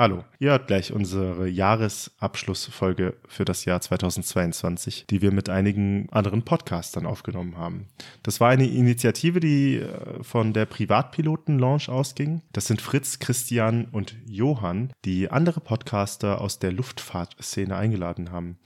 [0.00, 6.44] Hallo, ihr hört gleich unsere Jahresabschlussfolge für das Jahr 2022, die wir mit einigen anderen
[6.44, 7.88] Podcastern aufgenommen haben.
[8.22, 12.42] Das war eine Initiative, die äh, von der Privatpiloten-Launch ausging.
[12.52, 18.56] Das sind Fritz, Christian und Johann, die andere Podcaster aus der Luftfahrtszene eingeladen haben.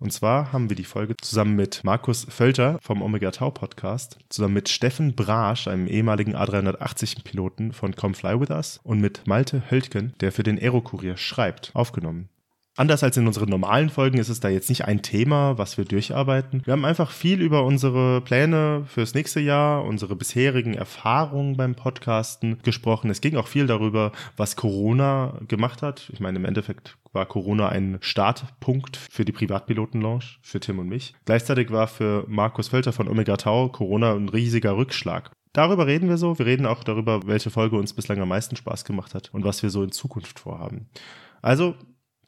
[0.00, 4.54] Und zwar haben wir die Folge zusammen mit Markus Völter vom Omega Tau Podcast, zusammen
[4.54, 10.14] mit Steffen Brasch, einem ehemaligen A380-Piloten von Come Fly With Us und mit Malte Höltgen,
[10.20, 12.28] der für den Aerokurier schreibt, aufgenommen.
[12.78, 15.84] Anders als in unseren normalen Folgen ist es da jetzt nicht ein Thema, was wir
[15.84, 16.62] durcharbeiten.
[16.64, 22.60] Wir haben einfach viel über unsere Pläne fürs nächste Jahr, unsere bisherigen Erfahrungen beim Podcasten
[22.62, 23.10] gesprochen.
[23.10, 26.08] Es ging auch viel darüber, was Corona gemacht hat.
[26.12, 31.16] Ich meine, im Endeffekt war Corona ein Startpunkt für die Privatpiloten-Launch, für Tim und mich.
[31.24, 35.32] Gleichzeitig war für Markus Völter von Omega Tau Corona ein riesiger Rückschlag.
[35.52, 36.38] Darüber reden wir so.
[36.38, 39.64] Wir reden auch darüber, welche Folge uns bislang am meisten Spaß gemacht hat und was
[39.64, 40.88] wir so in Zukunft vorhaben.
[41.42, 41.74] Also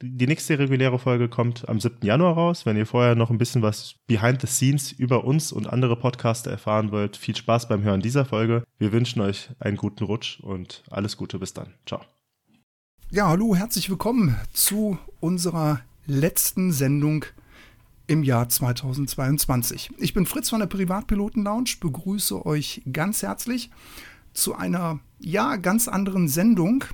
[0.03, 1.99] die nächste reguläre Folge kommt am 7.
[2.03, 2.65] Januar raus.
[2.65, 6.51] Wenn ihr vorher noch ein bisschen was behind the scenes über uns und andere Podcaster
[6.51, 8.63] erfahren wollt, viel Spaß beim Hören dieser Folge.
[8.77, 11.73] Wir wünschen euch einen guten Rutsch und alles Gute bis dann.
[11.85, 12.01] Ciao.
[13.11, 17.25] Ja, hallo, herzlich willkommen zu unserer letzten Sendung
[18.07, 19.91] im Jahr 2022.
[19.97, 23.69] Ich bin Fritz von der Privatpiloten Lounge, begrüße euch ganz herzlich
[24.33, 26.85] zu einer ja ganz anderen Sendung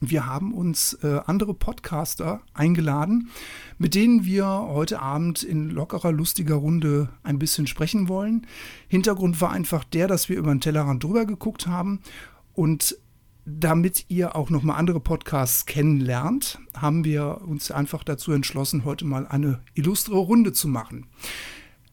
[0.00, 3.30] wir haben uns äh, andere Podcaster eingeladen,
[3.78, 8.46] mit denen wir heute Abend in lockerer, lustiger Runde ein bisschen sprechen wollen.
[8.86, 12.00] Hintergrund war einfach der, dass wir über den Tellerrand drüber geguckt haben
[12.54, 12.96] und
[13.50, 19.06] damit ihr auch noch mal andere Podcasts kennenlernt, haben wir uns einfach dazu entschlossen, heute
[19.06, 21.06] mal eine illustre Runde zu machen.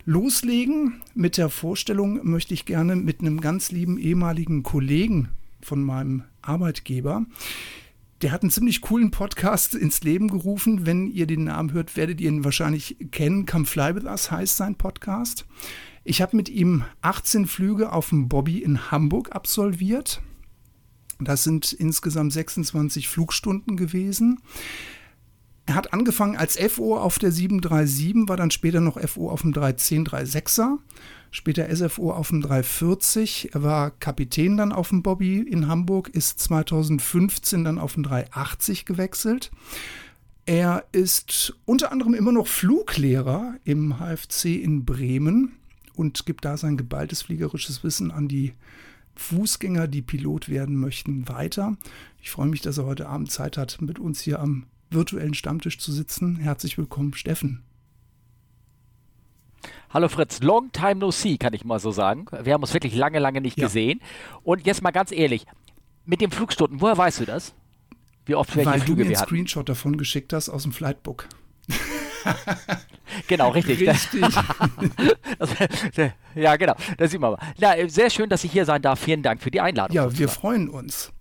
[0.04, 5.30] Loslegen mit der Vorstellung möchte ich gerne mit einem ganz lieben ehemaligen Kollegen
[5.62, 7.26] von meinem Arbeitgeber,
[8.22, 10.86] der hat einen ziemlich coolen Podcast ins Leben gerufen.
[10.86, 13.46] Wenn ihr den Namen hört, werdet ihr ihn wahrscheinlich kennen.
[13.46, 15.46] Come Fly With Us heißt sein Podcast.
[16.04, 20.22] Ich habe mit ihm 18 Flüge auf dem Bobby in Hamburg absolviert.
[21.20, 24.40] Das sind insgesamt 26 Flugstunden gewesen.
[25.66, 29.54] Er hat angefangen als FO auf der 737, war dann später noch FO auf dem
[29.54, 30.78] 310-36er
[31.36, 33.54] später SFO auf dem 340.
[33.54, 38.86] Er war Kapitän dann auf dem Bobby in Hamburg, ist 2015 dann auf dem 380
[38.86, 39.52] gewechselt.
[40.46, 45.52] Er ist unter anderem immer noch Fluglehrer im HFC in Bremen
[45.96, 48.54] und gibt da sein geballtes fliegerisches Wissen an die
[49.16, 51.76] Fußgänger, die Pilot werden möchten, weiter.
[52.22, 55.80] Ich freue mich, dass er heute Abend Zeit hat, mit uns hier am virtuellen Stammtisch
[55.80, 56.38] zu sitzen.
[56.38, 57.62] Herzlich willkommen, Steffen.
[59.96, 62.26] Hallo Fritz, long time no see, kann ich mal so sagen.
[62.44, 63.64] Wir haben uns wirklich lange, lange nicht ja.
[63.64, 64.02] gesehen.
[64.44, 65.46] Und jetzt mal ganz ehrlich,
[66.04, 67.54] mit den Flugstunden, woher weißt du das?
[68.26, 71.30] Wie oft welche Weil Flüge du mir einen Screenshot davon geschickt hast aus dem Flightbook.
[73.30, 73.80] genau, richtig.
[73.90, 74.26] Richtig.
[76.36, 76.76] ja, genau.
[76.98, 77.40] Das sieht man mal.
[77.58, 79.00] Na, sehr schön, dass ich hier sein darf.
[79.00, 79.96] Vielen Dank für die Einladung.
[79.96, 81.14] Ja, wir freuen uns.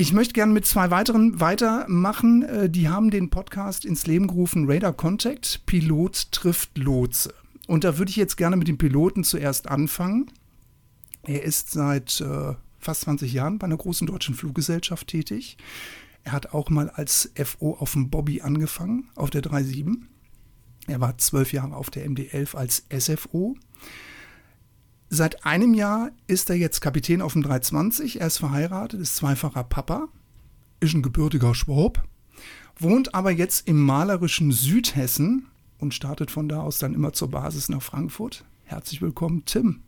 [0.00, 2.42] Ich möchte gerne mit zwei weiteren weitermachen.
[2.42, 7.34] Äh, die haben den Podcast ins Leben gerufen, Radar Contact, Pilot trifft Lotse.
[7.66, 10.30] Und da würde ich jetzt gerne mit dem Piloten zuerst anfangen.
[11.24, 15.58] Er ist seit äh, fast 20 Jahren bei einer großen deutschen Fluggesellschaft tätig.
[16.24, 20.08] Er hat auch mal als FO auf dem Bobby angefangen, auf der 37.
[20.86, 23.54] Er war zwölf Jahre auf der MD-11 als SFO.
[25.12, 28.20] Seit einem Jahr ist er jetzt Kapitän auf dem 320.
[28.20, 30.06] Er ist verheiratet, ist zweifacher Papa,
[30.78, 32.04] ist ein gebürtiger Schwab,
[32.78, 35.48] wohnt aber jetzt im malerischen Südhessen
[35.78, 38.44] und startet von da aus dann immer zur Basis nach Frankfurt.
[38.62, 39.82] Herzlich willkommen, Tim.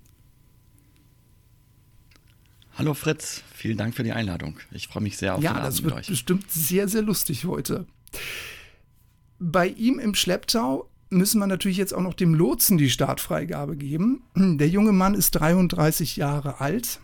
[2.76, 4.58] Hallo Fritz, vielen Dank für die Einladung.
[4.72, 5.90] Ich freue mich sehr auf ja, den Abend mit euch.
[5.92, 7.86] Ja, das wird bestimmt sehr, sehr lustig heute.
[9.38, 14.22] Bei ihm im Schlepptau müssen wir natürlich jetzt auch noch dem Lotsen die Startfreigabe geben.
[14.36, 17.00] Der junge Mann ist 33 Jahre alt.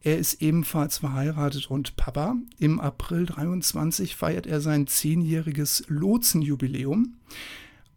[0.00, 2.36] Er ist ebenfalls verheiratet und Papa.
[2.58, 7.16] Im April 23 feiert er sein zehnjähriges Lotsenjubiläum.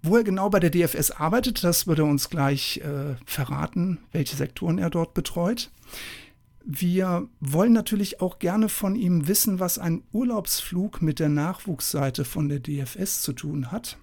[0.01, 4.35] Wo er genau bei der DFS arbeitet, das wird er uns gleich äh, verraten, welche
[4.35, 5.69] Sektoren er dort betreut.
[6.65, 12.49] Wir wollen natürlich auch gerne von ihm wissen, was ein Urlaubsflug mit der Nachwuchsseite von
[12.49, 13.97] der DFS zu tun hat.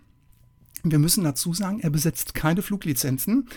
[0.83, 3.49] Wir müssen dazu sagen, er besitzt keine Fluglizenzen.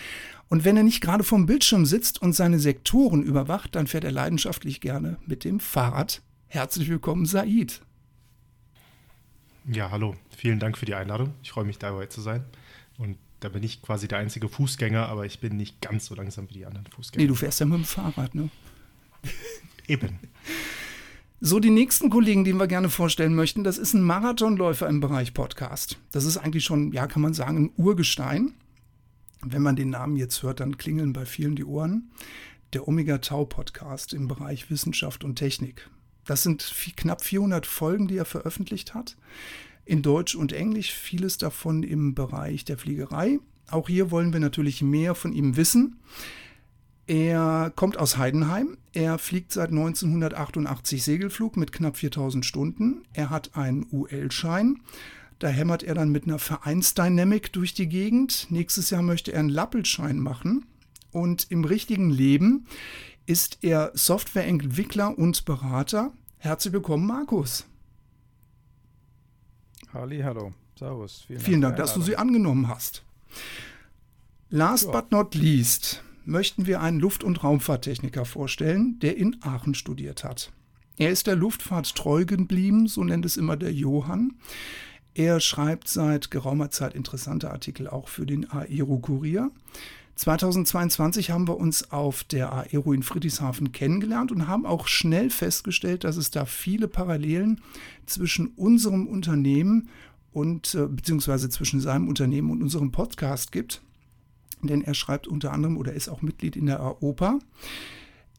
[0.49, 4.11] Und wenn er nicht gerade vorm Bildschirm sitzt und seine Sektoren überwacht, dann fährt er
[4.11, 6.21] leidenschaftlich gerne mit dem Fahrrad.
[6.47, 7.81] Herzlich willkommen, Said.
[9.71, 10.15] Ja, hallo.
[10.35, 11.33] Vielen Dank für die Einladung.
[11.43, 12.43] Ich freue mich, dabei zu sein.
[12.97, 16.49] Und da bin ich quasi der einzige Fußgänger, aber ich bin nicht ganz so langsam
[16.49, 17.23] wie die anderen Fußgänger.
[17.23, 18.49] Nee, du fährst ja mit dem Fahrrad, ne?
[19.87, 20.19] Eben.
[21.43, 25.33] So, die nächsten Kollegen, die wir gerne vorstellen möchten, das ist ein Marathonläufer im Bereich
[25.33, 25.97] Podcast.
[26.11, 28.53] Das ist eigentlich schon, ja, kann man sagen, ein Urgestein.
[29.43, 32.11] Wenn man den Namen jetzt hört, dann klingeln bei vielen die Ohren.
[32.73, 35.89] Der Omega Tau Podcast im Bereich Wissenschaft und Technik.
[36.25, 39.17] Das sind viel, knapp 400 Folgen, die er veröffentlicht hat.
[39.83, 43.39] In Deutsch und Englisch, vieles davon im Bereich der Fliegerei.
[43.71, 45.99] Auch hier wollen wir natürlich mehr von ihm wissen.
[47.11, 48.77] Er kommt aus Heidenheim.
[48.93, 53.03] Er fliegt seit 1988 Segelflug mit knapp 4000 Stunden.
[53.11, 54.79] Er hat einen UL-Schein.
[55.37, 58.47] Da hämmert er dann mit einer Vereinsdynamic durch die Gegend.
[58.49, 60.65] Nächstes Jahr möchte er einen Lappelschein machen.
[61.11, 62.65] Und im richtigen Leben
[63.25, 66.13] ist er Softwareentwickler und Berater.
[66.37, 67.65] Herzlich willkommen, Markus.
[69.93, 70.53] Halli, hallo.
[70.79, 71.25] Servus.
[71.27, 73.03] Vielen, Vielen Dank, Dank dass du sie angenommen hast.
[74.49, 74.91] Last ja.
[74.91, 80.51] but not least möchten wir einen Luft- und Raumfahrttechniker vorstellen, der in Aachen studiert hat.
[80.97, 84.33] Er ist der Luftfahrt treu geblieben, so nennt es immer der Johann.
[85.13, 89.51] Er schreibt seit geraumer Zeit interessante Artikel auch für den Aero-Kurier.
[90.15, 96.03] 2022 haben wir uns auf der Aero in Friedrichshafen kennengelernt und haben auch schnell festgestellt,
[96.03, 97.61] dass es da viele Parallelen
[98.05, 99.89] zwischen unserem Unternehmen
[100.31, 103.81] und äh, beziehungsweise zwischen seinem Unternehmen und unserem Podcast gibt
[104.67, 107.39] denn er schreibt unter anderem oder ist auch Mitglied in der AOPA.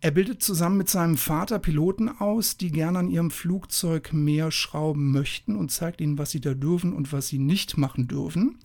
[0.05, 5.13] Er bildet zusammen mit seinem Vater Piloten aus, die gerne an ihrem Flugzeug mehr schrauben
[5.13, 8.59] möchten und zeigt ihnen, was sie da dürfen und was sie nicht machen dürfen.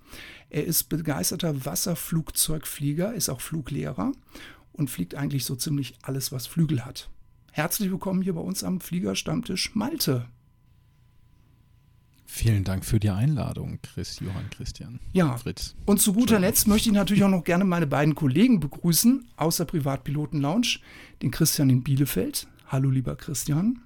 [0.49, 4.13] Er ist begeisterter Wasserflugzeugflieger, ist auch Fluglehrer
[4.73, 7.11] und fliegt eigentlich so ziemlich alles, was Flügel hat.
[7.51, 10.25] Herzlich willkommen hier bei uns am Fliegerstammtisch Malte.
[12.29, 15.37] Vielen Dank für die Einladung, Chris, Johann, Christian, ja.
[15.37, 15.75] Fritz.
[15.85, 19.57] Und zu guter Letzt möchte ich natürlich auch noch gerne meine beiden Kollegen begrüßen aus
[19.57, 20.79] der Privatpiloten Lounge,
[21.21, 22.47] den Christian in Bielefeld.
[22.67, 23.79] Hallo, lieber Christian.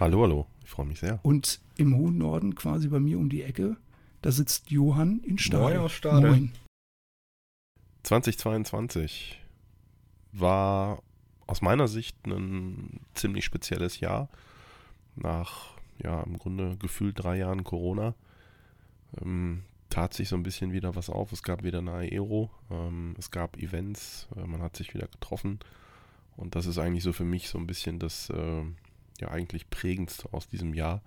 [0.00, 0.46] Hallo, hallo.
[0.64, 1.20] Ich freue mich sehr.
[1.22, 3.76] Und im hohen Norden, quasi bei mir um die Ecke,
[4.20, 5.62] da sitzt Johann in Stade.
[5.62, 6.26] Moin aus Stade.
[6.26, 6.52] Moin.
[8.02, 9.40] 2022
[10.32, 11.00] war
[11.46, 14.28] aus meiner Sicht ein ziemlich spezielles Jahr.
[15.14, 18.14] Nach ja, im Grunde gefühlt drei Jahren Corona,
[19.20, 21.32] ähm, tat sich so ein bisschen wieder was auf.
[21.32, 25.58] Es gab wieder eine Aero, ähm, es gab Events, äh, man hat sich wieder getroffen.
[26.36, 28.62] Und das ist eigentlich so für mich so ein bisschen das äh,
[29.20, 31.02] ja eigentlich prägendste aus diesem Jahr,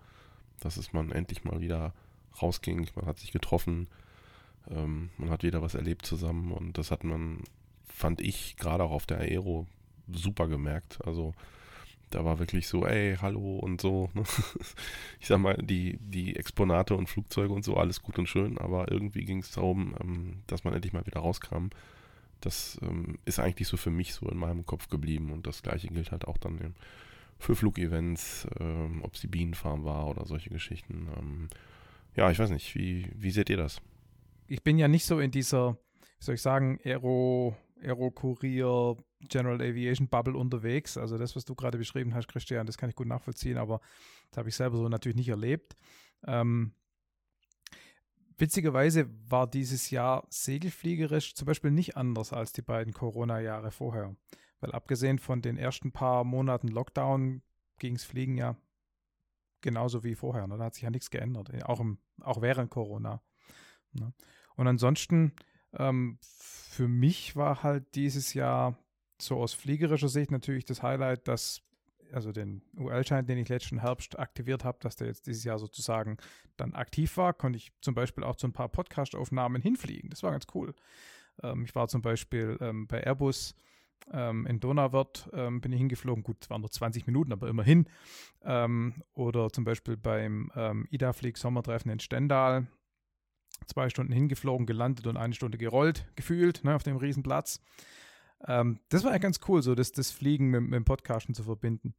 [0.60, 1.94] dass es man endlich mal wieder
[2.42, 3.88] rausging, man hat sich getroffen,
[4.70, 7.44] ähm, man hat wieder was erlebt zusammen und das hat man,
[7.86, 9.66] fand ich, gerade auch auf der Aero
[10.12, 11.00] super gemerkt.
[11.06, 11.34] Also
[12.14, 14.10] da war wirklich so, ey, hallo und so.
[14.14, 14.24] Ne?
[15.20, 18.92] Ich sag mal, die, die Exponate und Flugzeuge und so, alles gut und schön, aber
[18.92, 21.70] irgendwie ging es darum, ähm, dass man endlich mal wieder rauskam.
[22.42, 25.88] Das ähm, ist eigentlich so für mich so in meinem Kopf geblieben und das gleiche
[25.88, 26.76] gilt halt auch dann
[27.40, 31.50] für Flugevents, ähm, ob es die Bienenfarm war oder solche Geschichten.
[32.16, 33.82] ja, ich weiß nicht, wie, wie seht ihr das?
[34.48, 35.78] Ich bin ja nicht so in dieser,
[36.20, 38.98] wie soll ich sagen, Aero, Aero-Kurier,
[39.30, 40.98] General Aviation Bubble unterwegs.
[40.98, 43.82] Also das, was du gerade beschrieben hast, Christian, das kann ich gut nachvollziehen, aber
[44.30, 45.76] das habe ich selber so natürlich nicht erlebt.
[46.26, 46.74] Ähm,
[48.38, 54.16] witzigerweise war dieses Jahr segelfliegerisch zum Beispiel nicht anders als die beiden Corona-Jahre vorher.
[54.60, 57.42] Weil abgesehen von den ersten paar Monaten Lockdown
[57.80, 58.56] ging es Fliegen ja
[59.62, 60.48] genauso wie vorher.
[60.48, 60.58] Ne?
[60.58, 63.22] Da hat sich ja nichts geändert, auch, im, auch während Corona.
[63.94, 64.14] Ne?
[64.56, 65.34] Und ansonsten,
[65.74, 68.78] ähm, für mich war halt dieses Jahr
[69.26, 71.62] so aus fliegerischer Sicht natürlich das Highlight, dass
[72.14, 76.18] also den UL-Schein, den ich letzten Herbst aktiviert habe, dass der jetzt dieses Jahr sozusagen
[76.58, 80.10] dann aktiv war, konnte ich zum Beispiel auch zu ein paar Podcast-Aufnahmen hinfliegen.
[80.10, 80.76] Das war ganz cool.
[81.42, 83.56] Ähm, ich war zum Beispiel ähm, bei Airbus
[84.12, 86.24] ähm, in Donauwörth, ähm, bin ich hingeflogen.
[86.24, 87.88] Gut, es waren nur 20 Minuten, aber immerhin.
[88.44, 92.68] Ähm, oder zum Beispiel beim ähm, IDA-Flieg Sommertreffen in Stendal.
[93.68, 97.62] Zwei Stunden hingeflogen, gelandet und eine Stunde gerollt, gefühlt, ne, auf dem Riesenplatz.
[98.48, 101.44] Ähm, das war ja ganz cool, so das, das Fliegen mit, mit dem Podcasten zu
[101.44, 101.96] verbinden.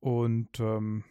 [0.00, 1.04] Und ähm,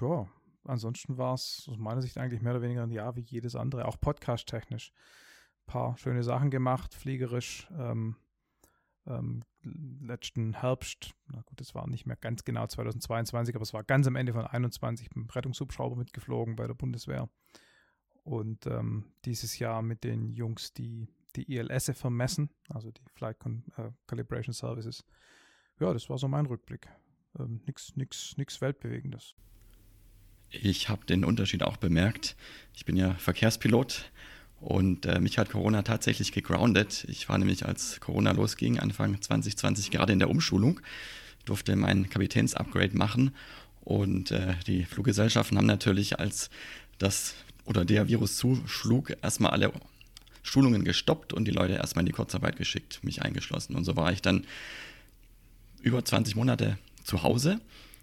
[0.00, 0.26] ja,
[0.64, 3.86] ansonsten war es aus meiner Sicht eigentlich mehr oder weniger ein Jahr wie jedes andere,
[3.86, 4.92] auch podcast-technisch.
[4.92, 7.68] Ein paar schöne Sachen gemacht, fliegerisch.
[7.76, 8.16] Ähm,
[9.06, 13.84] ähm, letzten Herbst, na gut, das war nicht mehr ganz genau 2022, aber es war
[13.84, 17.28] ganz am Ende von 21 mit dem Rettungshubschrauber mitgeflogen bei der Bundeswehr.
[18.24, 23.64] Und ähm, dieses Jahr mit den Jungs, die die ILS vermessen, also die Flight Con
[23.76, 25.04] äh, Calibration Services.
[25.80, 26.88] Ja, das war so mein Rückblick.
[27.38, 29.34] Ähm, nix, nix, nix Weltbewegendes.
[30.50, 32.36] Ich habe den Unterschied auch bemerkt.
[32.74, 34.12] Ich bin ja Verkehrspilot
[34.60, 37.04] und äh, mich hat Corona tatsächlich gegroundet.
[37.08, 40.80] Ich war nämlich, als Corona losging, Anfang 2020 gerade in der Umschulung
[41.44, 43.34] durfte mein Kapitäns-Upgrade machen.
[43.80, 46.50] Und äh, die Fluggesellschaften haben natürlich, als
[46.98, 47.34] das
[47.64, 49.72] oder der Virus zuschlug, erstmal alle
[50.42, 53.76] Schulungen gestoppt und die Leute erstmal in die Kurzarbeit geschickt, mich eingeschlossen.
[53.76, 54.46] Und so war ich dann
[55.82, 57.60] über 20 Monate zu Hause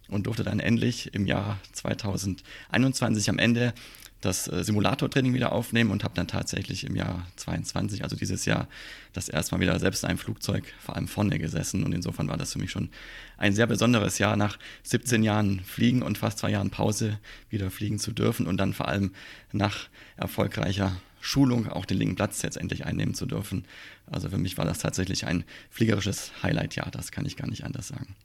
[0.07, 3.73] und durfte dann endlich im Jahr 2021 am Ende
[4.21, 8.67] das äh, Simulatortraining wieder aufnehmen und habe dann tatsächlich im Jahr 22, also dieses Jahr,
[9.13, 11.83] das erste Mal wieder selbst in einem Flugzeug, vor allem vorne gesessen.
[11.83, 12.89] Und insofern war das für mich schon
[13.37, 17.17] ein sehr besonderes Jahr, nach 17 Jahren Fliegen und fast zwei Jahren Pause
[17.49, 19.11] wieder fliegen zu dürfen und dann vor allem
[19.53, 23.65] nach erfolgreicher Schulung auch den linken Platz jetzt endlich einnehmen zu dürfen.
[24.05, 27.87] Also für mich war das tatsächlich ein fliegerisches Highlight-Jahr, das kann ich gar nicht anders
[27.87, 28.15] sagen.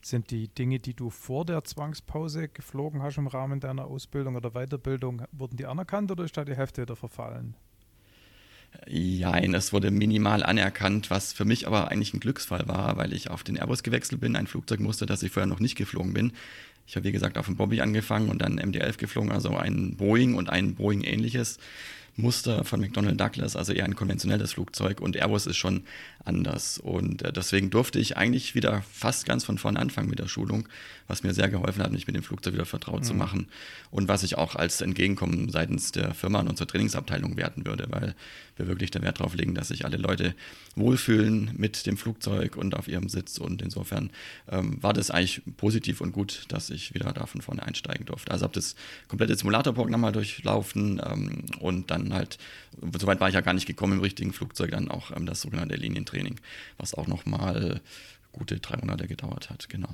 [0.00, 4.52] Sind die Dinge, die du vor der Zwangspause geflogen hast im Rahmen deiner Ausbildung oder
[4.52, 7.56] Weiterbildung, wurden die anerkannt oder ist da die Hälfte wieder verfallen?
[8.86, 13.30] Jein, es wurde minimal anerkannt, was für mich aber eigentlich ein Glücksfall war, weil ich
[13.30, 16.32] auf den Airbus gewechselt bin, ein Flugzeug musste, das ich vorher noch nicht geflogen bin.
[16.86, 20.34] Ich habe, wie gesagt, auf dem Bobby angefangen und dann MD-11 geflogen, also ein Boeing
[20.34, 21.58] und ein Boeing-ähnliches.
[22.18, 25.84] Muster von McDonnell Douglas, also eher ein konventionelles Flugzeug und Airbus ist schon
[26.24, 26.78] anders.
[26.78, 30.68] Und äh, deswegen durfte ich eigentlich wieder fast ganz von vorne anfangen mit der Schulung,
[31.06, 33.04] was mir sehr geholfen hat, mich mit dem Flugzeug wieder vertraut mhm.
[33.04, 33.48] zu machen
[33.92, 38.16] und was ich auch als Entgegenkommen seitens der Firma und unserer Trainingsabteilung werten würde, weil
[38.56, 40.34] wir wirklich den Wert darauf legen, dass sich alle Leute
[40.74, 43.38] wohlfühlen mit dem Flugzeug und auf ihrem Sitz.
[43.38, 44.10] Und insofern
[44.50, 48.32] ähm, war das eigentlich positiv und gut, dass ich wieder da von vorne einsteigen durfte.
[48.32, 48.74] Also habe das
[49.06, 52.38] komplette Simulatorprogramm mal durchlaufen ähm, und dann halt,
[52.98, 55.76] soweit war ich ja gar nicht gekommen im richtigen Flugzeug, dann auch ähm, das sogenannte
[55.76, 56.40] Linientraining,
[56.76, 57.80] was auch nochmal
[58.32, 59.88] gute drei Monate gedauert hat, genau.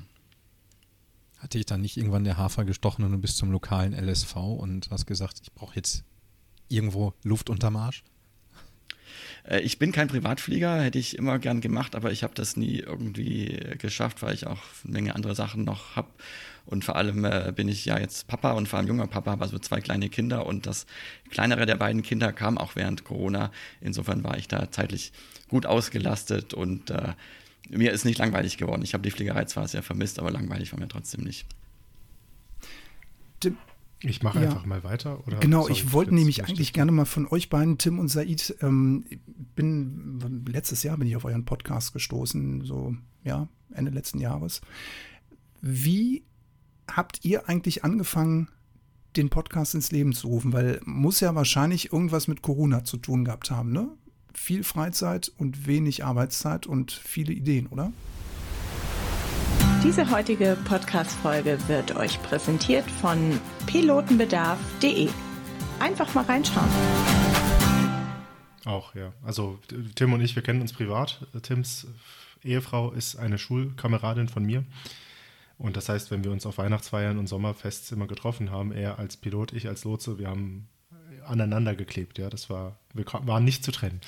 [1.39, 4.91] Hatte ich dann nicht irgendwann der Hafer gestochen und du bist zum lokalen LSV und
[4.91, 6.05] hast gesagt, ich brauche jetzt
[6.69, 8.03] irgendwo Luft unterm Arsch?
[9.45, 12.79] Äh, ich bin kein Privatflieger, hätte ich immer gern gemacht, aber ich habe das nie
[12.79, 16.09] irgendwie geschafft, weil ich auch eine Menge andere Sachen noch habe.
[16.67, 19.43] Und vor allem äh, bin ich ja jetzt Papa und vor allem junger Papa, habe
[19.43, 20.87] also zwei kleine Kinder und das
[21.31, 23.51] kleinere der beiden Kinder kam auch während Corona.
[23.81, 25.13] Insofern war ich da zeitlich
[25.49, 27.13] gut ausgelastet und äh,
[27.69, 28.83] mir ist nicht langweilig geworden.
[28.83, 31.47] Ich habe die Fliegerei zwar sehr vermisst, aber langweilig war mir trotzdem nicht.
[34.01, 34.51] Ich mache ja.
[34.51, 35.27] einfach mal weiter.
[35.27, 35.39] Oder?
[35.39, 39.05] Genau, Sorry, ich wollte nämlich eigentlich gerne mal von euch beiden, Tim und Said, ähm,
[39.55, 44.61] bin letztes Jahr bin ich auf euren Podcast gestoßen, so ja Ende letzten Jahres.
[45.63, 46.23] Wie
[46.91, 48.49] habt ihr eigentlich angefangen,
[49.17, 50.53] den Podcast ins Leben zu rufen?
[50.53, 53.89] Weil muss ja wahrscheinlich irgendwas mit Corona zu tun gehabt haben, ne?
[54.35, 57.93] Viel Freizeit und wenig Arbeitszeit und viele Ideen, oder?
[59.85, 65.09] Diese heutige Podcast-Folge wird euch präsentiert von pilotenbedarf.de.
[65.79, 66.69] Einfach mal reinschauen.
[68.65, 69.13] Auch, ja.
[69.23, 69.59] Also
[69.95, 71.27] Tim und ich, wir kennen uns privat.
[71.43, 71.87] Tims
[72.43, 74.65] Ehefrau ist eine Schulkameradin von mir.
[75.59, 79.17] Und das heißt, wenn wir uns auf Weihnachtsfeiern und Sommerfests immer getroffen haben, er als
[79.17, 80.69] Pilot, ich als Lotse, wir haben
[81.27, 82.19] aneinander geklebt.
[82.19, 84.01] Ja, das war, wir waren nicht zu trennen.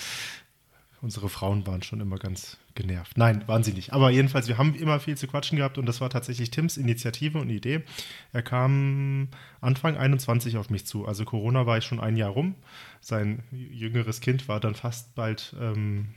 [1.02, 3.18] Unsere Frauen waren schon immer ganz genervt.
[3.18, 3.92] Nein, waren sie nicht.
[3.92, 7.38] Aber jedenfalls, wir haben immer viel zu quatschen gehabt und das war tatsächlich Tims Initiative
[7.38, 7.84] und Idee.
[8.32, 9.28] Er kam
[9.60, 11.06] Anfang 21 auf mich zu.
[11.06, 12.54] Also Corona war ich schon ein Jahr rum.
[13.00, 16.08] Sein jüngeres Kind war dann fast bald, ähm,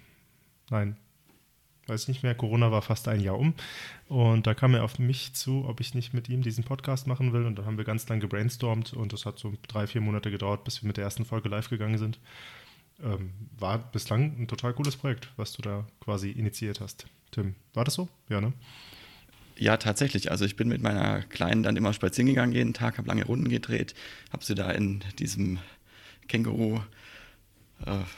[0.70, 0.98] nein,
[1.90, 3.54] weiß nicht mehr, Corona war fast ein Jahr um.
[4.08, 7.34] Und da kam er auf mich zu, ob ich nicht mit ihm diesen Podcast machen
[7.34, 7.46] will.
[7.46, 10.64] Und dann haben wir ganz lang gebrainstormt und das hat so drei, vier Monate gedauert,
[10.64, 12.20] bis wir mit der ersten Folge live gegangen sind
[13.04, 17.06] ähm, war bislang ein total cooles Projekt, was du da quasi initiiert hast.
[17.32, 18.10] Tim, war das so?
[18.30, 18.54] Ja, ne?
[19.58, 20.32] Ja, tatsächlich.
[20.32, 23.50] Also ich bin mit meiner Kleinen dann immer spazieren gegangen jeden Tag, habe lange Runden
[23.50, 23.94] gedreht,
[24.32, 25.60] habe sie da in diesem
[26.28, 26.80] Känguru,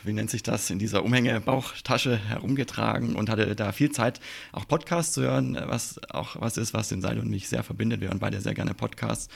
[0.03, 4.19] wie nennt sich das, in dieser Umhängebauchtasche herumgetragen und hatte da viel Zeit,
[4.51, 8.01] auch Podcasts zu hören, was auch was ist, was den Seil und mich sehr verbindet.
[8.01, 9.29] Wir hören beide sehr gerne Podcasts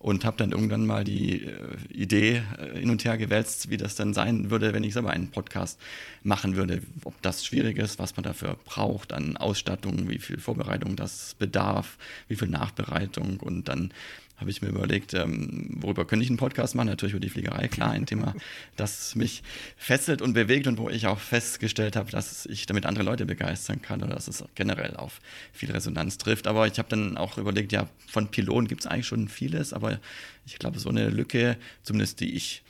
[0.00, 3.96] und habe dann irgendwann mal die äh, Idee äh, hin und her gewälzt, wie das
[3.96, 5.78] dann sein würde, wenn ich selber einen Podcast
[6.22, 6.80] machen würde.
[7.04, 11.98] Ob das schwierig ist, was man dafür braucht an Ausstattung, wie viel Vorbereitung das bedarf,
[12.28, 13.92] wie viel Nachbereitung und dann
[14.40, 16.88] habe ich mir überlegt, ähm, worüber könnte ich einen Podcast machen?
[16.88, 18.34] Natürlich über die Fliegerei, klar, ein Thema,
[18.76, 19.42] das mich
[19.76, 23.82] fesselt und bewegt und wo ich auch festgestellt habe, dass ich damit andere Leute begeistern
[23.82, 25.20] kann oder dass es generell auf
[25.52, 26.46] viel Resonanz trifft.
[26.46, 30.00] Aber ich habe dann auch überlegt, ja, von Piloten gibt es eigentlich schon vieles, aber
[30.46, 32.62] ich glaube, so eine Lücke, zumindest die ich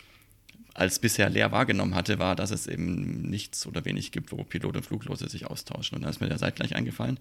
[0.75, 4.77] als bisher leer wahrgenommen hatte, war, dass es eben nichts oder wenig gibt, wo Pilot
[4.77, 5.97] und Fluglose sich austauschen.
[5.97, 7.19] Und da ist mir der Seite gleich eingefallen.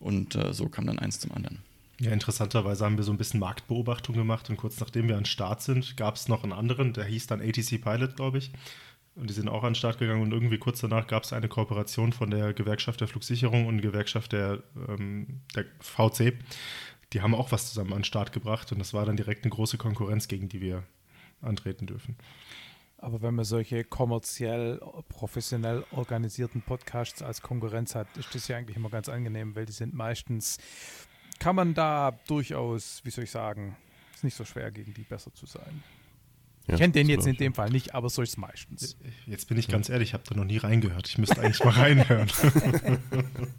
[0.00, 1.58] Und äh, so kam dann eins zum anderen.
[2.00, 5.60] Ja, interessanterweise haben wir so ein bisschen Marktbeobachtung gemacht und kurz nachdem wir an Start
[5.60, 8.52] sind, gab es noch einen anderen, der hieß dann ATC Pilot, glaube ich.
[9.16, 11.48] Und die sind auch an den Start gegangen und irgendwie kurz danach gab es eine
[11.48, 16.38] Kooperation von der Gewerkschaft der Flugsicherung und Gewerkschaft der, ähm, der VC.
[17.12, 19.50] Die haben auch was zusammen an den Start gebracht und das war dann direkt eine
[19.50, 20.84] große Konkurrenz, gegen die wir
[21.42, 22.16] antreten dürfen.
[22.96, 24.80] Aber wenn man solche kommerziell,
[25.10, 29.72] professionell organisierten Podcasts als Konkurrenz hat, ist das ja eigentlich immer ganz angenehm, weil die
[29.72, 30.58] sind meistens,
[31.40, 33.76] kann man da durchaus, wie soll ich sagen,
[34.14, 35.82] ist nicht so schwer, gegen die besser zu sein.
[36.68, 38.96] Ja, ich kenne den jetzt in dem Fall nicht, aber so ist es meistens.
[39.26, 41.08] Jetzt bin ich ganz ehrlich, ich habe da noch nie reingehört.
[41.08, 42.28] Ich müsste eigentlich mal reinhören.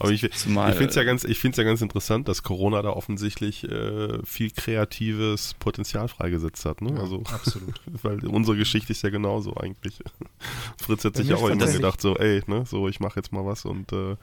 [0.00, 2.82] Aber ich, Zumal- ich finde es ja, ganz- ich find's ja ganz interessant, dass Corona
[2.82, 6.82] da offensichtlich äh, viel kreatives Potenzial freigesetzt hat.
[6.82, 6.92] Ne?
[6.94, 7.80] Ja, also, absolut.
[8.04, 9.98] Weil unsere Geschichte ist ja genauso eigentlich.
[10.80, 13.44] Fritz hat sich ja auch immer gedacht, so, ey, ne, so, ich mache jetzt mal
[13.44, 14.14] was und, äh,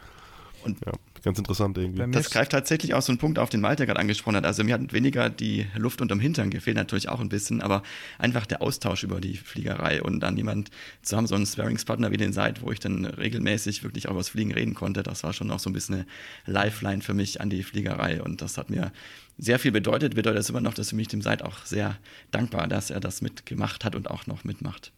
[0.64, 0.94] Und- ja,
[1.26, 2.10] ganz interessant irgendwie.
[2.12, 4.46] Das greift tatsächlich auch so einen Punkt auf, den Malte gerade angesprochen hat.
[4.46, 7.84] Also mir hat weniger die Luft unterm Hintern gefehlt, natürlich auch ein bisschen, aber
[8.20, 10.70] einfach der Austausch über die Fliegerei und dann jemand
[11.02, 14.20] zu haben, so einen Sparringspartner wie den seid, wo ich dann regelmäßig wirklich auch über
[14.20, 15.04] das Fliegen reden konnte.
[15.04, 16.06] Das war schon auch so ein bisschen eine
[16.46, 18.92] Lifeline für mich an die Fliegerei und das hat mir
[19.38, 20.16] sehr viel bedeutet.
[20.16, 21.98] Bedeutet es immer noch, dass für mich dem Seid auch sehr
[22.32, 24.94] dankbar, dass er das mitgemacht hat und auch noch mitmacht.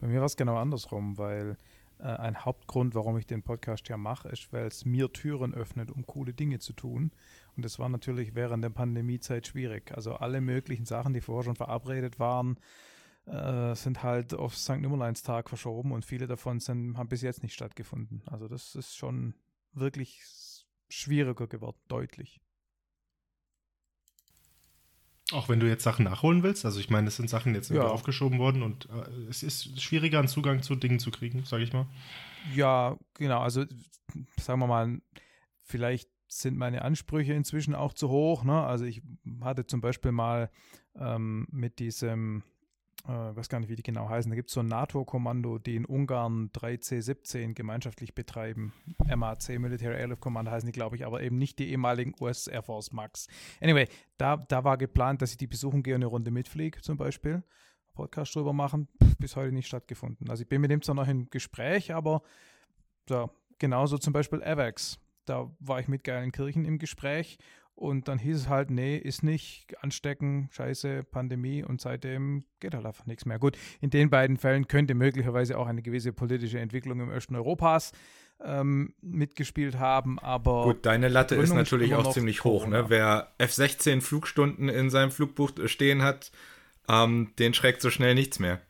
[0.00, 1.56] Bei mir war es genau andersrum, weil
[2.04, 6.06] ein Hauptgrund, warum ich den Podcast ja mache, ist, weil es mir Türen öffnet, um
[6.06, 7.12] coole Dinge zu tun.
[7.56, 9.92] Und das war natürlich während der Pandemiezeit schwierig.
[9.94, 12.58] Also alle möglichen Sachen, die vorher schon verabredet waren,
[13.26, 14.78] äh, sind halt auf St.
[14.78, 18.22] Nimmerleinstag verschoben und viele davon sind, haben bis jetzt nicht stattgefunden.
[18.26, 19.34] Also das ist schon
[19.72, 20.22] wirklich
[20.88, 22.40] schwieriger geworden, deutlich.
[25.32, 26.64] Auch wenn du jetzt Sachen nachholen willst.
[26.64, 27.76] Also ich meine, es sind Sachen jetzt Ja.
[27.76, 31.64] irgendwie aufgeschoben worden und äh, es ist schwieriger, einen Zugang zu Dingen zu kriegen, sage
[31.64, 31.86] ich mal.
[32.54, 33.40] Ja, genau.
[33.40, 33.64] Also
[34.40, 35.00] sagen wir mal,
[35.62, 38.44] vielleicht sind meine Ansprüche inzwischen auch zu hoch.
[38.44, 38.62] Ne?
[38.62, 39.02] Also ich
[39.40, 40.50] hatte zum Beispiel mal
[40.96, 42.42] ähm, mit diesem,
[43.06, 45.76] äh, weiß gar nicht, wie die genau heißen, da gibt es so ein NATO-Kommando, die
[45.76, 48.72] in Ungarn 3C17 gemeinschaftlich betreiben.
[49.14, 52.62] MAC, Military Airlift Command heißen die, glaube ich, aber eben nicht die ehemaligen US Air
[52.62, 53.28] Force MAX.
[53.60, 56.96] Anyway, da, da war geplant, dass ich die besuchen gehe und eine Runde mitfliege zum
[56.96, 57.42] Beispiel.
[57.94, 58.88] Podcast drüber machen,
[59.18, 60.28] bis heute nicht stattgefunden.
[60.28, 62.22] Also ich bin mit dem zwar noch im Gespräch, aber
[63.08, 64.98] so, genauso zum Beispiel AVAX.
[65.24, 67.38] Da war ich mit Geilenkirchen im Gespräch
[67.76, 72.86] und dann hieß es halt, nee, ist nicht, anstecken, scheiße, Pandemie und seitdem geht halt
[72.86, 73.38] einfach nichts mehr.
[73.38, 77.92] Gut, in den beiden Fällen könnte möglicherweise auch eine gewisse politische Entwicklung im Osten Europas
[78.40, 82.62] ähm, mitgespielt haben, aber Gut, deine Latte ist natürlich auch ziemlich hoch.
[82.62, 82.82] Corona.
[82.82, 82.90] Ne?
[82.90, 86.32] Wer F-16 Flugstunden in seinem Flugbuch stehen hat,
[86.88, 88.60] ähm, den schreckt so schnell nichts mehr.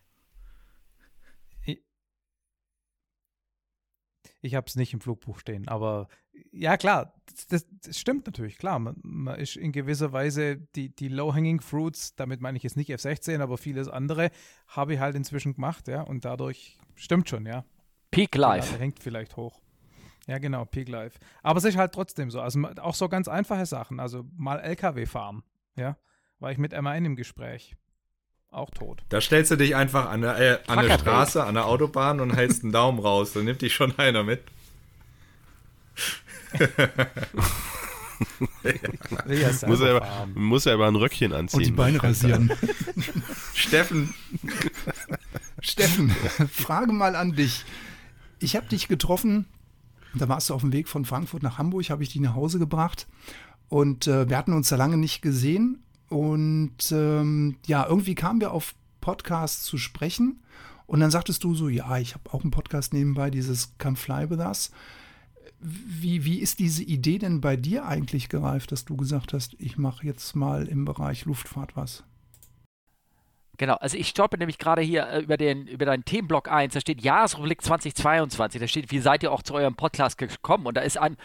[4.42, 6.08] Ich habe es nicht im Flugbuch stehen, aber
[6.52, 7.12] ja klar,
[7.48, 8.78] das, das stimmt natürlich, klar.
[8.78, 12.90] Man, man ist in gewisser Weise die, die Low-Hanging Fruits, damit meine ich jetzt nicht
[12.90, 14.30] F-16, aber vieles andere,
[14.68, 17.64] habe ich halt inzwischen gemacht, ja, und dadurch stimmt schon, ja.
[18.10, 18.72] Peak Life.
[18.72, 19.60] Latte hängt vielleicht hoch.
[20.26, 21.18] Ja, genau, Peak Life.
[21.42, 25.06] Aber es ist halt trotzdem so, also auch so ganz einfache Sachen, also mal LKW
[25.06, 25.42] fahren,
[25.76, 25.96] ja,
[26.40, 27.76] war ich mit MAN im Gespräch.
[28.50, 29.02] Auch tot.
[29.08, 30.98] Da stellst du dich einfach an der, äh, an der.
[30.98, 33.32] Straße, an der Autobahn und hältst einen Daumen raus.
[33.32, 34.44] Dann nimmt dich schon einer mit.
[39.28, 41.58] Ja Muss er, aber, muss er aber ein Röckchen anziehen.
[41.58, 42.50] Und die Beine rasieren.
[43.54, 44.14] Steffen,
[45.60, 46.10] Steffen,
[46.50, 47.64] Frage mal an dich.
[48.38, 49.46] Ich habe dich getroffen,
[50.14, 52.58] da warst du auf dem Weg von Frankfurt nach Hamburg, habe ich dich nach Hause
[52.58, 53.06] gebracht
[53.68, 58.52] und äh, wir hatten uns da lange nicht gesehen und ähm, ja, irgendwie kamen wir
[58.52, 60.40] auf Podcasts zu sprechen
[60.86, 64.30] und dann sagtest du so, ja, ich habe auch einen Podcast nebenbei, dieses Come Fly
[64.30, 64.70] With Us.
[65.58, 69.78] Wie, wie ist diese Idee denn bei dir eigentlich gereift, dass du gesagt hast, ich
[69.78, 72.04] mache jetzt mal im Bereich Luftfahrt was?
[73.58, 76.80] Genau, also ich stoppe nämlich gerade hier äh, über, den, über deinen Themenblock 1, da
[76.80, 80.66] steht Jahresrückblick 2022, da steht, wie seid ihr auch zu eurem Podcast gekommen?
[80.66, 81.16] Und da ist ein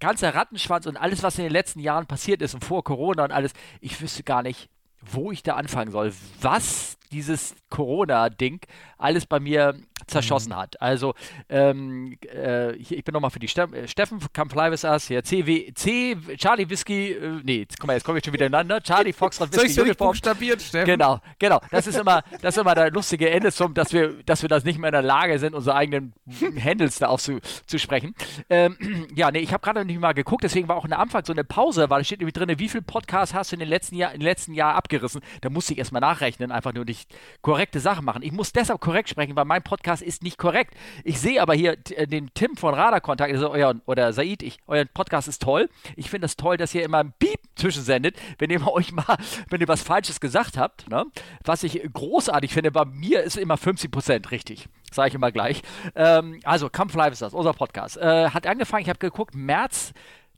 [0.00, 3.32] ganzer Rattenschwanz und alles, was in den letzten Jahren passiert ist und vor Corona und
[3.32, 4.68] alles, ich wüsste gar nicht,
[5.00, 8.60] wo ich da anfangen soll, was dieses Corona-Ding
[8.98, 9.74] alles bei mir
[10.06, 10.80] zerschossen hat.
[10.80, 11.14] Also,
[11.48, 15.06] ähm, äh, hier, ich bin nochmal für die Ste äh, Steffen, Come Fly With Us,
[15.08, 18.46] hier, CW, C, Charlie Whisky, äh, nee, jetzt, guck mal, jetzt komme ich schon wieder
[18.46, 20.10] ineinander, Charlie Foxtrot Soll Whisky ich für dich Uniform.
[20.10, 20.86] buchstabieren, Steffen?
[20.86, 21.60] Genau, genau.
[21.70, 24.64] Das ist immer, das ist immer der lustige Ende zum, dass wir, dass wir das
[24.64, 26.14] nicht mehr in der Lage sind, unsere eigenen
[26.62, 28.14] Handles da aufzusprechen.
[28.50, 28.76] Ähm,
[29.14, 31.32] ja, nee, ich habe gerade nicht mal geguckt, deswegen war auch in der Anfang so
[31.32, 33.94] eine Pause, weil da steht nämlich drin, wie viel Podcasts hast du in den letzten
[33.96, 35.20] Jahr, im letzten Jahr abgerissen.
[35.40, 37.01] Da musste ich erstmal nachrechnen, einfach nur nicht
[37.40, 38.22] korrekte Sachen machen.
[38.22, 40.74] Ich muss deshalb korrekt sprechen, weil mein Podcast ist nicht korrekt.
[41.04, 44.84] Ich sehe aber hier äh, den Tim von Radarkontakt, also euer, oder Said, ich, euer
[44.84, 45.68] Podcast ist toll.
[45.96, 49.16] Ich finde es toll, dass ihr immer ein Beep zwischensendet, wenn ihr euch mal,
[49.48, 51.04] wenn ihr was Falsches gesagt habt, ne?
[51.44, 55.62] was ich großartig finde, bei mir ist immer 50% richtig, sage ich immer gleich.
[55.94, 57.96] Ähm, also, Kampf Live ist das, unser Podcast.
[57.96, 59.92] Äh, hat angefangen, ich habe geguckt, März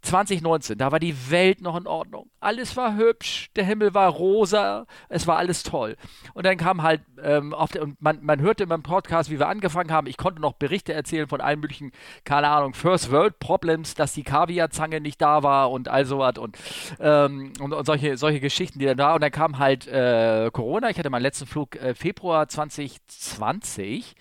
[0.05, 2.31] 2019, da war die Welt noch in Ordnung.
[2.39, 5.97] Alles war hübsch, der Himmel war rosa, es war alles toll.
[6.35, 9.49] Und dann kam halt, ähm, der, und man, man hörte in meinem Podcast, wie wir
[9.49, 11.91] angefangen haben, ich konnte noch Berichte erzählen von allen möglichen,
[12.25, 16.59] keine Ahnung, First World Problems, dass die Kaviarzange nicht da war und all sowas und,
[17.01, 19.15] ähm, und, und, solche, solche Geschichten, die dann da.
[19.15, 20.91] Und dann kam halt äh, Corona.
[20.91, 24.15] Ich hatte meinen letzten Flug äh, Februar 2020.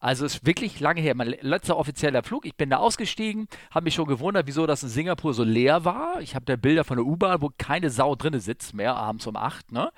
[0.00, 1.14] Also ist wirklich lange her.
[1.14, 2.46] Mein letzter offizieller Flug.
[2.46, 6.22] Ich bin da ausgestiegen, habe mich schon gewundert, wieso das in Singapur so leer war.
[6.22, 9.36] Ich habe da Bilder von der U-Bahn, wo keine Sau drin sitzt mehr, abends um
[9.36, 9.72] 8.
[9.72, 9.92] Ne?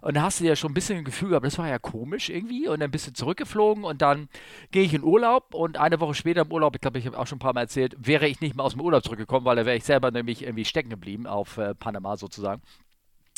[0.00, 2.28] Und da hast du ja schon ein bisschen ein Gefühl gehabt, das war ja komisch
[2.28, 2.68] irgendwie.
[2.68, 4.28] Und dann bist du zurückgeflogen und dann
[4.70, 7.26] gehe ich in Urlaub und eine Woche später im Urlaub, ich glaube, ich habe auch
[7.26, 9.66] schon ein paar Mal erzählt, wäre ich nicht mehr aus dem Urlaub zurückgekommen, weil da
[9.66, 12.62] wäre ich selber nämlich irgendwie stecken geblieben auf äh, Panama sozusagen.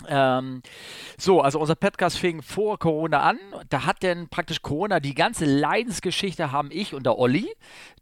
[0.08, 0.62] Ähm,
[1.18, 3.38] so, also unser Podcast fing vor Corona an.
[3.68, 7.48] Da hat denn praktisch Corona die ganze Leidensgeschichte haben ich und der Olli,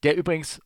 [0.03, 0.61] der übrigens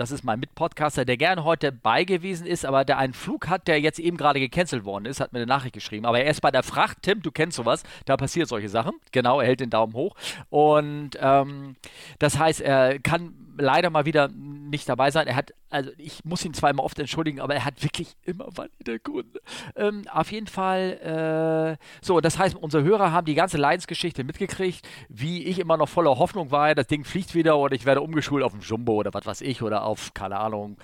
[0.00, 3.68] das ist mein Mitpodcaster, der gerne heute bei gewesen ist, aber der einen Flug hat,
[3.68, 6.06] der jetzt eben gerade gecancelt worden ist, hat mir eine Nachricht geschrieben.
[6.06, 7.02] Aber er ist bei der Fracht.
[7.02, 8.94] Tim, du kennst sowas, da passiert solche Sachen.
[9.12, 10.16] Genau, er hält den Daumen hoch.
[10.48, 11.76] Und ähm,
[12.18, 15.26] das heißt, er kann leider mal wieder nicht dabei sein.
[15.26, 19.00] Er hat, also ich muss ihn zweimal oft entschuldigen, aber er hat wirklich immer valide
[19.00, 19.40] Gründe.
[19.76, 24.86] Ähm, auf jeden Fall, äh, so, das heißt, unsere Hörer haben die ganze Leidensgeschichte mitgekriegt,
[25.08, 28.42] wie ich immer noch voller Hoffnung war, das Ding fliegt wieder oder ich werde umgeschult
[28.42, 30.78] auf dem Jumbo oder was weiß ich oder auf, keine Ahnung,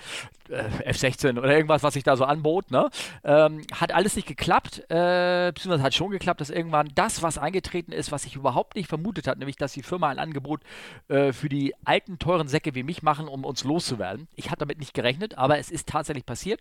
[0.49, 2.71] äh, F16 oder irgendwas, was sich da so anbot.
[2.71, 2.91] Ne?
[3.25, 7.93] Ähm, hat alles nicht geklappt, äh, beziehungsweise hat schon geklappt, dass irgendwann das, was eingetreten
[7.93, 10.63] ist, was ich überhaupt nicht vermutet hat, nämlich, dass die Firma ein Angebot
[11.09, 14.27] äh, für die alten, teuren Säcke wie mich machen, um uns loszuwerden.
[14.35, 16.61] Ich hatte damit nicht gerechnet, aber es ist tatsächlich passiert.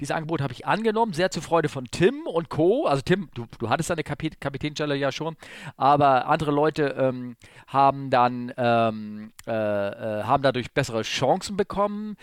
[0.00, 2.86] Dieses Angebot habe ich angenommen, sehr zur Freude von Tim und Co.
[2.86, 5.36] Also Tim, du, du hattest deine Kapit Kapitänstelle ja schon,
[5.76, 7.36] aber andere Leute ähm,
[7.68, 12.16] haben dann ähm, äh, äh, haben dadurch bessere Chancen bekommen.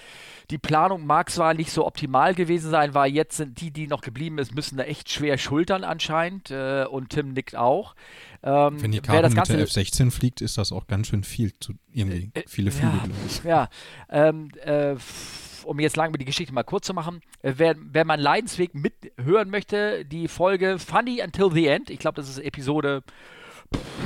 [0.49, 4.01] Die Planung mag zwar nicht so optimal gewesen sein, weil jetzt sind die, die noch
[4.01, 7.95] geblieben ist, müssen da echt schwer schultern anscheinend äh, und Tim nickt auch.
[8.43, 11.73] Ähm, Wenn die Karte mit der F-16 fliegt, ist das auch ganz schön viel zu
[11.91, 13.43] irgendwie äh, viele Flüge, ja, glaube ich.
[13.43, 13.69] Ja,
[14.09, 14.95] ähm, äh,
[15.63, 19.49] um jetzt lang die Geschichte mal kurz zu machen, äh, wer, wer meinen Leidensweg mithören
[19.49, 23.03] möchte, die Folge Funny Until the End, ich glaube, das ist Episode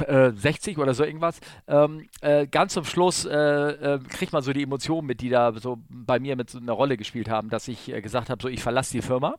[0.07, 1.39] 60 äh, oder so irgendwas.
[1.67, 5.53] Ähm, äh, ganz zum Schluss äh, äh, kriegt man so die Emotionen mit, die da
[5.53, 8.47] so bei mir mit so einer Rolle gespielt haben, dass ich äh, gesagt habe, so
[8.47, 9.35] ich verlasse die Firma.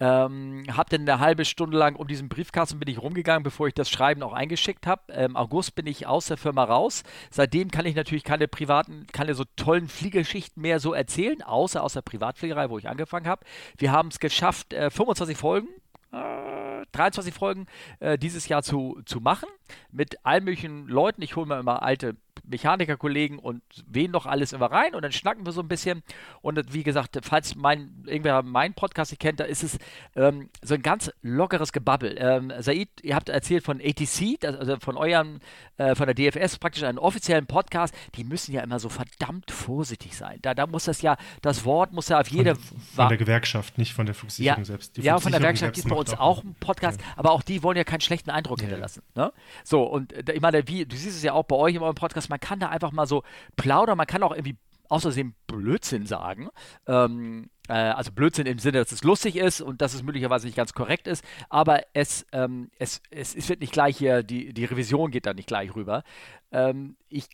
[0.00, 3.74] Ähm, hab dann eine halbe Stunde lang um diesen Briefkasten bin ich rumgegangen, bevor ich
[3.74, 5.12] das Schreiben auch eingeschickt habe.
[5.12, 7.02] Im August bin ich aus der Firma raus.
[7.30, 11.92] Seitdem kann ich natürlich keine privaten, keine so tollen Fliegeschichten mehr so erzählen, außer aus
[11.92, 13.44] der Privatfliegerei, wo ich angefangen habe.
[13.76, 15.68] Wir haben es geschafft, äh, 25 Folgen
[16.12, 17.66] 23 Folgen
[18.00, 19.48] äh, dieses Jahr zu, zu machen
[19.92, 21.22] mit allen möglichen Leuten.
[21.22, 25.44] Ich hole mir immer alte Mechanikerkollegen und wen noch alles immer rein und dann schnacken
[25.44, 26.02] wir so ein bisschen.
[26.42, 29.78] Und wie gesagt, falls mein, irgendwer meinen Podcast nicht kennt, da ist es
[30.16, 32.16] ähm, so ein ganz lockeres Gebabbel.
[32.18, 35.40] Ähm, Said, ihr habt erzählt von ATC, also von eurem,
[35.76, 37.94] äh, von der DFS, praktisch einen offiziellen Podcast.
[38.16, 40.38] Die müssen ja immer so verdammt vorsichtig sein.
[40.42, 42.54] Da, da muss das ja, das Wort muss ja auf jede.
[42.54, 44.96] Von, von der Gewerkschaft, nicht von der Flugsicherung ja, selbst.
[44.96, 47.06] Die ja, von der Gewerkschaft gibt es bei uns auch einen Podcast, ja.
[47.16, 48.66] aber auch die wollen ja keinen schlechten Eindruck ja.
[48.66, 49.02] hinterlassen.
[49.14, 49.32] Ne?
[49.64, 51.94] So, und äh, ich meine, wie, du siehst es ja auch bei euch in eurem
[51.94, 53.22] Podcast, man kann da einfach mal so
[53.56, 54.56] plaudern, man kann auch irgendwie
[54.88, 56.48] außerdem Blödsinn sagen.
[56.86, 60.56] Ähm, äh, also Blödsinn im Sinne, dass es lustig ist und dass es möglicherweise nicht
[60.56, 64.64] ganz korrekt ist, aber es, ähm, es, es, es, wird nicht gleich hier, die, die
[64.64, 66.02] Revision geht da nicht gleich rüber.
[66.50, 67.28] Ähm, ich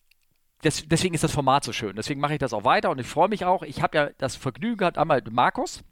[0.65, 1.97] des, deswegen ist das Format so schön.
[1.97, 3.63] Deswegen mache ich das auch weiter und ich freue mich auch.
[3.63, 5.83] Ich habe ja das Vergnügen gehabt, einmal Markus,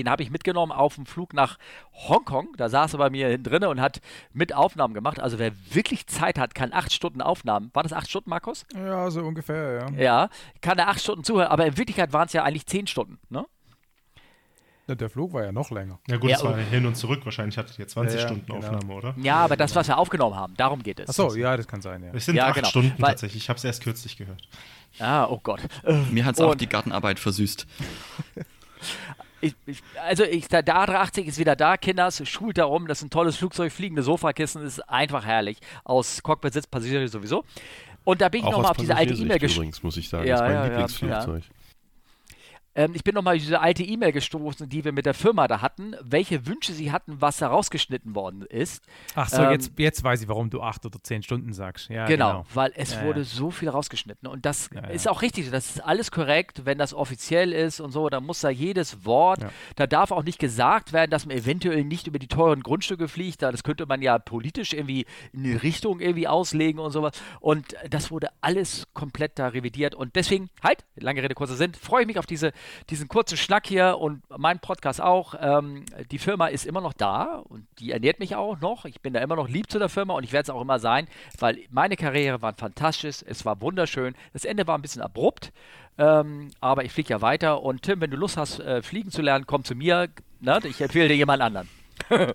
[0.00, 1.58] den habe ich mitgenommen auf dem Flug nach
[1.92, 2.48] Hongkong.
[2.56, 4.00] Da saß er bei mir drin und hat
[4.32, 5.20] mit Aufnahmen gemacht.
[5.20, 7.70] Also wer wirklich Zeit hat, kann acht Stunden Aufnahmen.
[7.74, 8.64] War das acht Stunden, Markus?
[8.74, 10.02] Ja, so ungefähr, ja.
[10.02, 10.28] Ja,
[10.60, 11.48] kann er acht Stunden zuhören.
[11.48, 13.44] Aber in Wirklichkeit waren es ja eigentlich zehn Stunden, ne?
[14.88, 16.00] Der Flug war ja noch länger.
[16.08, 17.20] Ja gut, ja, es war hin und zurück.
[17.24, 18.58] Wahrscheinlich hattet ihr 20 ja, Stunden genau.
[18.58, 19.14] Aufnahme, oder?
[19.18, 21.10] Ja, aber das, was wir aufgenommen haben, darum geht es.
[21.10, 22.10] Achso, ja, das kann sein, ja.
[22.12, 22.68] Es sind Ja, acht genau.
[22.68, 23.44] Stunden Weil- tatsächlich.
[23.44, 24.42] Ich habe es erst kürzlich gehört.
[24.98, 25.60] Ah, oh Gott.
[26.10, 27.66] Mir hat es auch die Gartenarbeit versüßt.
[29.40, 32.98] Ich, ich, also ich, der, der A380 ist wieder da, Kinders, schult da rum, das
[32.98, 35.58] ist ein tolles Flugzeug, fliegende Sofakissen, ist einfach herrlich.
[35.84, 37.44] Aus Cockpit sitzt Passagiere sowieso.
[38.04, 40.26] Und da bin ich Auch nochmal auf diese alte E-Mail gesch übrigens, muss ich sagen.
[40.26, 41.42] Ja, das ist mein ja, ja, Lieblingsflugzeug.
[42.74, 45.94] Ähm, ich bin nochmal diese alte E-Mail gestoßen, die wir mit der Firma da hatten,
[46.02, 48.82] welche Wünsche sie hatten, was da rausgeschnitten worden ist.
[49.14, 51.88] Ach so, Ähm, jetzt, jetzt weiß ich, warum du acht oder zehn Stunden sagst.
[51.88, 52.46] Ja, genau, genau.
[52.54, 53.24] weil es Ja, wurde ja.
[53.24, 54.28] so viel rausgeschnitten.
[54.28, 58.08] Und das ist auch richtig, das ist alles korrekt, wenn das offiziell ist und so,
[58.08, 59.40] dann muss da jedes Wort,
[59.76, 63.42] da darf auch nicht gesagt werden, dass man eventuell nicht über die teuren Grundstücke fliegt,
[63.42, 67.12] da- das könnte man ja politisch irgendwie in die Richtung irgendwie auslegen und sowas.
[67.40, 69.94] Und das wurde alles komplett da revidiert.
[69.94, 72.52] Und deswegen, halt, lange Rede, kurzer Sinn, freue ich mich auf diese,
[72.88, 75.34] diesen kurzen Schnack hier und meinen Podcast auch.
[75.40, 78.84] Ähm, die Firma ist immer noch da und die ernährt mich auch noch.
[78.84, 80.78] Ich bin da immer noch lieb zu der Firma und ich werde es auch immer
[80.78, 84.14] sein, weil meine Karriere war fantastisch, es war wunderschön.
[84.32, 85.52] Das Ende war ein bisschen abrupt,
[85.98, 87.62] ähm, aber ich fliege ja weiter.
[87.62, 90.08] Und Tim, wenn du Lust hast, äh, fliegen zu lernen, komm zu mir.
[90.40, 90.60] Ne?
[90.64, 91.68] Ich empfehle dir jemand anderen.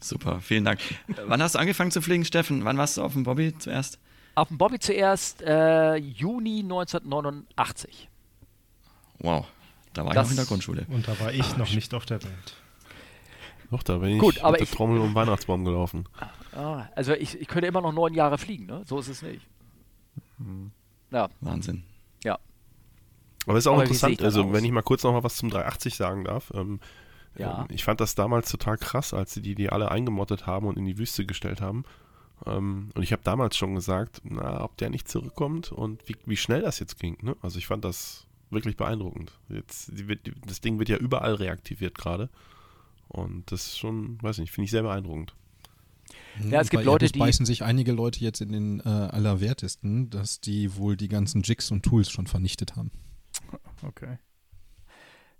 [0.00, 0.80] Super, vielen Dank.
[1.26, 2.64] Wann hast du angefangen zu fliegen, Steffen?
[2.64, 3.98] Wann warst du auf dem Bobby zuerst?
[4.34, 8.08] Auf dem Bobby zuerst äh, Juni 1989.
[9.22, 9.46] Wow,
[9.94, 10.86] da war Das- ich noch in der Grundschule.
[10.90, 12.56] Und da war ich noch nicht auf der Welt.
[13.70, 16.04] Doch, da bin ich Gut, aber mit der ich- Trommel um den Weihnachtsbaum gelaufen.
[16.54, 18.82] Ah, also ich, ich könnte immer noch neun Jahre fliegen, ne?
[18.84, 19.46] So ist es nicht.
[21.10, 21.84] Ja, Wahnsinn.
[22.24, 22.38] ja.
[23.46, 24.52] Aber es ist auch Aber ich interessant, also aus?
[24.52, 26.52] wenn ich mal kurz noch mal was zum 380 sagen darf.
[26.54, 26.80] Ähm,
[27.36, 27.60] Ja.
[27.62, 30.76] ähm, ich fand das damals total krass, als sie die, die alle eingemottet haben und
[30.78, 31.84] in die Wüste gestellt haben.
[32.46, 36.36] Ähm, und ich habe damals schon gesagt, na, ob der nicht zurückkommt und wie, wie
[36.36, 37.16] schnell das jetzt ging.
[37.22, 37.36] Ne?
[37.40, 39.32] Also ich fand das wirklich beeindruckend.
[39.48, 40.06] Jetzt, die
[40.46, 42.30] das Ding wird ja überall reaktiviert gerade.
[43.08, 45.34] Und das ist schon, weiß nicht, finde ich sehr beeindruckend.
[46.48, 48.88] Ja, es gibt bei Leute, Airbus die- beißen sich einige Leute jetzt in den äh,
[48.88, 52.90] Allerwertesten, dass die wohl die ganzen Jigs und Tools schon vernichtet haben.
[53.82, 54.18] Okay.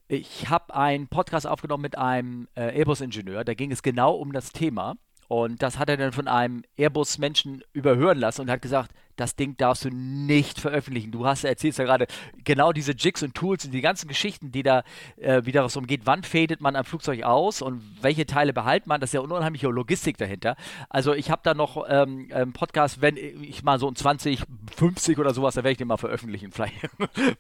[0.09, 4.53] Ich habe einen Podcast aufgenommen mit einem äh, Airbus-Ingenieur, da ging es genau um das
[4.53, 4.97] Thema.
[5.33, 9.57] Und das hat er dann von einem Airbus-Menschen überhören lassen und hat gesagt, das Ding
[9.57, 11.11] darfst du nicht veröffentlichen.
[11.11, 12.07] Du hast, erzählst ja gerade,
[12.45, 14.85] genau diese Jigs und Tools und die ganzen Geschichten, die da
[15.17, 16.03] äh, wieder was umgeht.
[16.05, 19.01] Wann fadet man ein Flugzeug aus und welche Teile behält man?
[19.01, 20.55] Das ist ja eine unheimliche Logistik dahinter.
[20.91, 25.33] Also ich habe da noch ähm, einen Podcast, wenn ich mal so in 2050 oder
[25.33, 26.75] sowas, da werde ich den mal veröffentlichen, vielleicht,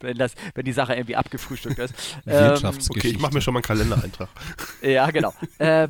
[0.00, 2.16] wenn, das, wenn die Sache irgendwie abgefrühstückt ist.
[2.26, 2.58] Ähm.
[2.88, 4.30] Okay, ich mache mir schon mal einen Kalendereintrag.
[4.80, 5.34] ja, genau.
[5.58, 5.88] äh,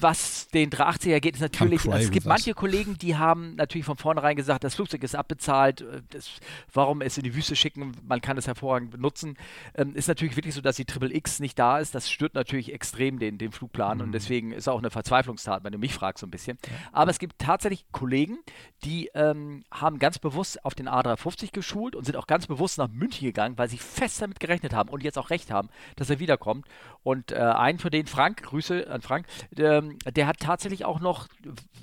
[0.00, 2.30] was den 380er geht, ist natürlich, also es gibt us.
[2.30, 6.28] manche Kollegen, die haben natürlich von vornherein gesagt, das Flugzeug ist abbezahlt, äh, das,
[6.72, 9.36] warum es in die Wüste schicken, man kann es hervorragend benutzen.
[9.74, 12.72] Ähm, ist natürlich wirklich so, dass die Triple X nicht da ist, das stört natürlich
[12.72, 14.04] extrem den, den Flugplan Mhm.
[14.04, 16.58] und deswegen ist auch eine Verzweiflungstat, wenn du mich fragst so ein bisschen.
[16.92, 18.38] Aber es gibt tatsächlich Kollegen,
[18.84, 22.88] die ähm, haben ganz bewusst auf den A350 geschult und sind auch ganz bewusst nach
[22.88, 26.18] München gegangen, weil sie fest damit gerechnet haben und jetzt auch recht haben, dass er
[26.18, 26.66] wiederkommt.
[27.02, 31.28] Und äh, einen von denen, Frank, Grüße an Frank, ähm, der hat tatsächlich auch noch,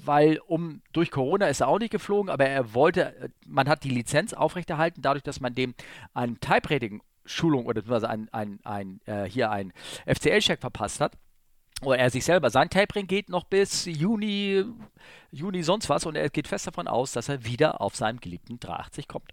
[0.03, 3.83] weil um durch Corona ist er auch nicht geflogen, aber er wollte, äh, man hat
[3.83, 5.73] die Lizenz aufrechterhalten, dadurch, dass man dem
[6.13, 9.71] ein Type-Rating Schulung oder beziehungsweise ein, ein, ein, äh, hier ein
[10.05, 11.17] FCL-Check verpasst hat.
[11.81, 14.63] Oder er sich selber, sein Tapering geht noch bis Juni,
[15.31, 18.59] Juni sonst was und er geht fest davon aus, dass er wieder auf seinem geliebten
[18.59, 19.31] 380 kommt.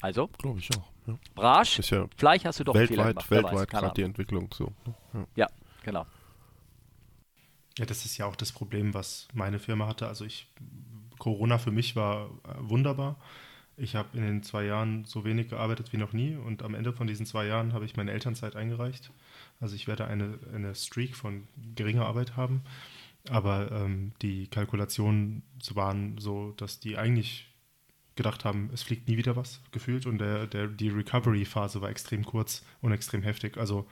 [0.00, 0.90] Also, Glaube ich auch.
[1.06, 1.14] Ja.
[1.34, 3.52] Brasch, ja vielleicht hast du doch einen Fehler weltweit, gemacht.
[3.52, 4.02] weltweit gerade die.
[4.02, 4.72] Entwicklung so.
[5.14, 5.26] Ja.
[5.36, 5.46] Ja,
[5.82, 6.04] genau.
[7.78, 10.08] Ja, das ist ja auch das Problem, was meine Firma hatte.
[10.08, 10.48] Also ich,
[11.18, 13.16] Corona für mich war äh, wunderbar.
[13.76, 16.92] Ich habe in den zwei Jahren so wenig gearbeitet wie noch nie und am Ende
[16.92, 19.12] von diesen zwei Jahren habe ich meine Elternzeit eingereicht.
[19.60, 22.62] Also ich werde eine, eine Streak von geringer Arbeit haben.
[23.30, 25.42] Aber ähm, die Kalkulationen
[25.74, 27.46] waren so, dass die eigentlich
[28.16, 30.04] gedacht haben, es fliegt nie wieder was, gefühlt.
[30.06, 33.56] Und der, der, die Recovery-Phase war extrem kurz und extrem heftig.
[33.56, 33.86] Also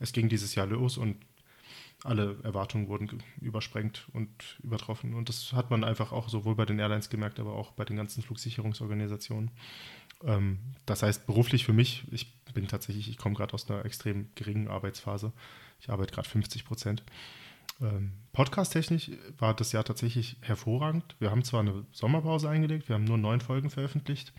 [0.00, 1.16] es ging dieses Jahr los und
[2.04, 4.30] alle Erwartungen wurden übersprengt und
[4.62, 5.14] übertroffen.
[5.14, 7.96] Und das hat man einfach auch sowohl bei den Airlines gemerkt, aber auch bei den
[7.96, 9.50] ganzen Flugsicherungsorganisationen.
[10.24, 14.28] Ähm, das heißt, beruflich für mich, ich bin tatsächlich, ich komme gerade aus einer extrem
[14.34, 15.32] geringen Arbeitsphase.
[15.80, 17.02] Ich arbeite gerade 50 Prozent.
[17.80, 21.16] Ähm, Podcast-technisch war das Jahr tatsächlich hervorragend.
[21.18, 24.32] Wir haben zwar eine Sommerpause eingelegt, wir haben nur neun Folgen veröffentlicht,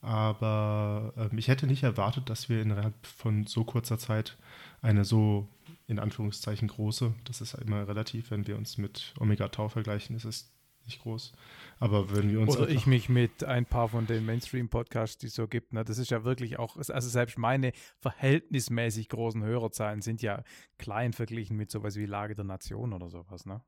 [0.00, 4.36] aber ähm, ich hätte nicht erwartet, dass wir innerhalb von so kurzer Zeit
[4.82, 5.48] eine so
[5.86, 10.24] in Anführungszeichen große, das ist immer relativ, wenn wir uns mit Omega Tau vergleichen, ist
[10.24, 10.54] es
[10.86, 11.32] nicht groß.
[11.78, 15.34] Aber wenn wir uns Oder ich mich mit ein paar von den Mainstream-Podcasts, die es
[15.34, 15.72] so gibt.
[15.72, 15.84] Ne?
[15.84, 20.42] Das ist ja wirklich auch, also selbst meine verhältnismäßig großen Hörerzahlen sind ja
[20.78, 23.46] klein verglichen mit sowas wie Lage der Nation oder sowas.
[23.46, 23.62] Ne?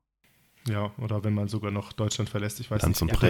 [0.69, 3.13] Ja, oder wenn man sogar noch Deutschland verlässt, ich weiß Lanz nicht.
[3.13, 3.29] und Ja.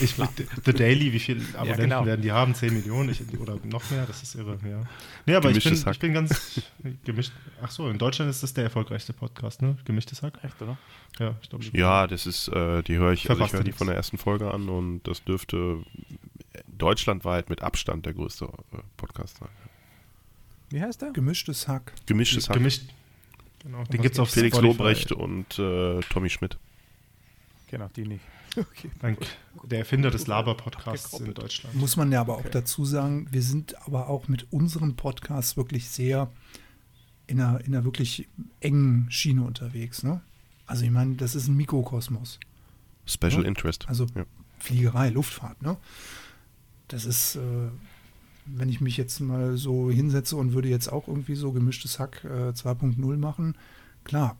[0.00, 0.14] Ich,
[0.64, 2.06] The Daily, wie viele Abonnenten genau.
[2.06, 2.54] werden die haben?
[2.54, 4.06] 10 Millionen ich, oder noch mehr?
[4.06, 4.82] Das ist irre, ja.
[5.26, 5.94] Nee, aber ich bin, Hack.
[5.94, 6.62] ich bin ganz
[7.04, 7.32] gemischt.
[7.62, 9.76] Ach so, in Deutschland ist das der erfolgreichste Podcast, ne?
[9.84, 10.38] Gemischtes Hack?
[10.42, 10.78] Echt, oder?
[11.18, 11.74] Ja, ich glaube schon.
[11.74, 14.50] Ja, das ist, äh, die höre ich, also ich höre die von der ersten Folge
[14.50, 15.82] an und das dürfte
[16.66, 19.48] deutschlandweit mit Abstand der größte äh, Podcast sein.
[20.70, 21.12] Wie heißt der?
[21.12, 21.92] Gemischtes Hack.
[22.06, 22.56] Gemischtes Hack.
[22.56, 22.82] Gemischt.
[23.60, 24.78] Genau, den gibt es auf Felix Spotify.
[24.78, 26.58] Lobrecht und äh, Tommy Schmidt.
[27.68, 28.24] Genau, die nicht.
[29.00, 29.18] Dank
[29.62, 31.74] der Erfinder des Laber-Podcasts in Deutschland.
[31.74, 35.88] Muss man ja aber auch dazu sagen, wir sind aber auch mit unserem Podcast wirklich
[35.88, 36.30] sehr
[37.26, 38.26] in einer, in einer wirklich
[38.60, 40.02] engen Schiene unterwegs.
[40.02, 40.22] Ne?
[40.66, 42.40] Also ich meine, das ist ein Mikrokosmos.
[43.06, 43.48] Special Ja.
[43.48, 43.88] Interest.
[43.88, 44.24] Also ja.
[44.58, 45.62] Fliegerei, Luftfahrt.
[45.62, 45.76] Ne?
[46.88, 47.40] Das ist, äh,
[48.46, 52.24] wenn ich mich jetzt mal so hinsetze und würde jetzt auch irgendwie so gemischtes Hack
[52.24, 53.56] äh, 2.0 machen,
[54.04, 54.36] klar,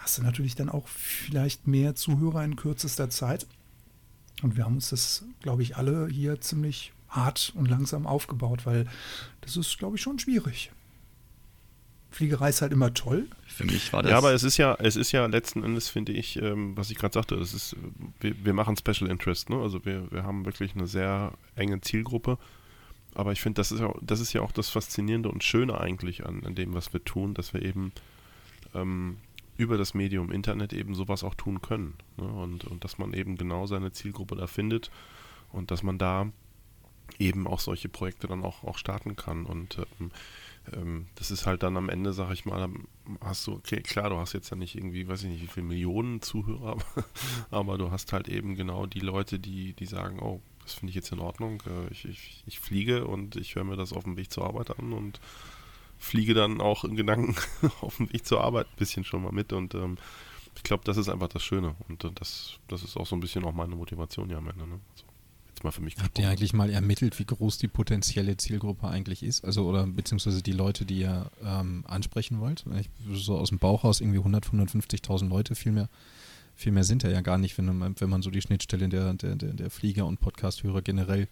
[0.00, 3.46] hast du natürlich dann auch vielleicht mehr Zuhörer in kürzester Zeit.
[4.42, 8.86] Und wir haben uns das, glaube ich, alle hier ziemlich hart und langsam aufgebaut, weil
[9.42, 10.70] das ist, glaube ich, schon schwierig.
[12.10, 13.28] Fliegerei ist halt immer toll.
[13.46, 14.10] Für mich war das.
[14.10, 16.98] Ja, aber es ist ja, es ist ja letzten Endes, finde ich, ähm, was ich
[16.98, 17.76] gerade sagte, es ist,
[18.18, 19.60] wir, wir machen Special Interest, ne?
[19.60, 22.38] Also wir, wir haben wirklich eine sehr enge Zielgruppe.
[23.14, 26.26] Aber ich finde, das ist ja, das ist ja auch das Faszinierende und Schöne eigentlich
[26.26, 27.92] an, an dem, was wir tun, dass wir eben
[28.74, 29.18] ähm,
[29.60, 31.94] über das Medium Internet eben sowas auch tun können.
[32.16, 32.24] Ne?
[32.24, 34.90] Und, und dass man eben genau seine Zielgruppe da findet
[35.52, 36.32] und dass man da
[37.18, 39.44] eben auch solche Projekte dann auch, auch starten kann.
[39.44, 40.10] Und ähm,
[40.72, 42.70] ähm, das ist halt dann am Ende, sag ich mal,
[43.20, 45.66] hast du, okay, klar, du hast jetzt ja nicht irgendwie, weiß ich nicht, wie viele
[45.66, 46.78] Millionen Zuhörer,
[47.50, 50.96] aber du hast halt eben genau die Leute, die, die sagen, oh, das finde ich
[50.96, 54.16] jetzt in Ordnung, äh, ich, ich, ich fliege und ich höre mir das auf dem
[54.16, 55.20] Weg zur Arbeit an und
[56.00, 57.36] fliege dann auch in Gedanken
[57.82, 59.98] auf dem Weg zur Arbeit ein bisschen schon mal mit und ähm,
[60.56, 63.20] ich glaube, das ist einfach das Schöne und äh, das, das ist auch so ein
[63.20, 64.66] bisschen auch meine Motivation ja am Ende.
[64.66, 64.80] Ne?
[64.94, 65.04] So,
[65.48, 69.22] jetzt mal für mich Habt ihr eigentlich mal ermittelt, wie groß die potenzielle Zielgruppe eigentlich
[69.22, 69.44] ist?
[69.44, 72.64] Also, oder beziehungsweise die Leute, die ihr ähm, ansprechen wollt?
[72.80, 75.88] Ich, so aus dem Bauch raus irgendwie 100, 150.000 Leute, viel mehr,
[76.56, 79.12] viel mehr sind ja, ja gar nicht, wenn man, wenn man so die Schnittstelle der,
[79.14, 81.28] der, der, der Flieger und Podcast-Hörer generell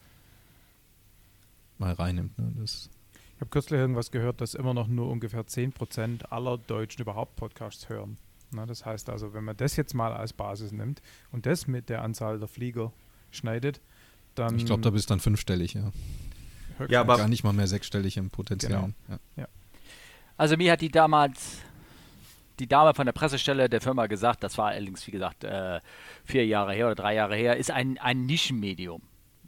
[1.79, 2.39] mal reinnimmt.
[2.39, 2.53] Ne?
[2.61, 2.91] Das,
[3.39, 7.89] Ich habe kürzlich irgendwas gehört, dass immer noch nur ungefähr 10% aller Deutschen überhaupt Podcasts
[7.89, 8.19] hören.
[8.51, 11.89] Na, das heißt also, wenn man das jetzt mal als Basis nimmt und das mit
[11.89, 12.93] der Anzahl der Flieger
[13.31, 13.81] schneidet,
[14.35, 14.57] dann.
[14.57, 15.93] ich glaube, da bist du dann fünfstellig, ja.
[16.89, 18.93] Ja, aber- Gar nicht mal mehr sechsstellig im Potenzial.
[19.37, 19.47] Ja.
[20.37, 21.59] Also mir hat die damals
[22.59, 25.81] die Dame von der Pressestelle der Firma gesagt, das war allerdings, wie gesagt, äh,
[26.25, 29.01] vier Jahre her oder drei Jahre her, ist ein, ein Nischenmedium.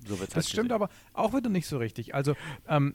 [0.06, 0.82] So wird's Das halt stimmt gesehen.
[0.82, 2.14] aber auch wieder nicht so richtig.
[2.14, 2.34] Also,
[2.68, 2.94] ähm,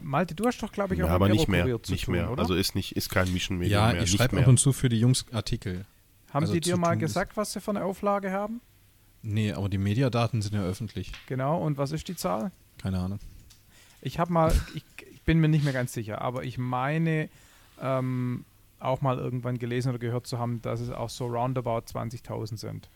[0.00, 2.30] Malte, du hast doch, glaube ich, auch Ja, aber nicht mehr, zu nicht tun, mehr.
[2.30, 2.40] oder?
[2.42, 3.96] Also ist nicht, ist kein Mischenmedium Ja, mehr.
[4.02, 4.44] ich nicht schreibe mehr.
[4.44, 5.84] ab und zu für die Jungs Artikel.
[6.32, 8.60] Haben also Sie dir mal gesagt, was Sie für eine Auflage haben?
[9.22, 11.12] Nee, aber die Mediadaten sind ja öffentlich.
[11.26, 12.52] Genau, und was ist die Zahl?
[12.78, 13.18] Keine Ahnung.
[14.00, 17.28] Ich habe mal, ich, ich bin mir nicht mehr ganz sicher, aber ich meine
[17.80, 18.44] ähm,
[18.78, 22.88] auch mal irgendwann gelesen oder gehört zu haben, dass es auch so roundabout 20.000 sind.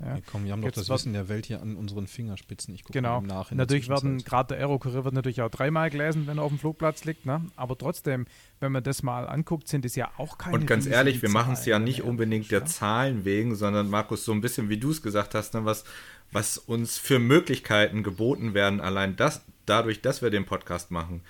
[0.00, 0.14] Ja.
[0.14, 2.72] Ja, komm, wir haben doch Jetzt das wird- Wissen der Welt hier an unseren Fingerspitzen.
[2.74, 3.20] Ich gucke Genau.
[3.20, 3.50] nach.
[3.50, 7.04] Natürlich werden, gerade der Aerokurier wird natürlich auch dreimal gelesen, wenn er auf dem Flugplatz
[7.04, 7.44] liegt, ne?
[7.56, 8.26] Aber trotzdem,
[8.60, 11.54] wenn man das mal anguckt, sind es ja auch keine Und ganz ehrlich, wir machen
[11.54, 15.02] es ja nicht unbedingt der Zahlen wegen, sondern Markus, so ein bisschen wie du es
[15.02, 15.82] gesagt hast, ne, was,
[16.30, 21.22] was uns für Möglichkeiten geboten werden, allein das, dadurch, dass wir den Podcast machen,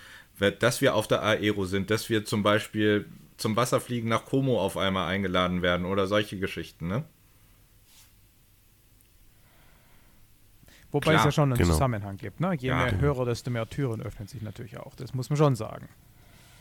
[0.60, 3.06] dass wir auf der Aero sind, dass wir zum Beispiel
[3.38, 7.04] zum Wasserfliegen nach Como auf einmal eingeladen werden oder solche Geschichten, ne?
[10.90, 11.72] Wobei Klar, es ja schon einen genau.
[11.72, 12.40] Zusammenhang gibt.
[12.40, 12.54] Ne?
[12.54, 13.02] Je Ja, mehr genau.
[13.02, 14.94] Hörer, desto mehr Türen öffnen sich natürlich auch.
[14.94, 15.88] Das muss man schon sagen.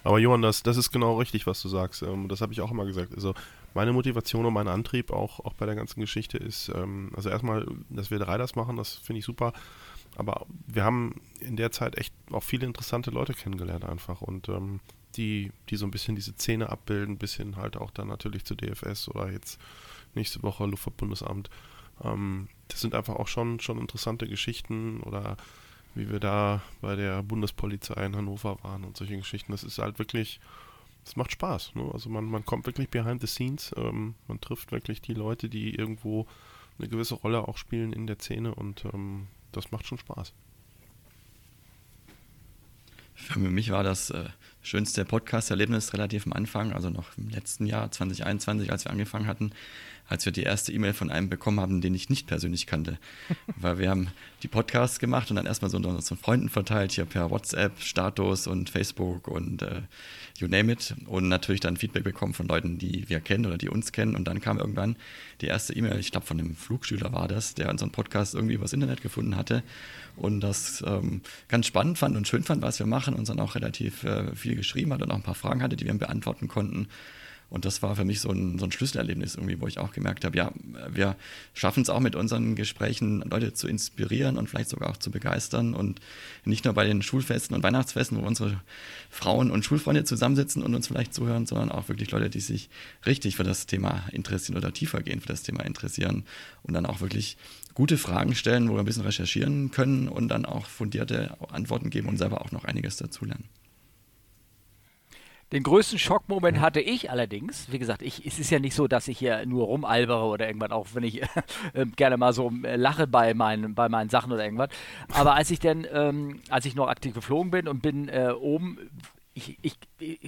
[0.04, 2.02] Aber Johann, das, das ist genau richtig, was du sagst.
[2.02, 3.14] Ähm, das habe ich auch immer gesagt.
[3.14, 3.34] Also
[3.74, 7.66] meine Motivation und mein Antrieb auch, auch bei der ganzen Geschichte ist, ähm, also erstmal,
[7.90, 9.54] dass wir drei das machen, das finde ich super.
[10.16, 14.80] Aber wir haben in der Zeit echt auch viele interessante Leute kennengelernt einfach und ähm,
[15.16, 18.56] die, die so ein bisschen diese Szene abbilden, bis hin halt auch dann natürlich zu
[18.56, 19.60] DFS oder jetzt
[20.16, 21.50] nächste Woche Luftfahrtbundesamt.
[22.04, 25.38] Ähm, das sind einfach auch schon, schon interessante Geschichten oder
[25.96, 29.52] wie wir da bei der Bundespolizei in Hannover waren und solche Geschichten.
[29.52, 30.40] Das ist halt wirklich,
[31.06, 31.76] es macht Spaß.
[31.76, 31.90] Ne?
[31.94, 35.74] Also man, man kommt wirklich behind the scenes, ähm, man trifft wirklich die Leute, die
[35.76, 36.28] irgendwo
[36.78, 40.34] eine gewisse Rolle auch spielen in der Szene und ähm, das macht schon Spaß.
[43.16, 44.30] Für mich war das äh,
[44.62, 49.52] schönste Podcast-Erlebnis relativ am Anfang, also noch im letzten Jahr, 2021, als wir angefangen hatten,
[50.08, 52.98] als wir die erste E-Mail von einem bekommen haben, den ich nicht persönlich kannte.
[53.58, 54.08] Weil wir haben
[54.44, 58.48] die Podcasts gemacht und dann erstmal so unter unseren Freunden verteilt, hier per WhatsApp, Status
[58.48, 59.82] und Facebook und äh,
[60.38, 60.96] you name it.
[61.06, 64.16] Und natürlich dann Feedback bekommen von Leuten, die wir kennen oder die uns kennen.
[64.16, 64.96] Und dann kam irgendwann
[65.42, 68.74] die erste E-Mail, ich glaube von einem Flugschüler war das, der unseren Podcast irgendwie übers
[68.74, 69.64] Internet gefunden hatte
[70.18, 73.56] und das ähm, ganz spannend fand und schön fand, was wir machen und dann auch
[73.56, 76.48] relativ äh, viel geschrieben hat und auch ein paar Fragen hatte, die wir ihm beantworten
[76.48, 76.88] konnten.
[77.50, 80.26] Und das war für mich so ein, so ein Schlüsselerlebnis irgendwie, wo ich auch gemerkt
[80.26, 80.52] habe, ja,
[80.90, 81.16] wir
[81.54, 85.74] schaffen es auch mit unseren Gesprächen, Leute zu inspirieren und vielleicht sogar auch zu begeistern.
[85.74, 86.02] Und
[86.44, 88.62] nicht nur bei den Schulfesten und Weihnachtsfesten, wo unsere
[89.10, 92.70] Frauen und Schulfreunde zusammensitzen und uns vielleicht zuhören, sondern auch wirklich Leute, die sich
[93.06, 96.26] richtig für das Thema interessieren oder tiefer gehen für das Thema interessieren
[96.64, 97.38] und dann auch wirklich
[97.74, 102.10] gute Fragen stellen, wo wir ein bisschen recherchieren können und dann auch fundierte Antworten geben
[102.10, 103.46] und selber auch noch einiges dazulernen.
[105.54, 107.72] Den größten Schockmoment hatte ich allerdings.
[107.72, 110.74] Wie gesagt, ich, es ist ja nicht so, dass ich hier nur rumalbere oder irgendwann,
[110.74, 111.22] auch wenn ich
[111.74, 114.70] äh, gerne mal so äh, lache bei meinen, bei meinen Sachen oder irgendwas.
[115.14, 118.78] Aber als ich dann, ähm, als ich noch aktiv geflogen bin und bin äh, oben,
[119.34, 119.78] ich, ich,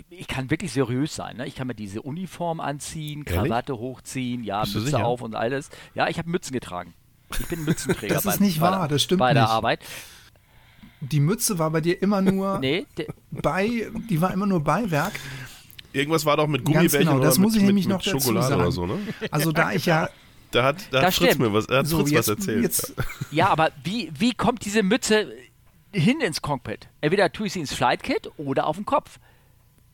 [0.10, 1.38] ich, kann wirklich seriös sein.
[1.38, 1.48] Ne?
[1.48, 3.82] Ich kann mir diese Uniform anziehen, Krawatte Ehrlich?
[3.82, 5.70] hochziehen, ja, Bist Mütze auf und alles.
[5.96, 6.94] Ja, ich habe Mützen getragen.
[7.38, 8.14] Ich bin Mützenträger.
[8.14, 9.52] das ist bei, nicht wahr, das stimmt bei der nicht.
[9.52, 9.84] Arbeit
[11.02, 12.86] die Mütze war bei dir immer nur nee,
[13.32, 15.14] bei, die war immer nur Beiwerk.
[15.92, 18.22] Irgendwas war doch mit Gummibärchen genau, das oder muss mit, ich nämlich mit, noch mit
[18.22, 19.00] Schokolade oder so, ne?
[19.32, 20.10] Also da ich ja
[20.52, 22.64] da hat, da hat Fritz mir was, hat so, Fritz jetzt, was erzählt.
[22.64, 22.94] Jetzt.
[23.32, 25.32] Ja, aber wie, wie kommt diese Mütze
[25.94, 26.90] hin ins Cockpit?
[27.02, 29.20] Entweder tue ich sie ins Flight-Kit oder auf den Kopf.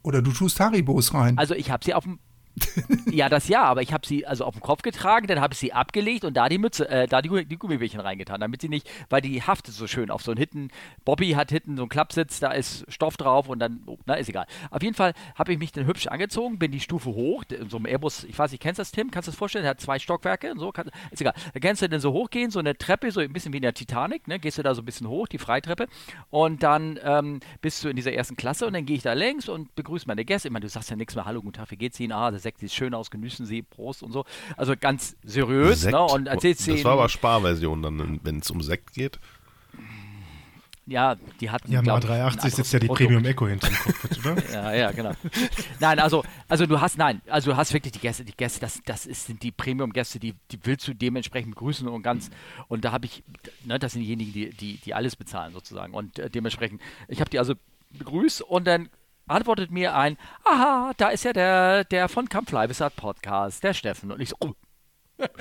[0.03, 1.37] Oder du tust Haribos rein.
[1.37, 2.19] Also ich habe sie auf dem
[3.11, 5.59] ja, das ja, aber ich habe sie also auf den Kopf getragen, dann habe ich
[5.59, 8.89] sie abgelegt und da die Mütze, äh, da die, die Gummibärchen reingetan, damit sie nicht,
[9.09, 10.69] weil die haftet so schön auf so einen Hitten.
[11.03, 14.29] Bobby hat hinten so einen Klappsitz, da ist Stoff drauf und dann, oh, na, ist
[14.29, 14.45] egal.
[14.71, 17.85] Auf jeden Fall habe ich mich dann hübsch angezogen, bin die Stufe hoch, so ein
[17.85, 19.11] Airbus, ich weiß nicht, kennst du das, Tim?
[19.11, 19.63] Kannst du das vorstellen?
[19.63, 21.33] Der hat zwei Stockwerke und so, kann, ist egal.
[21.53, 23.73] Da kannst du dann so hochgehen, so eine Treppe, so ein bisschen wie in der
[23.73, 24.39] Titanic, ne?
[24.39, 25.87] Gehst du da so ein bisschen hoch, die Freitreppe
[26.29, 29.49] und dann ähm, bist du in dieser ersten Klasse und dann gehe ich da längs
[29.49, 30.47] und begrüße meine Gäste.
[30.47, 32.13] Ich meine, du sagst ja nichts mehr, hallo, guten Tag, wie geht's Ihnen?
[32.13, 34.23] Ah, der Sekt sieht schön aus, genießen Sie, Prost und so.
[34.55, 35.81] Also ganz seriös.
[35.81, 35.93] Sekt?
[35.93, 36.03] Ne?
[36.03, 39.19] Und erzählst das war aber Sparversion dann, wenn es um Sekt geht.
[40.87, 41.71] Ja, die hatten.
[41.71, 43.07] Ja, mal 380 sitzt ja die Produkt.
[43.07, 44.51] Premium Echo hinter dem Kopf, oder?
[44.53, 45.13] ja, ja, genau.
[45.79, 48.79] nein, also, also du hast, nein, also du hast wirklich die Gäste, die Gäste, das,
[48.85, 52.29] das ist, sind die Premium-Gäste, die, die willst du dementsprechend begrüßen und ganz,
[52.67, 53.23] und da habe ich,
[53.63, 55.95] ne, das sind diejenigen, die, die, die alles bezahlen sozusagen.
[55.95, 57.55] Und äh, dementsprechend, ich habe die also
[57.97, 58.89] begrüßt und dann
[59.27, 64.11] antwortet mir ein, aha, da ist ja der, der von Camp Flyvisat Podcast, der Steffen.
[64.11, 64.53] Und ich so, oh,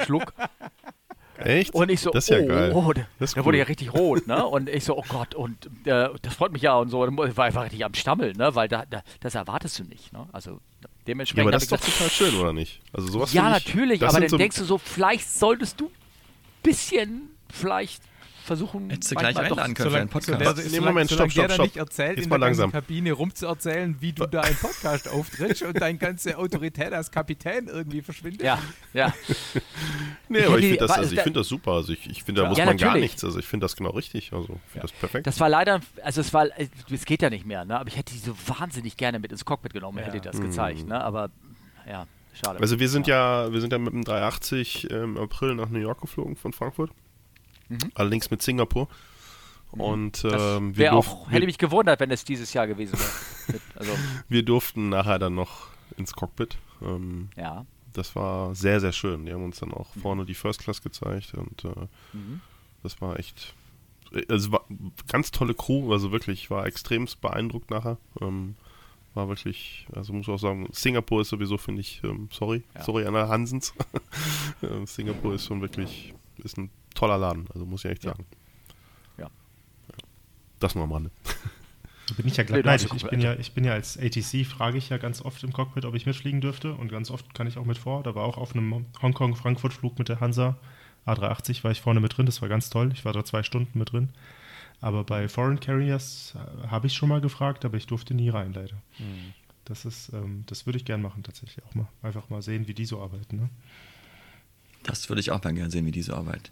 [0.05, 0.33] Schluck.
[1.39, 1.75] Echt?
[1.75, 2.73] Und ich so, das ist ja oh, geil.
[2.75, 3.45] Oh, der, der cool.
[3.45, 4.47] wurde ja richtig rot, ne?
[4.47, 7.05] Und ich so, oh Gott, und äh, das freut mich ja und so.
[7.07, 8.55] Ich war einfach richtig am Stammeln, ne?
[8.55, 10.29] Weil da, da, das erwartest du nicht, ne?
[10.33, 10.61] Also
[11.07, 11.39] dementsprechend.
[11.39, 12.81] Ja, aber das ist doch total schön, oder nicht?
[12.93, 17.31] Also sowas Ja, natürlich, aber dann so denkst du so, vielleicht solltest du ein bisschen
[17.53, 18.03] vielleicht
[18.45, 18.91] versuchen.
[18.91, 20.57] Hättest du gleich einladen können für einen Podcast.
[20.57, 21.67] So, so, so, Moment, stopp, stopp, stopp.
[21.67, 22.71] nicht erzählt, Jetzt in der langsam.
[22.71, 28.03] Kabine rumzuerzählen, wie du da im Podcast auftrittst und deine ganze Autorität als Kapitän irgendwie
[28.03, 28.43] verschwindet.
[28.43, 28.59] Ja,
[28.93, 29.13] ja.
[30.29, 31.73] nee, aber ich finde das, also find das super.
[31.73, 32.93] Also ich, ich finde, da ja, muss man natürlich.
[32.93, 33.25] gar nichts.
[33.25, 34.33] Also ich finde das genau richtig.
[34.33, 34.83] Also ich ja.
[34.83, 35.27] das perfekt.
[35.27, 36.47] Das war leider, also es war,
[36.91, 37.79] es geht ja nicht mehr, ne?
[37.79, 40.05] aber ich hätte die so wahnsinnig gerne mit ins Cockpit genommen, ja.
[40.05, 40.43] hätte das mhm.
[40.43, 40.87] gezeigt.
[40.87, 41.03] Ne?
[41.03, 41.31] Aber
[41.89, 42.61] ja, schade.
[42.61, 46.01] Also wir sind ja, wir sind ja mit dem 380 im April nach New York
[46.01, 46.91] geflogen von Frankfurt.
[47.69, 47.79] Mhm.
[47.95, 48.89] Allerdings mit Singapur.
[49.79, 53.61] Und ähm, wir auch, hätte mich gewundert, wenn es dieses Jahr gewesen wäre.
[53.77, 53.93] also.
[54.29, 56.57] Wir durften nachher dann noch ins Cockpit.
[56.81, 57.67] Ähm, ja.
[57.93, 59.27] Das war sehr, sehr schön.
[59.27, 60.01] Die haben uns dann auch mhm.
[60.01, 62.41] vorne die First Class gezeigt und äh, mhm.
[62.83, 63.55] das war echt.
[64.29, 64.65] Es war
[65.09, 67.99] ganz tolle Crew, also wirklich, ich war extremst beeindruckt nachher.
[68.21, 68.55] Ähm,
[69.15, 72.83] war wirklich, also muss ich auch sagen, Singapur ist sowieso, finde ich, ähm, sorry, ja.
[72.83, 73.75] sorry Anna Hansens.
[74.87, 78.25] Singapur ist schon wirklich, ist ein toller Laden, also muss ich echt sagen.
[79.19, 79.29] Ja.
[80.61, 81.11] Das nur am Rande.
[82.07, 82.91] Da bin ich ja gleich neidisch.
[82.95, 85.87] Ich bin ja, ich bin ja als ATC, frage ich ja ganz oft im Cockpit,
[85.87, 88.03] ob ich mitfliegen dürfte und ganz oft kann ich auch mit vor.
[88.03, 90.57] Da war auch auf einem Hongkong-Frankfurt-Flug mit der Hansa
[91.07, 92.91] A380 war ich vorne mit drin, das war ganz toll.
[92.93, 94.09] Ich war da zwei Stunden mit drin.
[94.81, 98.53] Aber bei Foreign Carriers äh, habe ich schon mal gefragt, aber ich durfte nie rein,
[98.53, 98.77] leider.
[98.99, 99.33] Mhm.
[99.65, 101.89] Das ist, ähm, das würde ich gern machen tatsächlich auch mal.
[102.03, 103.37] Einfach mal sehen, wie die so arbeiten.
[103.37, 103.49] Ne?
[104.83, 106.51] Das würde ich auch mal gerne sehen, wie die so arbeiten.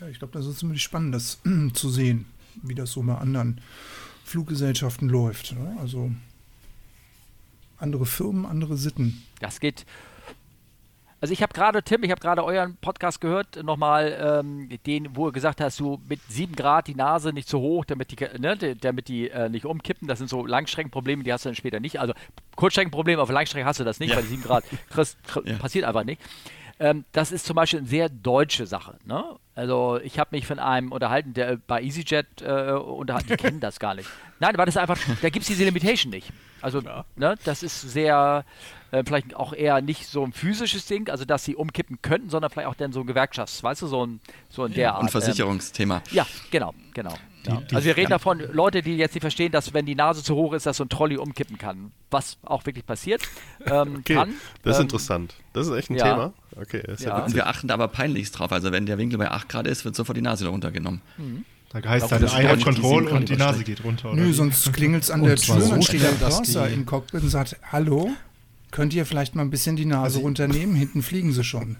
[0.00, 1.40] Ja, ich glaube, das ist ziemlich spannend, das
[1.74, 2.26] zu sehen,
[2.62, 3.60] wie das so bei anderen
[4.24, 5.52] Fluggesellschaften läuft.
[5.52, 5.76] Ne?
[5.80, 6.10] Also
[7.78, 9.22] andere Firmen, andere Sitten.
[9.40, 9.84] Das geht.
[11.20, 15.26] Also ich habe gerade, Tim, ich habe gerade euren Podcast gehört, nochmal ähm, den, wo
[15.26, 18.76] du gesagt hast, du mit 7 Grad die Nase nicht zu hoch, damit die, ne,
[18.76, 20.06] damit die äh, nicht umkippen.
[20.06, 21.98] Das sind so Langstreckenprobleme, die hast du dann später nicht.
[21.98, 22.12] Also
[22.56, 24.16] Kurzstreckenprobleme, auf Langstrecke hast du das nicht, ja.
[24.16, 25.56] weil 7 Grad kriegst, kriegst, ja.
[25.56, 26.20] passiert einfach nicht.
[26.80, 28.98] Ähm, das ist zum Beispiel eine sehr deutsche Sache.
[29.04, 29.24] Ne?
[29.54, 33.78] Also ich habe mich von einem unterhalten, der bei EasyJet äh, unterhalten, die kennen das
[33.78, 34.08] gar nicht.
[34.40, 36.32] Nein, weil das einfach, da gibt es diese Limitation nicht.
[36.60, 36.80] Also
[37.16, 38.44] ne, das ist sehr,
[38.90, 42.50] äh, vielleicht auch eher nicht so ein physisches Ding, also dass sie umkippen könnten, sondern
[42.50, 45.02] vielleicht auch dann so ein Gewerkschafts, weißt du, so ein, so in der Art.
[45.02, 45.96] Und Versicherungsthema.
[45.96, 47.14] Ähm, ja, genau, genau.
[47.46, 47.56] Ja.
[47.56, 48.16] Die- die- also wir reden ja.
[48.16, 50.84] davon, Leute, die jetzt nicht verstehen, dass wenn die Nase zu hoch ist, dass so
[50.84, 51.92] ein Trolley umkippen kann.
[52.10, 53.22] Was auch wirklich passiert.
[53.66, 54.34] Ähm, Okay, kann.
[54.62, 55.34] das ist Ähm, interessant.
[55.52, 56.04] Das ist echt ein ja.
[56.10, 56.32] Thema.
[56.60, 57.24] Okay, ist ja, Ja.
[57.24, 58.52] Und wir achten aber peinlichst drauf.
[58.52, 61.00] Also wenn der Winkel bei 8 Grad ist, wird sofort die Nase runtergenommen.
[61.70, 64.12] Da heißt dann have nicht Control und die Nase geht runter.
[64.12, 66.86] Oder Nö, sonst klingelt es an Und der Tür, so dann steht der die- im
[66.86, 68.10] Cockpit und sagt, hallo,
[68.74, 70.74] könnt ihr vielleicht mal ein bisschen die Nase runternehmen?
[70.74, 71.76] Hinten fliegen sie schon.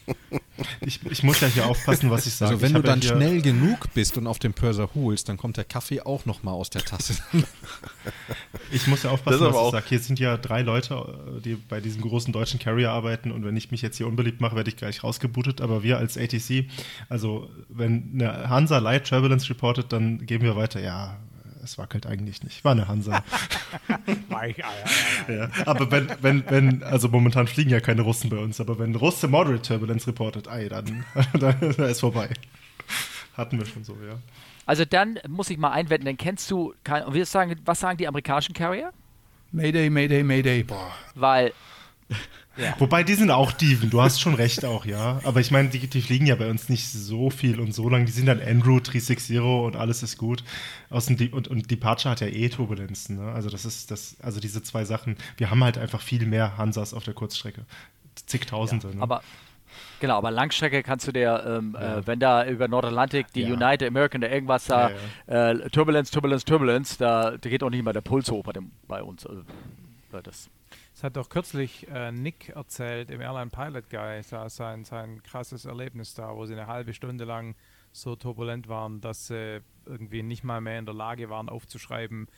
[0.82, 2.50] ich, ich muss ja hier aufpassen, was ich sage.
[2.50, 5.30] Also wenn ich du ja dann hier, schnell genug bist und auf den Purser holst,
[5.30, 7.14] dann kommt der Kaffee auch noch mal aus der Tasse.
[8.70, 9.84] Ich muss ja aufpassen, was ich sage.
[9.88, 13.70] Hier sind ja drei Leute, die bei diesem großen deutschen Carrier arbeiten und wenn ich
[13.70, 15.60] mich jetzt hier unbeliebt mache, werde ich gleich rausgebootet.
[15.60, 16.66] Aber wir als ATC,
[17.08, 21.18] also wenn eine Hansa Light Turbulence reportet, dann geben wir weiter, ja,
[21.62, 22.64] es wackelt eigentlich nicht.
[22.64, 23.22] War eine Hansa.
[25.28, 28.94] ja, aber wenn, wenn, wenn, also momentan fliegen ja keine Russen bei uns, aber wenn
[28.94, 31.04] Russe Moderate Turbulence reportet, ey, dann,
[31.38, 32.30] dann ist vorbei.
[33.34, 34.18] Hatten wir schon so, ja.
[34.66, 37.98] Also dann muss ich mal einwenden, dann kennst du, kein, und wir sagen, was sagen
[37.98, 38.92] die amerikanischen Carrier?
[39.50, 40.62] Mayday, Mayday, Mayday.
[40.62, 40.92] Boah.
[41.14, 41.52] Weil,
[42.78, 45.20] Wobei, die sind auch Dieven, du hast schon recht auch, ja.
[45.24, 48.04] Aber ich meine, die, die fliegen ja bei uns nicht so viel und so lang.
[48.04, 50.44] Die sind dann Andrew 360 und alles ist gut.
[50.90, 53.32] Außen die, und, und Departure hat ja eh Turbulenzen, ne?
[53.32, 56.92] Also das ist das, also diese zwei Sachen, wir haben halt einfach viel mehr Hansas
[56.92, 57.64] auf der Kurzstrecke.
[58.26, 59.02] Zigtausende, ne?
[59.02, 59.22] aber
[59.98, 63.54] genau, aber Langstrecke kannst du dir, ähm, äh, wenn da über Nordatlantik die Ja.
[63.54, 64.90] United American da irgendwas da,
[65.26, 68.72] Äh, Turbulence, Turbulence, Turbulence, da, da geht auch nicht mal der Puls hoch bei, dem,
[68.86, 69.24] bei uns.
[69.26, 69.42] Also,
[70.12, 70.50] ja, das,
[71.02, 76.14] Das hat doch kürzlich äh, Nick erzählt im Airline Pilot Guy, sein, sein krasses Erlebnis
[76.14, 77.56] da, wo sie eine halbe Stunde lang
[77.90, 82.28] so turbulent waren, dass sie irgendwie nicht mal mehr in der Lage waren aufzuschreiben,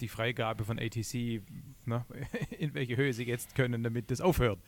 [0.00, 1.42] die Freigabe von ATC,
[1.84, 2.06] ne,
[2.58, 4.58] in welche Höhe sie jetzt können, damit das aufhört.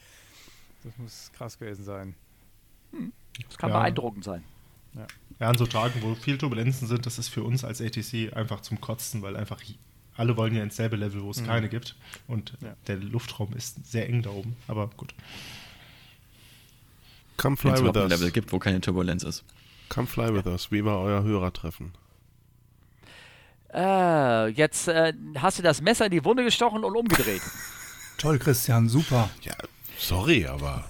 [0.84, 2.14] Das muss krass gewesen sein.
[3.46, 3.78] das kann Ja.
[3.78, 4.44] beeindruckend sein.
[5.38, 8.60] Ja, an so Tagen, wo viel Turbulenzen sind, das ist für uns als ATC einfach
[8.60, 9.62] zum Kotzen, weil einfach
[10.20, 11.96] alle wollen ja ins selbe Level, wo es keine gibt.
[12.28, 12.76] Und Ja.
[12.86, 14.54] der Luftraum ist sehr eng da oben.
[14.68, 15.14] Aber gut.
[17.36, 18.20] Come Wenn fly es with überhaupt ein us.
[18.20, 19.44] Level gibt, wo keine Turbulenz ist.
[19.88, 20.70] Come fly with us.
[20.70, 21.92] Wie war euer Hörertreffen?
[23.72, 27.42] Äh, jetzt äh, hast du das Messer in die Wunde gestochen und umgedreht.
[28.18, 29.30] Toll, Christian, super.
[29.42, 29.54] Ja,
[29.96, 30.89] sorry, aber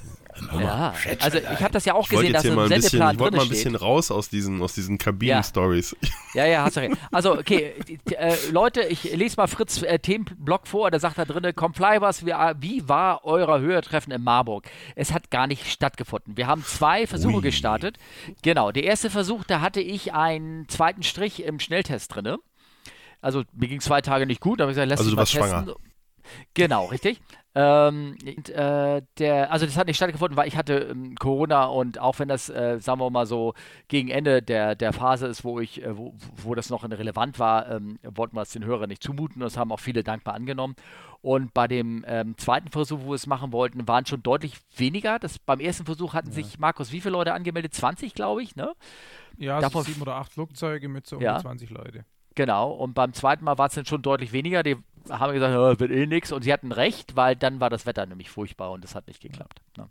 [0.60, 3.14] ja, also ich habe das ja auch ich gesehen, dass im mal ein bisschen, Sendeplan
[3.14, 3.56] ich wollte mal ein steht.
[3.58, 5.96] bisschen raus aus diesen, aus diesen Kabinen-Stories.
[6.34, 6.96] Ja, ja, hast du recht.
[7.10, 7.74] Also, okay,
[8.16, 12.30] äh, Leute, ich lese mal Fritz äh, Themenblock vor, da sagt da drin, Complivers, wie,
[12.30, 14.68] äh, wie war euer Hörertreffen in Marburg?
[14.96, 16.36] Es hat gar nicht stattgefunden.
[16.36, 17.42] Wir haben zwei Versuche Ui.
[17.42, 17.98] gestartet.
[18.42, 22.36] Genau, der erste Versuch, da hatte ich einen zweiten Strich im Schnelltest drin.
[23.20, 25.38] Also, mir ging zwei Tage nicht gut, da habe ich gesagt, lass Also mich du
[25.38, 25.64] mal testen.
[25.66, 25.76] schwanger.
[26.54, 27.20] Genau, richtig.
[27.54, 31.98] Ähm, und, äh, der, also das hat nicht stattgefunden, weil ich hatte ähm, Corona und
[31.98, 33.54] auch wenn das, äh, sagen wir mal so,
[33.88, 37.68] gegen Ende der, der Phase ist, wo ich, äh, wo, wo das noch relevant war,
[37.68, 39.40] ähm, wollten wir es den Hörern nicht zumuten.
[39.40, 40.76] Das haben auch viele dankbar angenommen.
[41.22, 45.18] Und bei dem ähm, zweiten Versuch, wo wir es machen wollten, waren schon deutlich weniger.
[45.18, 47.74] Das, beim ersten Versuch hatten sich, Markus, wie viele Leute angemeldet?
[47.74, 48.72] 20, glaube ich, ne?
[49.38, 51.36] Ja, so Davon- sieben oder acht Flugzeuge mit so um Ja.
[51.36, 52.04] die 20 Leute.
[52.40, 54.62] Genau, und beim zweiten Mal war es dann schon deutlich weniger.
[54.62, 54.78] Die
[55.10, 56.32] haben gesagt, ja, wird eh nix.
[56.32, 59.20] Und sie hatten recht, weil dann war das Wetter nämlich furchtbar und es hat nicht
[59.20, 59.60] geklappt.
[59.76, 59.90] Ne?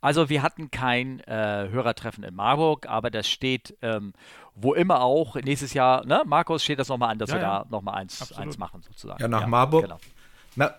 [0.00, 4.14] Also wir hatten kein äh, Hörertreffen in Marburg, aber das steht ähm,
[4.54, 6.22] wo immer auch nächstes Jahr, ne?
[6.24, 7.58] Markus, steht das nochmal an, dass Ja, wir ja.
[7.64, 8.42] da nochmal eins, Absolut.
[8.42, 9.20] eins machen sozusagen.
[9.20, 9.82] Ja, nach Marburg.
[9.82, 10.00] Genau.
[10.56, 10.74] Na,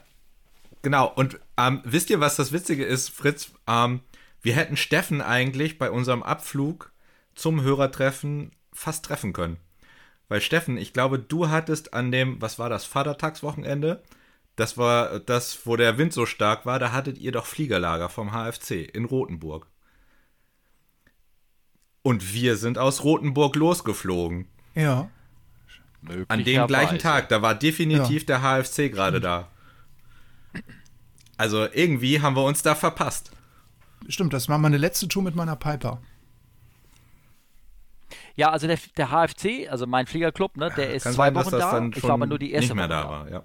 [0.81, 1.11] genau.
[1.13, 3.51] Und ähm, wisst ihr, was das Witzige ist, Fritz?
[3.67, 4.01] Ähm,
[4.41, 6.91] wir hätten Steffen eigentlich bei unserem Abflug
[7.35, 9.57] zum Hörertreffen fast treffen können.
[10.29, 14.01] Weil Steffen, ich glaube, du hattest an dem, was war das, Vatertagswochenende?
[14.55, 18.31] Das war das, wo der Wind so stark war, da hattet ihr doch Fliegerlager vom
[18.31, 19.67] HFC in Rothenburg.
[22.03, 24.47] Und wir sind aus Rothenburg losgeflogen.
[24.75, 25.09] Ja.
[26.27, 26.99] An dem gleichen.
[26.99, 29.47] Tag, da war definitiv der HFC gerade da.
[31.37, 33.31] Also irgendwie haben wir uns da verpasst.
[34.09, 36.01] Stimmt, das war meine letzte Tour mit meiner Piper.
[38.35, 41.51] Ja, also der, der HFC, also mein Fliegerclub, ne, der ist Kann zwei sein, Wochen
[41.51, 41.71] da.
[41.71, 43.29] dann Ich schon war aber nur die erste nicht mehr Woche da war.
[43.31, 43.43] Ja.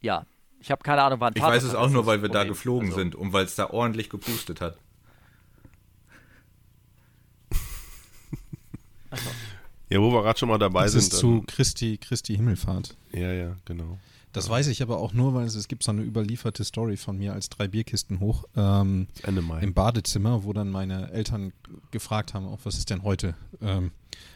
[0.00, 0.26] Ja,
[0.60, 2.48] ich habe keine Ahnung, wann Ich weiß es auch nur, weil wir da Problem.
[2.54, 4.78] geflogen Also, sind und weil es da ordentlich gepustet hat.
[9.88, 11.00] Ja, wo wir gerade schon mal dabei Das sind.
[11.02, 12.96] ist zu Christi, Christi Himmelfahrt.
[13.12, 13.98] ja, ja, genau.
[14.36, 17.16] Das weiß ich aber auch nur, weil es, es gibt so eine überlieferte Story von
[17.16, 19.60] mir als drei Bierkisten hoch ähm, Ende Mai.
[19.60, 21.54] im Badezimmer, wo dann meine Eltern
[21.90, 23.34] gefragt haben, auch was ist denn heute?
[23.62, 23.92] Ähm,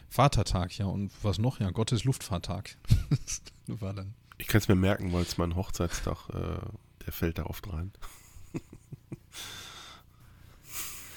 [0.09, 1.59] Vatertag, ja, und was noch?
[1.59, 2.77] Ja, Gottes Luftfahrttag.
[3.67, 4.15] War dann.
[4.39, 6.65] Ich kann es mir merken, weil es mein Hochzeitstag, äh,
[7.05, 7.91] der fällt da oft rein.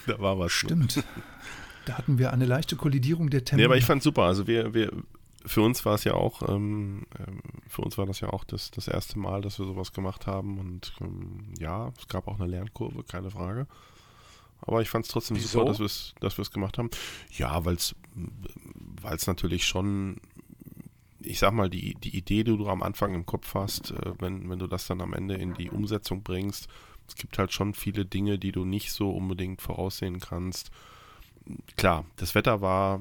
[0.06, 0.52] da war was.
[0.52, 1.02] Stimmt.
[1.86, 3.66] Da hatten wir eine leichte Kollidierung der Termine.
[3.66, 4.24] Nee, aber ich fand super.
[4.24, 4.92] Also wir, wir,
[5.46, 8.70] für uns war es ja auch, ähm, ähm, für uns war das ja auch das,
[8.70, 10.58] das erste Mal, dass wir sowas gemacht haben.
[10.58, 13.66] Und ähm, ja, es gab auch eine Lernkurve, keine Frage.
[14.62, 15.60] Aber ich fand es trotzdem Wieso?
[15.60, 16.90] super, dass wir es dass wir's gemacht haben.
[17.30, 17.94] Ja, weil es
[19.26, 20.20] natürlich schon,
[21.20, 24.48] ich sag mal, die, die Idee, die du am Anfang im Kopf hast, äh, wenn,
[24.48, 26.68] wenn du das dann am Ende in die Umsetzung bringst,
[27.06, 30.70] es gibt halt schon viele Dinge, die du nicht so unbedingt voraussehen kannst.
[31.76, 33.00] Klar, das Wetter war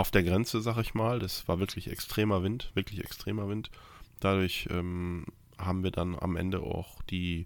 [0.00, 1.18] auf der Grenze, sag ich mal.
[1.18, 3.70] Das war wirklich extremer Wind, wirklich extremer Wind.
[4.18, 5.26] Dadurch ähm,
[5.58, 7.44] haben wir dann am Ende auch die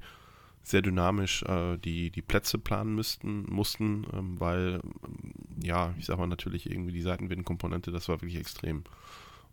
[0.62, 4.80] sehr dynamisch äh, die, die Plätze planen müssten, mussten, ähm, weil,
[5.62, 8.84] ja, ich sag mal natürlich irgendwie die Seitenwindkomponente, das war wirklich extrem.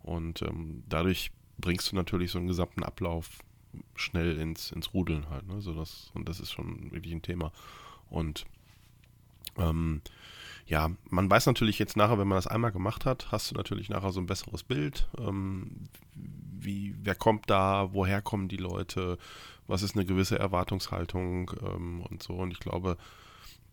[0.03, 3.39] Und ähm, dadurch bringst du natürlich so einen gesamten Ablauf
[3.95, 5.47] schnell ins, ins Rudeln halt.
[5.47, 5.59] Ne?
[5.61, 7.51] So das, und das ist schon wirklich ein Thema.
[8.09, 8.45] Und
[9.57, 10.01] ähm,
[10.65, 13.89] ja, man weiß natürlich jetzt nachher, wenn man das einmal gemacht hat, hast du natürlich
[13.89, 15.09] nachher so ein besseres Bild.
[15.17, 19.17] Ähm, wie, wer kommt da, woher kommen die Leute,
[19.67, 22.33] was ist eine gewisse Erwartungshaltung ähm, und so.
[22.33, 22.97] Und ich glaube,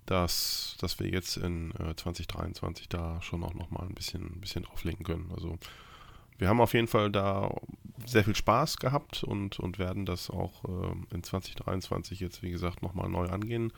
[0.06, 4.64] dass, dass wir jetzt in äh, 2023 da schon auch nochmal ein bisschen, ein bisschen
[4.64, 5.30] drauflegen können.
[5.34, 5.58] Also
[6.38, 7.52] wir haben auf jeden Fall da
[8.06, 12.82] sehr viel Spaß gehabt und, und werden das auch äh, in 2023 jetzt, wie gesagt,
[12.82, 13.72] nochmal neu angehen.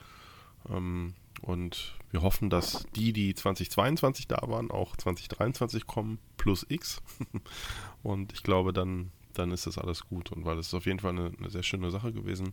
[0.69, 7.01] Ähm, und wir hoffen, dass die, die 2022 da waren, auch 2023 kommen, plus X.
[8.03, 10.31] und ich glaube, dann, dann ist das alles gut.
[10.31, 12.51] Und weil es ist auf jeden Fall eine, eine sehr schöne Sache gewesen.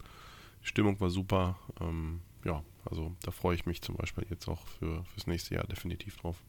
[0.63, 1.59] Die Stimmung war super.
[1.81, 5.67] Ähm, ja, also da freue ich mich zum Beispiel jetzt auch für, fürs nächste Jahr
[5.67, 6.43] definitiv drauf.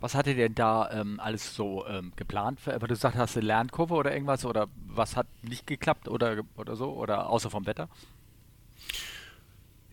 [0.00, 2.66] Was hattet ihr denn da ähm, alles so ähm, geplant?
[2.66, 4.44] Weil du gesagt hast, eine Lernkurve oder irgendwas?
[4.44, 6.92] Oder was hat nicht geklappt oder, oder so?
[6.92, 7.88] Oder außer vom Wetter?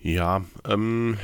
[0.02, 1.18] Ja, ähm,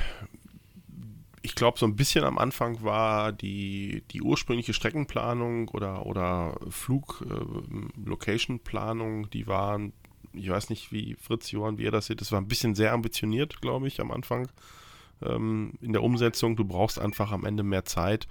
[1.42, 9.26] ich glaube, so ein bisschen am Anfang war die, die ursprüngliche Streckenplanung oder, oder Flug-Location-Planung,
[9.26, 9.94] äh, die waren,
[10.34, 12.94] ich weiß nicht, wie Fritz, Johann, wie ihr das seht, das war ein bisschen sehr
[12.94, 14.48] ambitioniert, glaube ich, am Anfang
[15.24, 16.56] ähm, in der Umsetzung.
[16.56, 18.28] Du brauchst einfach am Ende mehr Zeit.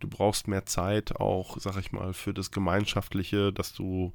[0.00, 4.12] Du brauchst mehr Zeit auch, sag ich mal, für das Gemeinschaftliche, dass du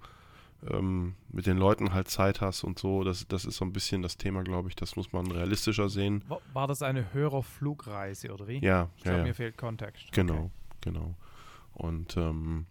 [0.70, 3.04] ähm, mit den Leuten halt Zeit hast und so.
[3.04, 4.76] Das, das ist so ein bisschen das Thema, glaube ich.
[4.76, 6.24] Das muss man realistischer sehen.
[6.54, 8.60] War, das eine Hörerflugreise oder wie?
[8.60, 9.24] Ja, Ich ja, glaube, ja.
[9.26, 10.12] mir fehlt Kontext.
[10.12, 10.50] Genau, Okay.
[10.82, 11.16] genau.
[11.74, 12.66] Und ähm,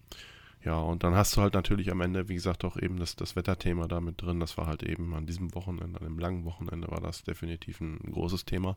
[0.65, 3.35] ja, und dann hast du halt natürlich am Ende, wie gesagt, auch eben das, das
[3.35, 4.39] Wetterthema da mit drin.
[4.39, 7.99] Das war halt eben an diesem Wochenende, an dem langen Wochenende war das definitiv ein
[8.13, 8.77] großes Thema.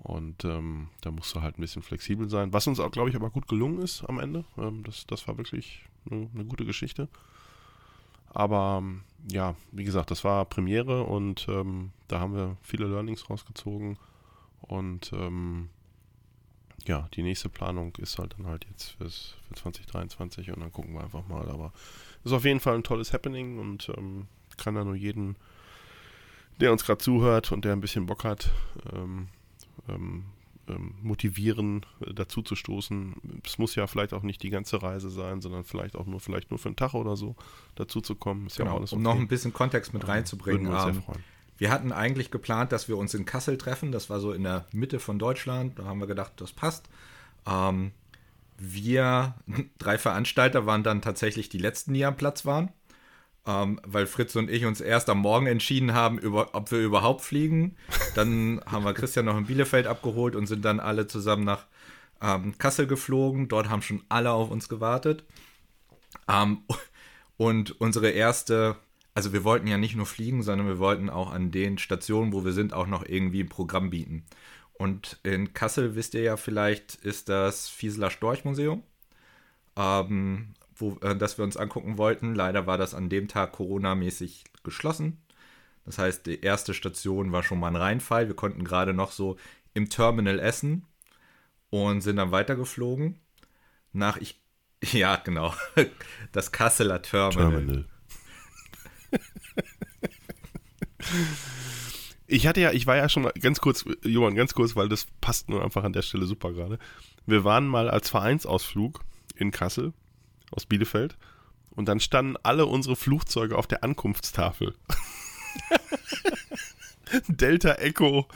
[0.00, 2.52] Und ähm, da musst du halt ein bisschen flexibel sein.
[2.52, 4.44] Was uns auch, glaube ich, aber gut gelungen ist am Ende.
[4.56, 7.08] Ähm, das, das war wirklich eine, eine gute Geschichte.
[8.38, 13.28] Aber ähm, ja, wie gesagt, das war Premiere und ähm, da haben wir viele Learnings
[13.28, 13.98] rausgezogen.
[14.60, 15.70] Und ähm,
[16.86, 20.94] ja, die nächste Planung ist halt dann halt jetzt fürs, für 2023 und dann gucken
[20.94, 21.50] wir einfach mal.
[21.50, 21.72] Aber
[22.22, 25.34] ist auf jeden Fall ein tolles Happening und ähm, kann da nur jeden,
[26.60, 28.52] der uns gerade zuhört und der ein bisschen Bock hat,
[28.92, 29.26] ähm,
[29.88, 30.26] ähm,
[30.68, 33.40] ähm, motivieren, äh, dazu zu stoßen.
[33.44, 36.50] Es muss ja vielleicht auch nicht die ganze Reise sein, sondern vielleicht auch nur, vielleicht
[36.50, 37.36] nur für einen Tag oder so
[37.74, 38.46] dazu zu kommen.
[38.46, 39.14] Ist ja Genau, auch alles um okay.
[39.14, 40.62] noch ein bisschen Kontext mit reinzubringen.
[40.62, 41.24] Würden wir uns sehr ähm, freuen.
[41.58, 43.92] wir hatten eigentlich geplant, dass wir uns in Kassel treffen.
[43.92, 45.78] Das war so in der Mitte von Deutschland.
[45.78, 46.88] Da haben wir gedacht, das passt.
[47.46, 47.92] Ähm,
[48.58, 49.34] wir
[49.78, 52.70] drei Veranstalter waren dann tatsächlich die letzten, die am Platz waren.
[53.48, 57.22] Ähm, weil Fritz und ich uns erst am Morgen entschieden haben, über, ob wir überhaupt
[57.22, 57.76] fliegen.
[58.14, 61.64] Dann haben wir Christian noch in Bielefeld abgeholt und sind dann alle zusammen nach
[62.20, 63.48] ähm, Kassel geflogen.
[63.48, 65.24] Dort haben schon alle auf uns gewartet.
[66.28, 66.58] Ähm,
[67.38, 68.76] und unsere erste,
[69.14, 72.44] also wir wollten ja nicht nur fliegen, sondern wir wollten auch an den Stationen, wo
[72.44, 74.26] wir sind, auch noch irgendwie ein Programm bieten.
[74.74, 78.82] Und in Kassel, wisst ihr ja vielleicht, ist das Fieseler Storchmuseum,
[79.74, 82.34] ähm, wo, äh, das wir uns angucken wollten.
[82.34, 85.18] Leider war das an dem Tag Corona-mäßig geschlossen.
[85.84, 88.28] Das heißt, die erste Station war schon mal ein Reinfall.
[88.28, 89.36] Wir konnten gerade noch so
[89.74, 90.86] im Terminal essen
[91.70, 93.18] und sind dann weitergeflogen.
[93.92, 94.40] Nach, ich,
[94.92, 95.54] ja, genau,
[96.32, 97.50] das Kasseler Terminal.
[97.50, 97.84] Terminal.
[102.26, 105.06] Ich hatte ja, ich war ja schon mal ganz kurz, Johann, ganz kurz, weil das
[105.22, 106.78] passt nur einfach an der Stelle super gerade.
[107.24, 109.00] Wir waren mal als Vereinsausflug
[109.34, 109.94] in Kassel
[110.52, 111.16] aus Bielefeld
[111.70, 114.74] und dann standen alle unsere Flugzeuge auf der Ankunftstafel.
[117.28, 118.26] Delta Echo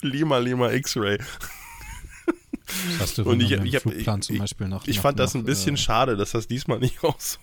[0.00, 1.18] Lima Lima X-Ray.
[1.18, 5.34] Das hast du Und ich, ich, Flugplan ich, zum Beispiel nach ich nach- fand das
[5.34, 7.38] ein bisschen äh, schade, dass das diesmal nicht auch so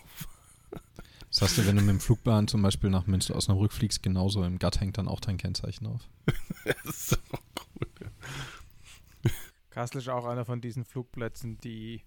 [1.30, 4.44] Das hast du, wenn du mit dem Flugbahn zum Beispiel nach Münster Osnabrück fliegst, genauso
[4.44, 6.02] im Gatt hängt dann auch dein Kennzeichen auf.
[6.66, 7.40] das ist auch
[7.80, 9.32] cool.
[9.70, 12.02] Kassel ist auch einer von diesen Flugplätzen, die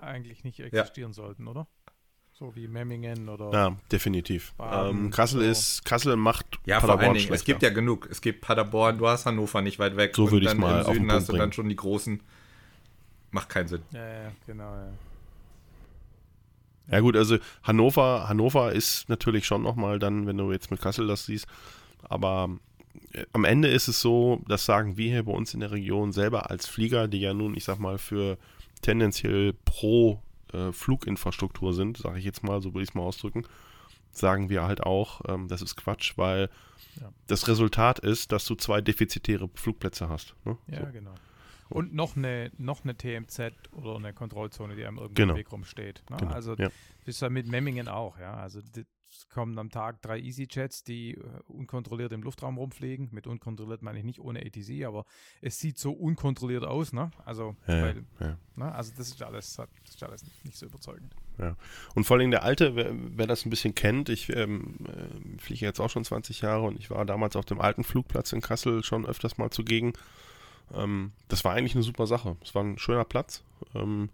[0.00, 1.66] eigentlich nicht existieren sollten, oder?
[2.32, 3.50] So wie Memmingen oder.
[3.52, 4.52] Ja, definitiv.
[4.54, 5.50] Baden, Ähm, Kassel so.
[5.50, 8.08] ist, Kassel macht Ja, vor Paderborn allen Dingen, es gibt ja genug.
[8.10, 10.14] Es gibt Paderborn, du hast Hannover nicht weit weg.
[10.14, 11.76] So und würde dann mal im auf den Süden Punkt hast du dann schon die
[11.76, 12.20] großen.
[13.32, 13.82] Macht keinen Sinn.
[13.90, 14.88] Ja, ja, genau, ja.
[16.90, 21.06] Ja gut, also Hannover, Hannover ist natürlich schon nochmal dann, wenn du jetzt mit Kassel
[21.06, 21.46] das siehst,
[22.02, 22.48] aber
[23.12, 26.12] äh, am Ende ist es so, das sagen wir hier bei uns in der Region
[26.12, 28.38] selber als Flieger, die ja nun, ich sag mal, für
[28.80, 30.22] tendenziell pro
[30.52, 33.44] äh, Fluginfrastruktur sind, sage ich jetzt mal, so würde ich es mal ausdrücken,
[34.12, 36.48] sagen wir halt auch, ähm, das ist Quatsch, weil
[37.00, 37.12] Ja.
[37.26, 40.34] das Resultat ist, dass du zwei defizitäre Flugplätze hast.
[40.44, 40.56] Ne?
[40.68, 40.92] Ja, so.
[40.92, 41.14] genau.
[41.70, 45.34] Und noch eine, noch eine TMZ oder eine Kontrollzone, die einem irgendwo Genau.
[45.34, 46.02] im Weg rumsteht.
[46.10, 46.16] Ne?
[46.16, 46.68] Genau, Also ja.
[47.04, 48.34] das ist ja mit Memmingen auch, ja.
[48.34, 48.60] Also
[49.30, 53.08] kommen am Tag drei EasyJets, die äh, unkontrolliert im Luftraum rumfliegen.
[53.12, 55.04] Mit unkontrolliert meine ich nicht ohne ATC, aber
[55.40, 57.10] es sieht so unkontrolliert aus, ne?
[57.24, 58.38] Also, Ja, weil, ja.
[58.56, 58.74] ne?
[58.74, 61.14] also das ist alles, das ist alles nicht so überzeugend.
[61.94, 65.64] Und vor allem der alte, wer, wer das ein bisschen kennt, ich ähm, äh, fliege
[65.64, 68.82] jetzt auch schon 20 Jahre und ich war damals auf dem alten Flugplatz in Kassel
[68.82, 69.92] schon öfters mal zugegen.
[70.74, 72.36] Ähm, das war eigentlich eine super Sache.
[72.42, 73.44] Es war ein schöner Platz.
[73.74, 74.10] Ähm,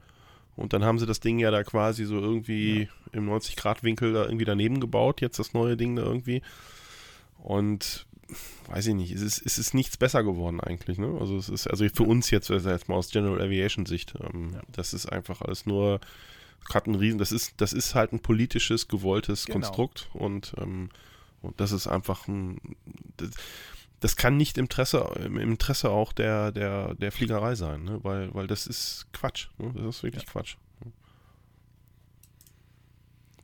[0.57, 4.45] und dann haben sie das Ding ja da quasi so irgendwie im 90-Grad-Winkel da irgendwie
[4.45, 6.43] daneben gebaut, jetzt das neue Ding da irgendwie.
[7.39, 8.07] Und
[8.69, 11.17] weiß ich nicht, es ist, es ist nichts besser geworden eigentlich, ne?
[11.21, 14.53] Also es ist, also für uns jetzt, also jetzt mal aus General Aviation Sicht, ähm,
[14.55, 14.63] Ja.
[14.73, 16.01] das ist einfach alles nur,
[16.73, 19.59] hat einen Riesen, das ist, das ist halt ein politisches, gewolltes Genau.
[19.59, 20.89] Konstrukt und, ähm,
[21.43, 22.59] und das ist einfach ein,
[23.19, 23.31] das,
[24.05, 28.01] das kann nicht im Interesse, im Interesse auch der, der, der Fliegerei sein, ne?
[28.03, 29.73] weil, weil das ist Quatsch, ne?
[29.75, 30.57] das ist wirklich Quatsch.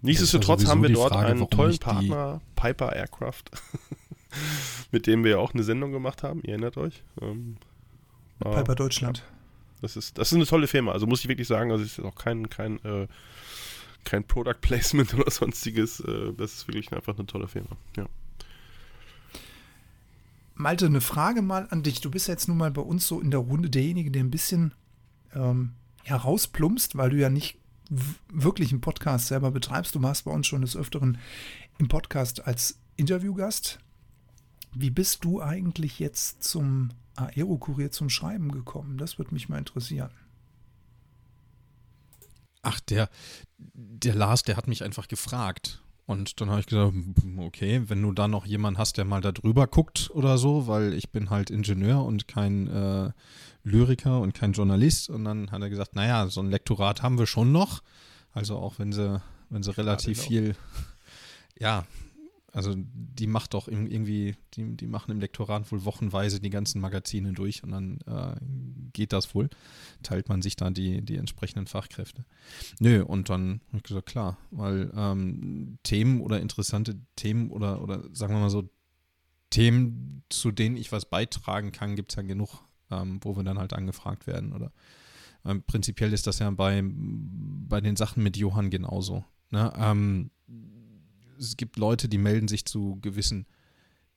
[0.03, 3.45] Nichtsdestotrotz haben wir dort Frage, einen tollen Partner, Piper Aircraft,
[4.91, 7.05] mit dem wir ja auch eine Sendung gemacht haben, ihr erinnert euch.
[7.23, 7.57] Ähm,
[8.41, 9.25] war- Piper Deutschland.
[9.81, 10.93] das ist, das ist eine tolle Firma.
[10.93, 13.09] Also muss ich wirklich sagen, also es ist auch kein, kein, äh,
[14.05, 16.01] kein Product Placement oder sonstiges.
[16.01, 17.79] Äh, das ist wirklich einfach eine tolle Firma.
[17.97, 18.05] Ja.
[20.61, 22.01] Malte, eine Frage mal an dich.
[22.01, 24.75] Du bist jetzt nun mal bei uns so in der Runde derjenige, der ein bisschen
[25.35, 25.73] ähm,
[26.05, 27.59] herausplumpst, weil du ja nicht
[28.29, 29.95] wirklich einen Podcast selber betreibst.
[29.95, 31.19] Du warst bei uns schon des Öfteren
[31.79, 33.79] im Podcast als Interviewgast.
[34.73, 38.99] Wie bist du eigentlich jetzt zum Aero-Kurier zum Schreiben gekommen?
[38.99, 40.11] Das würde mich mal interessieren.
[42.63, 43.09] Ach, der,
[43.59, 45.83] der Lars, der hat mich einfach gefragt.
[46.11, 46.93] Und dann habe ich gesagt,
[47.39, 50.93] okay, wenn du da noch jemanden hast, der mal da drüber guckt oder so, weil
[50.93, 53.13] ich bin halt Ingenieur und kein äh,
[53.63, 55.09] Lyriker und kein Journalist.
[55.09, 57.81] Und dann hat er gesagt, naja, so ein Lektorat haben wir schon noch.
[58.33, 60.57] Also auch wenn sie, wenn sie relativ viel,
[61.61, 61.85] ja,
[62.53, 67.33] also die macht doch irgendwie, die, die machen im Lektorat wohl wochenweise die ganzen Magazine
[67.33, 68.37] durch und dann äh,
[68.93, 69.49] geht das wohl.
[70.03, 72.25] Teilt man sich da die, die entsprechenden Fachkräfte.
[72.79, 78.03] Nö, und dann habe ich gesagt, klar, weil ähm, Themen oder interessante Themen oder, oder
[78.13, 78.69] sagen wir mal so,
[79.51, 83.59] Themen, zu denen ich was beitragen kann, gibt es ja genug, ähm, wo wir dann
[83.59, 84.53] halt angefragt werden.
[84.53, 84.73] Oder
[85.45, 89.25] ähm, prinzipiell ist das ja bei, bei den Sachen mit Johann genauso.
[89.51, 89.73] Ne?
[89.77, 90.31] Ähm,
[91.41, 93.47] es gibt Leute, die melden sich zu gewissen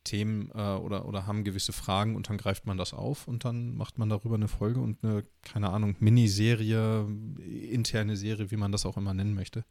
[0.04, 3.76] Themen äh, oder, oder haben gewisse Fragen und dann greift man das auf und dann
[3.76, 7.08] macht man darüber eine Folge und eine, keine Ahnung, Miniserie,
[7.72, 9.64] interne Serie, wie man das auch immer nennen möchte.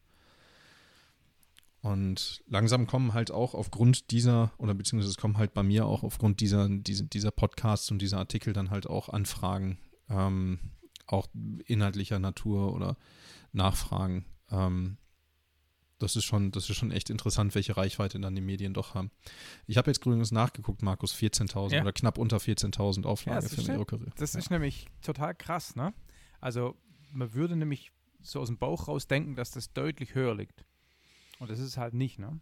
[1.82, 6.04] Und langsam kommen halt auch aufgrund dieser, oder beziehungsweise es kommen halt bei mir auch
[6.04, 9.78] aufgrund dieser, dieser, dieser Podcasts und dieser Artikel dann halt auch Anfragen,
[10.08, 10.60] ähm,
[11.08, 11.26] auch
[11.66, 12.96] inhaltlicher Natur oder
[13.52, 14.24] Nachfragen.
[14.50, 14.96] Ähm,
[16.02, 19.10] das ist schon, das ist schon echt interessant, welche Reichweite dann die Medien doch haben.
[19.66, 21.82] Ich habe jetzt übrigens nachgeguckt, Markus, 14.000 Ja.
[21.82, 24.10] oder knapp unter 14.000 Ja, Auflage das für ja- Aero-Kurier.
[24.16, 24.38] Das ja.
[24.40, 25.94] ist nämlich total krass, ne?
[26.40, 26.76] Also
[27.12, 30.64] man würde nämlich so aus dem Bauch raus denken, dass das deutlich höher liegt.
[31.38, 32.40] Und das ist es halt nicht, ne?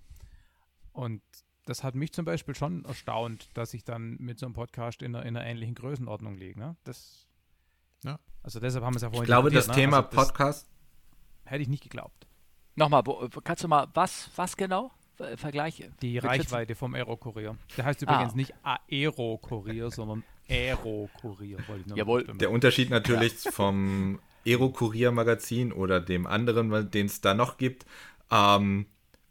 [0.93, 1.23] Und
[1.67, 5.15] das hat mich zum Beispiel schon erstaunt, dass ich dann mit so einem Podcast in
[5.15, 6.77] einer, in einer ähnlichen Größenordnung liege, ne?
[6.85, 7.27] Das.
[8.05, 8.19] Ja.
[8.43, 9.75] Also deshalb haben wir es ja vorhin Ich glaube, das ne?
[9.75, 10.71] Thema Also das Podcast,
[11.45, 12.27] hätte ich nicht geglaubt.
[12.81, 13.03] Nochmal,
[13.45, 14.91] kannst du mal, was, was genau?
[15.17, 15.91] Ver- Vergleiche.
[16.01, 17.57] Die Reichweite vom Aero-Kurier.
[17.77, 18.55] Der heißt Ah, übrigens nicht
[18.91, 21.59] Aero-Kurier, sondern Aero-Kurier.
[21.69, 22.25] wollte ich nur Jawohl.
[22.25, 27.85] der Unterschied natürlich vom Aero-Kurier-Magazin oder dem anderen, den es da noch gibt,
[28.31, 28.87] ähm,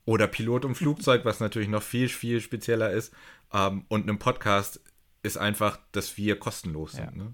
[0.06, 3.14] oder Pilot und Flugzeug, was natürlich noch viel, viel spezieller ist,
[3.52, 4.80] ähm, und einem Podcast
[5.24, 7.06] ist einfach, dass wir kostenlos Ja.
[7.06, 7.18] sind.
[7.18, 7.34] Ne?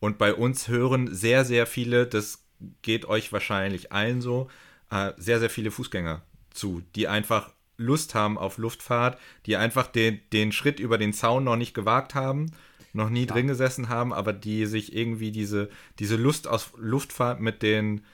[0.00, 2.44] Und bei uns hören sehr, sehr viele, das
[2.82, 4.48] geht euch wahrscheinlich allen so,
[4.90, 10.20] äh, sehr, sehr viele Fußgänger zu, die einfach Lust haben auf Luftfahrt, die einfach den,
[10.32, 12.50] den Schritt über den Zaun noch nicht gewagt haben,
[12.92, 17.62] noch nie drin gesessen haben, aber die sich irgendwie diese, diese Lust auf Luftfahrt mit
[17.62, 18.04] den,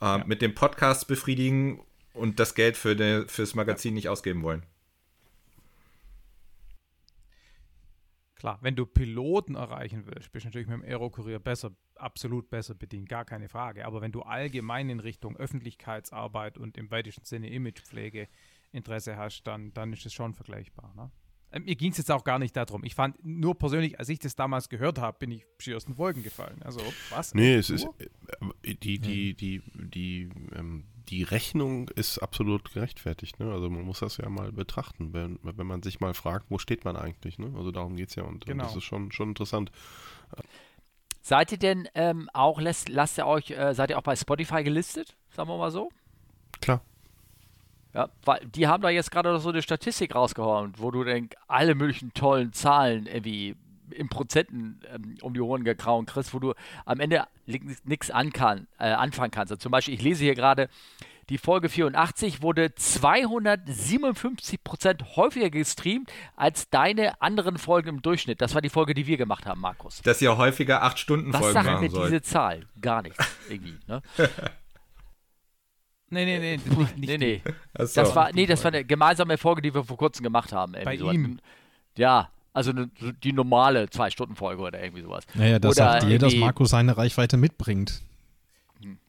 [0.00, 1.80] äh, mit den Podcasts befriedigen
[2.12, 4.62] und das Geld für de, fürs Magazin nicht ausgeben wollen.
[8.34, 12.74] Klar, wenn du Piloten erreichen willst, bist du natürlich mit dem Aerokurier besser, absolut besser
[12.74, 13.86] bedient, gar keine Frage.
[13.86, 18.28] Aber wenn du allgemein in Richtung Öffentlichkeitsarbeit und im weitesten Sinne Imagepflege
[18.72, 20.92] Interesse hast, dann, dann ist es schon vergleichbar.
[20.96, 21.10] Ne?
[21.54, 22.84] Äh, Mir ging es jetzt auch gar nicht darum.
[22.84, 25.96] Ich fand nur persönlich, als ich das damals gehört habe, bin ich schier aus den
[25.96, 26.60] Wolken gefallen.
[26.62, 26.80] Also,
[27.10, 27.34] was?
[27.34, 27.94] Nee, es ist Nur?
[28.62, 33.38] äh, die, die, die, die, ähm, die Rechnung ist absolut gerechtfertigt.
[33.38, 33.52] Ne?
[33.52, 36.84] Also man muss das ja mal betrachten, wenn, wenn man sich mal fragt, wo steht
[36.84, 37.38] man eigentlich.
[37.38, 37.52] Ne?
[37.56, 38.64] Also darum geht es ja und, Genau.
[38.64, 39.70] und das ist schon, schon interessant.
[41.20, 44.62] Seid ihr denn ähm, auch, lasst, lasst ihr euch, äh, seid ihr auch bei Spotify
[44.64, 45.16] gelistet?
[45.30, 45.90] Sagen wir mal so?
[46.60, 46.82] Klar.
[47.94, 51.28] Ja, weil die haben da jetzt gerade noch so eine Statistik rausgehauen, wo du dann
[51.46, 53.56] alle möglichen tollen Zahlen irgendwie
[53.90, 58.66] in Prozenten ähm, um die Ohren gekrauen kriegst, wo du am Ende nichts an kann,
[58.78, 59.52] äh, anfangen kannst.
[59.52, 60.68] Also zum Beispiel, ich lese hier gerade,
[61.28, 68.40] die Folge 84 wurde 257 Prozent häufiger gestreamt als deine anderen Folgen im Durchschnitt.
[68.40, 70.02] Das war die Folge, die wir gemacht haben, Markus.
[70.02, 72.10] Dass ihr häufiger acht Stunden Was Folgen sagt machen mir sollt.
[72.10, 72.66] diese Zahl?
[72.80, 73.78] Gar nichts irgendwie.
[73.86, 74.02] Ne?
[76.14, 76.56] Nee, nee, nee.
[76.76, 77.42] Nicht, nicht nee, nee.
[77.78, 78.00] So.
[78.00, 80.72] Das war, nee, das war eine gemeinsame Folge, die wir vor kurzem gemacht haben.
[80.84, 81.14] Bei sowas.
[81.14, 81.38] ihm?
[81.96, 85.24] Ja, also so die normale Zwei-Stunden-Folge oder irgendwie sowas.
[85.34, 88.00] Naja, das Oder sagt dir, dass Markus seine Reichweite mitbringt.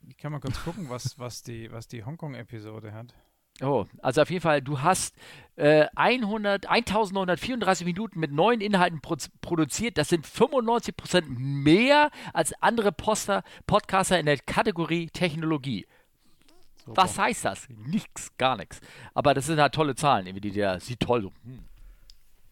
[0.10, 3.14] Ich kann mal kurz gucken, was, was die, was die Hongkong-Episode hat.
[3.62, 5.16] Oh, also auf jeden Fall, du hast
[5.56, 9.98] äh, 100, 1934 Minuten mit neuen Inhalten pro produziert.
[9.98, 15.86] Das sind 95 Prozent mehr als andere Poster, Podcaster in der Kategorie Technologie.
[16.86, 17.68] Was heißt das?
[17.70, 18.80] Nix, gar nichts.
[19.14, 21.32] Aber das sind halt tolle Zahlen, irgendwie, die der sieht toll.
[21.44, 21.60] Hm.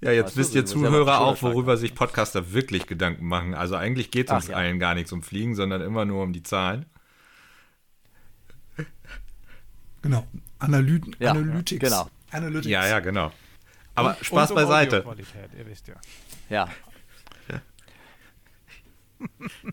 [0.01, 3.53] Ja, jetzt Weißt du, wisst ihr Zuhörer auch, worüber sich Podcaster wirklich Gedanken machen.
[3.53, 4.57] Also eigentlich geht es uns ja.
[4.57, 6.85] allen gar nichts um Fliegen, sondern immer nur um die Zahlen.
[10.01, 10.27] Genau.
[10.59, 11.79] Analy Ja, Analytics.
[11.79, 12.09] genau.
[12.31, 12.67] Analytics.
[12.67, 13.31] Ja, ja, genau.
[13.95, 15.05] Aber Und- Spaß und um beiseite.
[15.57, 15.95] Ihr wisst ja.
[16.49, 16.69] Ja.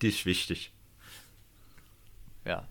[0.00, 0.72] Die ist wichtig.
[2.44, 2.64] Ja.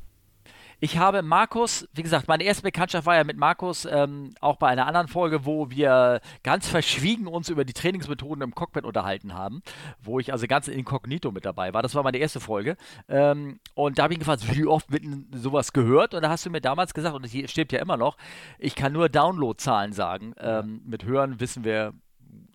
[0.82, 4.70] Ich habe Markus, wie gesagt, meine erste Bekanntschaft war ja mit Markus ähm, auch bei
[4.70, 9.62] einer anderen Folge, wo wir ganz verschwiegen uns über die Trainingsmethoden im Cockpit unterhalten haben,
[10.02, 11.82] wo ich also ganz inkognito mit dabei war.
[11.82, 12.78] Das war meine erste Folge.
[13.10, 15.04] Ähm, und da habe ich gefragt, wie oft wird
[15.34, 16.14] sowas gehört?
[16.14, 18.16] Und da hast du mir damals gesagt, und es stimmt ja immer noch,
[18.58, 20.34] ich kann nur Downloadzahlen sagen.
[20.40, 21.94] Ähm, mit Hören wissen wir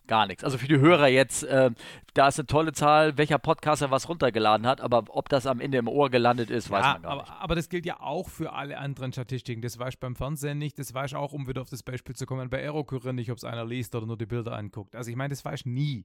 [0.06, 0.44] gar nichts.
[0.44, 1.74] Also für die Hörer jetzt, ähm,
[2.14, 5.78] da ist eine tolle Zahl, welcher Podcaster was runtergeladen hat, aber ob das am Ende
[5.78, 7.32] im Ohr gelandet ist, weiß Ja, man gar aber, nicht.
[7.40, 9.62] aber das gilt ja auch für alle anderen Statistiken.
[9.62, 12.14] Das weiß ich beim Fernsehen nicht, das weiß ich auch, um wieder auf das Beispiel
[12.14, 14.94] zu kommen, bei Aerokurier nicht, ob es einer liest oder nur die Bilder anguckt.
[14.94, 16.04] Also ich meine, das weiß ich nie.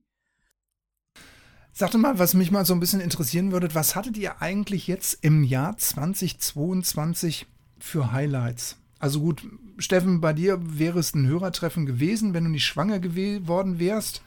[1.72, 4.88] Sagt doch mal, was mich mal so ein bisschen interessieren würde, was hattet ihr eigentlich
[4.88, 7.46] jetzt im Jahr 2022
[7.80, 8.78] für Highlights?
[9.00, 9.48] Also gut,
[9.78, 14.22] Steffen, bei dir wäre es ein Hörertreffen gewesen, wenn du nicht schwanger geworden wärst.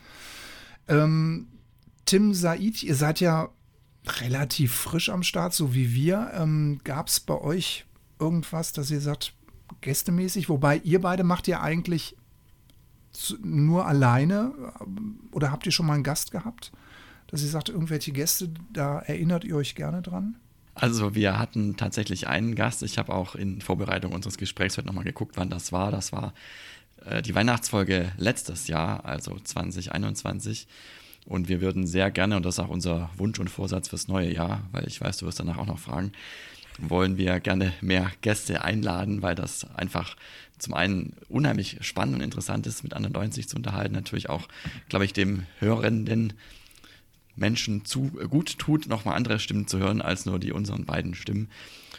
[0.89, 1.49] Ähm,
[2.07, 3.51] Tim Said, ihr seid ja
[4.07, 6.33] relativ frisch am Start, so wie wir.
[6.35, 7.85] Ähm, Gab es bei euch
[8.19, 9.35] irgendwas, dass ihr sagt,
[9.83, 10.49] gästemäßig?
[10.49, 12.17] Wobei ihr beide macht ja eigentlich
[13.43, 14.53] nur alleine
[15.33, 16.73] oder habt ihr schon mal einen Gast gehabt?
[17.27, 20.37] Dass ihr sagt, irgendwelche Gäste, da erinnert ihr euch gerne dran?
[20.75, 22.83] Also wir hatten tatsächlich einen Gast.
[22.83, 25.91] Ich habe auch in Vorbereitung unseres Gesprächs heute nochmal geguckt, wann das war.
[25.91, 26.33] Das war
[27.05, 30.67] äh, die Weihnachtsfolge letztes Jahr, also 2021.
[31.27, 34.33] Und wir würden sehr gerne, und das ist auch unser Wunsch und Vorsatz fürs neue
[34.33, 36.13] Jahr, weil ich weiß, du wirst danach auch noch fragen,
[36.79, 40.17] wollen wir gerne mehr Gäste einladen, weil das einfach
[40.59, 43.95] zum einen unheimlich spannend und interessant ist, mit anderen Leuten sich zu unterhalten.
[43.95, 44.49] Natürlich auch,
[44.89, 46.33] glaube ich, dem Hörenden
[47.37, 51.15] Menschen zu äh, gut tut, nochmal andere Stimmen zu hören, als nur die unseren beiden
[51.15, 51.49] Stimmen.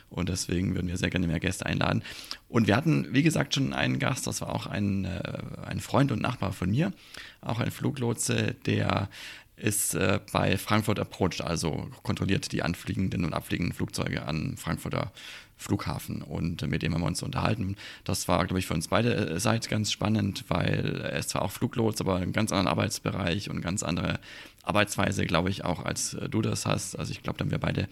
[0.09, 2.03] Und deswegen würden wir sehr gerne mehr Gäste einladen.
[2.47, 6.11] Und wir hatten, wie gesagt, schon einen Gast, das war auch ein, äh, ein Freund
[6.11, 6.93] und Nachbar von mir,
[7.41, 9.09] auch ein Fluglotse, der
[9.55, 15.11] ist äh, bei Frankfurt Approach, also kontrolliert die anfliegenden und abfliegenden Flugzeuge an Frankfurter
[15.55, 17.77] Flughafen und mit dem haben wir uns unterhalten.
[18.03, 21.43] Das war, glaube ich, für uns beide äh, Seiten ganz spannend, weil er ist zwar
[21.43, 24.19] auch Fluglots, aber einen ganz anderen Arbeitsbereich und ganz andere
[24.64, 26.97] Arbeitsweise, glaube ich, auch als äh, du das hast.
[26.97, 27.88] Also ich glaube, da haben wir beide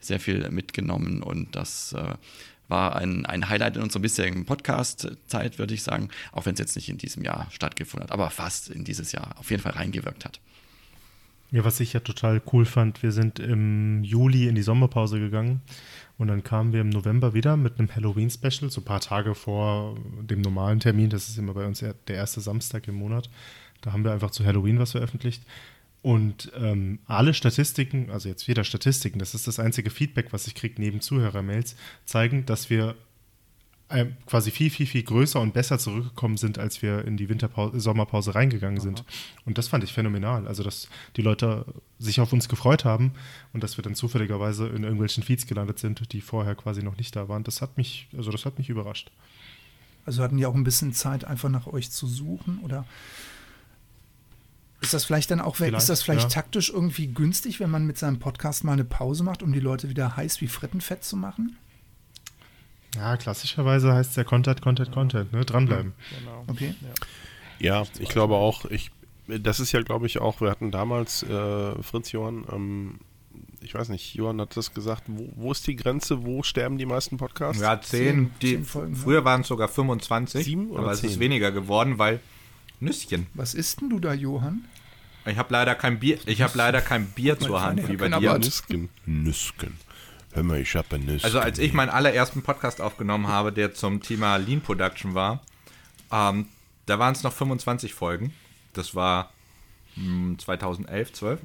[0.00, 2.14] sehr viel mitgenommen und das äh,
[2.68, 6.76] war ein, ein Highlight in unserer bisherigen Podcast-Zeit, würde ich sagen, auch wenn es jetzt
[6.76, 10.24] nicht in diesem Jahr stattgefunden hat, aber fast in dieses Jahr auf jeden Fall reingewirkt
[10.24, 10.40] hat.
[11.52, 15.60] Ja, was ich ja total cool fand, wir sind im Juli in die Sommerpause gegangen
[16.18, 19.96] Und dann kamen wir im November wieder mit einem Halloween-Special, so ein paar Tage vor
[20.22, 21.08] dem normalen Termin.
[21.08, 23.30] Das ist immer bei uns der erste Samstag im Monat.
[23.80, 25.44] Da haben wir einfach zu Halloween was veröffentlicht.
[26.06, 30.54] Und ähm, alle Statistiken, also jetzt wieder Statistiken, das ist das einzige Feedback, was ich
[30.54, 32.94] kriege neben Zuhörermails, zeigen, dass wir
[33.88, 37.80] äh, quasi viel, viel, viel größer und besser zurückgekommen sind, als wir in die Winterpause,
[37.80, 39.02] Sommerpause reingegangen sind.
[39.46, 40.46] Und das fand ich phänomenal.
[40.46, 41.64] Also, dass die Leute
[41.98, 43.10] sich auf uns gefreut haben
[43.52, 47.16] und dass wir dann zufälligerweise in irgendwelchen Feeds gelandet sind, die vorher quasi noch nicht
[47.16, 47.42] da waren.
[47.42, 49.10] Das hat mich, also das hat mich überrascht.
[50.04, 52.84] Also hatten die auch ein bisschen Zeit, einfach nach euch zu suchen oder
[54.80, 56.28] ist das vielleicht dann auch, vielleicht, ist das vielleicht ja.
[56.28, 59.88] taktisch irgendwie günstig, wenn man mit seinem Podcast mal eine Pause macht, um die Leute
[59.88, 61.56] wieder heiß wie Frittenfett zu machen?
[62.94, 65.44] Ja, klassischerweise heißt es ja Content, Content, Content, ne?
[65.44, 65.92] Dranbleiben.
[66.18, 66.44] Genau.
[66.46, 66.74] Okay.
[67.58, 68.90] Ja, ja ich glaube auch, ich,
[69.26, 73.00] das ist ja, glaube ich, auch, wir hatten damals äh, Fritz Johann, ähm,
[73.60, 76.86] ich weiß nicht, Johann hat das gesagt, wo, wo, ist die Grenze, wo sterben die
[76.86, 77.60] meisten Podcasts?
[77.60, 78.30] Ja, zehn.
[78.40, 80.44] Die, zehn Folgen, früher waren es sogar 25.
[80.44, 81.06] Sieben oder aber zehn?
[81.06, 82.20] es ist weniger geworden, weil
[82.80, 83.26] Nüsschen.
[83.34, 84.64] Was isst denn du da, Johann?
[85.26, 88.38] Ich habe leider kein Bier, ich habe leider kein Bier zur Hand, wie bei dir.
[88.38, 88.88] Nüsken.
[89.06, 89.76] Nüsken.
[90.32, 91.24] Hör mal, ich habe Nüsken.
[91.24, 95.42] Also als ich meinen allerersten Podcast aufgenommen habe, der zum Thema Lean Production war,
[96.12, 96.46] ähm,
[96.86, 98.32] da waren es noch 25 Folgen.
[98.72, 99.32] Das war
[99.96, 101.40] mh, 2011, 12.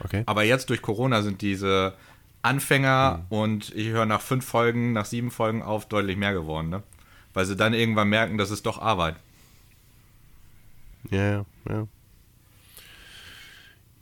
[0.00, 0.22] Okay.
[0.26, 1.94] Aber jetzt durch Corona sind diese
[2.42, 3.36] Anfänger mhm.
[3.36, 6.82] und ich höre nach fünf Folgen, nach sieben Folgen auf, deutlich mehr geworden, ne?
[7.32, 9.16] Weil sie dann irgendwann merken, das ist doch Arbeit.
[11.10, 11.86] Ja, ja,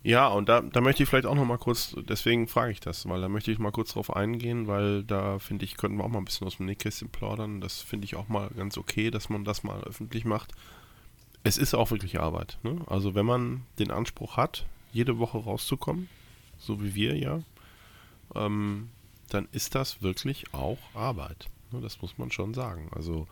[0.03, 0.29] ja.
[0.29, 3.21] Und da, da möchte ich vielleicht auch noch mal kurz, deswegen frage ich das, weil
[3.21, 6.19] da möchte ich mal kurz drauf eingehen, weil da finde ich, könnten wir auch mal
[6.19, 7.61] ein bisschen aus dem Nähkästchen plaudern.
[7.61, 10.53] Das finde ich auch mal ganz okay, dass man das mal öffentlich macht.
[11.45, 12.59] Es ist auch wirklich Arbeit.
[12.63, 12.81] Ne?
[12.87, 16.09] Also wenn man den Anspruch hat, jede Woche rauszukommen,
[16.59, 17.43] so wie wir ja,
[18.35, 18.91] ähm,
[19.29, 21.49] dann ist das wirklich auch Arbeit.
[21.73, 21.81] Ne?
[21.81, 22.89] Das muss man schon sagen.
[22.95, 23.27] Also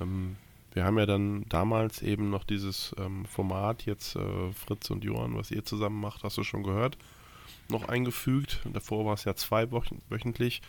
[0.00, 0.36] ähm,
[0.78, 5.36] wir haben ja dann damals eben noch dieses ähm, Format, jetzt äh, Fritz und Johann,
[5.36, 6.96] was ihr zusammen macht, hast du schon gehört,
[7.68, 8.60] noch eingefügt.
[8.72, 10.62] Davor war es ja zwei Wochen, wöchentlich.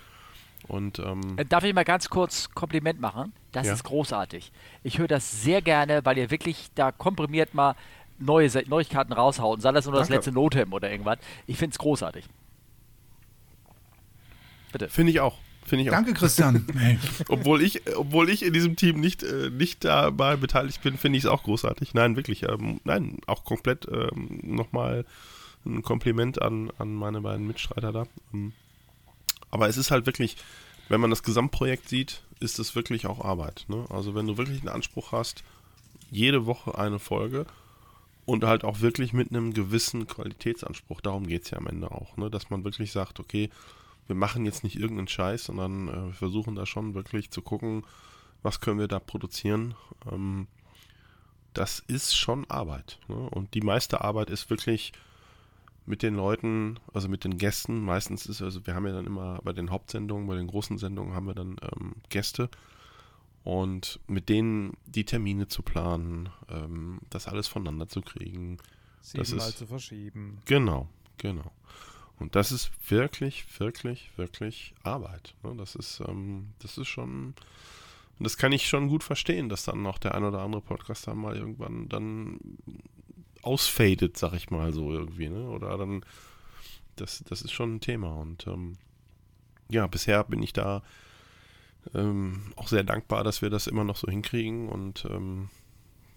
[0.67, 3.33] Und, ähm, äh, Darf ich mal ganz kurz Kompliment machen?
[3.51, 3.73] Das ja.
[3.73, 4.51] ist großartig.
[4.81, 7.75] Ich höre das sehr gerne, weil ihr wirklich da komprimiert mal
[8.17, 9.61] neue Neuigkeiten raushauen.
[9.61, 10.07] Sei das nur Danke.
[10.07, 11.19] das letzte Notem oder irgendwas.
[11.45, 12.25] Ich finde es großartig.
[14.71, 14.89] Bitte.
[14.89, 15.37] Finde ich auch.
[15.69, 16.65] Finde ich Danke, Christian.
[17.29, 21.25] obwohl, ich, obwohl ich in diesem Team nicht, äh, nicht dabei beteiligt bin, finde ich
[21.25, 21.93] es auch großartig.
[21.93, 22.49] Nein, wirklich.
[22.49, 25.05] Ähm, nein, auch komplett ähm, nochmal
[25.67, 28.07] ein Kompliment an, an meine beiden Mitstreiter da.
[28.33, 28.53] Ähm,
[29.51, 30.37] aber es ist halt wirklich,
[30.87, 33.65] wenn man das Gesamtprojekt sieht, ist es wirklich auch Arbeit.
[33.67, 33.85] Ne?
[33.89, 35.43] Also wenn du wirklich einen Anspruch hast,
[36.09, 37.45] jede Woche eine Folge
[38.25, 42.17] und halt auch wirklich mit einem gewissen Qualitätsanspruch, darum geht es ja am Ende auch,
[42.17, 42.31] ne?
[42.31, 43.51] dass man wirklich sagt, okay,
[44.09, 47.85] wir machen jetzt nicht irgendeinen Scheiß, sondern äh, wir versuchen da schon wirklich zu gucken,
[48.41, 49.75] was können wir da produzieren.
[50.11, 50.47] Ähm,
[51.53, 52.99] das ist schon Arbeit.
[53.07, 53.15] Ne?
[53.15, 54.93] Und die meiste Arbeit ist wirklich
[55.85, 57.85] mit den Leuten, also mit den Gästen.
[57.85, 61.13] Meistens ist, also wir haben ja dann immer bei den Hauptsendungen, bei den großen Sendungen
[61.13, 62.49] haben wir dann ähm, Gäste.
[63.43, 68.57] Und mit denen die Termine zu planen, ähm, das alles voneinander zu kriegen.
[69.01, 70.41] Siebenmal das ist, zu verschieben.
[70.45, 70.87] Genau,
[71.17, 71.51] genau.
[72.19, 75.35] Und das ist wirklich, wirklich, wirklich Arbeit.
[75.43, 75.55] Ne?
[75.57, 77.33] Das ist, ähm, das ist schon,
[78.19, 81.37] das kann ich schon gut verstehen, dass dann noch der ein oder andere Podcaster mal
[81.37, 82.39] irgendwann dann
[83.41, 85.47] ausfadet, sag ich mal so irgendwie, ne?
[85.49, 86.03] Oder dann,
[86.97, 88.13] das, das ist schon ein Thema.
[88.15, 88.77] Und ähm,
[89.69, 90.83] ja, bisher bin ich da
[91.93, 95.49] ähm, auch sehr dankbar, dass wir das immer noch so hinkriegen und ähm,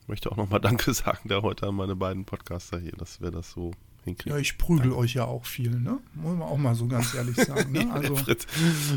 [0.09, 3.53] möchte auch nochmal Danke sagen da heute an meine beiden Podcaster hier, dass wir das
[3.53, 3.71] so
[4.05, 4.33] hinkriegen.
[4.37, 4.97] Ja, ich prügel Danke.
[4.99, 5.99] euch ja auch viel, ne?
[6.15, 7.73] Muss man auch mal so ganz ehrlich sagen.
[7.73, 7.83] Ne?
[7.93, 8.47] Also Fritz,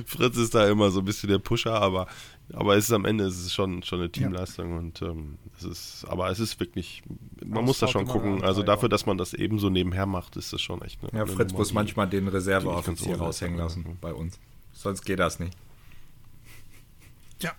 [0.06, 2.08] Fritz, ist da immer so ein bisschen der Pusher, aber,
[2.54, 4.78] aber es ist am Ende ist es schon, schon eine Teamleistung ja.
[4.78, 7.04] und ähm, es ist, aber es ist wirklich,
[7.44, 8.44] man das muss da schon gucken.
[8.44, 11.20] Also dafür, dass man das eben so nebenher macht, ist das schon echt eine.
[11.20, 14.40] Ja, Fritz Nummer, muss manchmal den Reserveoffizier raushängen lassen bei uns.
[14.74, 15.58] Sonst geht das nicht.
[17.42, 17.52] Ja,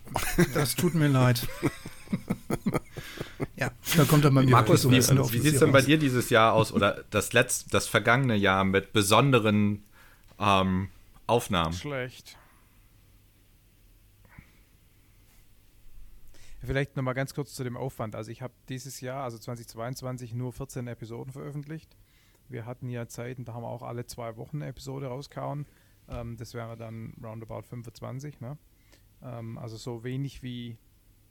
[0.54, 1.46] das tut mir leid.
[3.56, 6.52] ja, da kommt dann mal Markus, wie, wie sieht es denn bei dir dieses Jahr
[6.54, 9.84] aus oder das letzte, das vergangene Jahr mit besonderen
[10.38, 10.88] ähm,
[11.26, 11.72] Aufnahmen?
[11.72, 12.36] Schlecht.
[16.66, 18.16] Vielleicht nochmal ganz kurz zu dem Aufwand.
[18.16, 21.96] Also ich habe dieses Jahr, also 2022, nur 14 Episoden veröffentlicht.
[22.48, 25.66] Wir hatten ja Zeiten, da haben wir auch alle zwei Wochen eine Episode rauskauen.
[26.08, 28.40] Ähm, das wäre dann roundabout 25.
[28.40, 28.58] Ne?
[29.22, 30.76] Ähm, also so wenig wie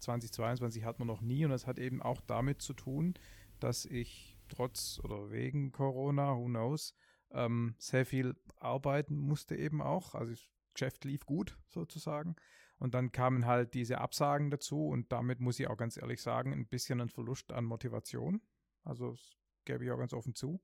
[0.05, 3.15] 2022 hat man noch nie und das hat eben auch damit zu tun,
[3.59, 6.95] dass ich trotz oder wegen Corona, who knows,
[7.31, 10.15] ähm, sehr viel arbeiten musste eben auch.
[10.15, 12.35] Also das Geschäft lief gut sozusagen.
[12.77, 16.51] Und dann kamen halt diese Absagen dazu und damit muss ich auch ganz ehrlich sagen,
[16.53, 18.41] ein bisschen ein Verlust an Motivation.
[18.83, 20.61] Also das gebe ich auch ganz offen zu.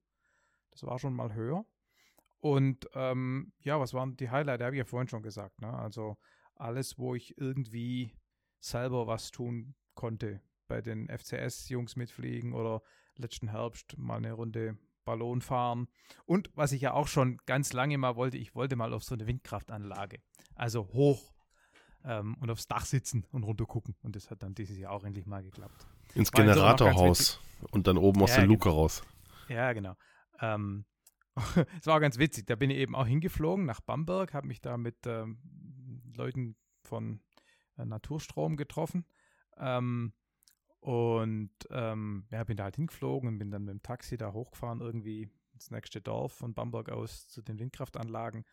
[0.71, 1.65] Das war schon mal höher.
[2.39, 4.63] Und ähm, ja, was waren die Highlights?
[4.63, 5.61] Habe ich ja vorhin schon gesagt.
[5.61, 5.71] Ne?
[5.71, 6.17] Also
[6.55, 8.13] alles, wo ich irgendwie
[8.61, 10.41] selber was tun konnte.
[10.67, 12.81] Bei den FCS-Jungs mitfliegen oder
[13.17, 15.87] letzten Herbst mal eine Runde Ballon fahren.
[16.25, 19.15] Und was ich ja auch schon ganz lange mal wollte, ich wollte mal auf so
[19.15, 20.19] eine Windkraftanlage.
[20.55, 21.33] Also hoch
[22.03, 23.95] ähm, und aufs Dach sitzen und runter gucken.
[24.03, 25.87] Und das hat dann dieses Jahr auch endlich mal geklappt.
[26.13, 27.39] Ins War Generatorhaus
[27.71, 28.53] und dann oben aus Ja, der genau.
[28.53, 29.03] Luke raus.
[29.49, 29.95] Ja, genau.
[30.39, 30.85] Ähm,
[31.79, 32.45] es war ganz witzig.
[32.45, 35.39] Da bin ich eben auch hingeflogen nach Bamberg, habe mich da mit ähm,
[36.15, 37.21] Leuten von
[37.85, 39.05] Naturstrom getroffen.
[39.57, 40.13] Ähm,
[40.81, 44.81] und ähm, ja, bin da halt hingeflogen und bin dann mit dem Taxi da hochgefahren,
[44.81, 48.45] irgendwie ins nächste Dorf von Bamberg aus zu den Windkraftanlagen.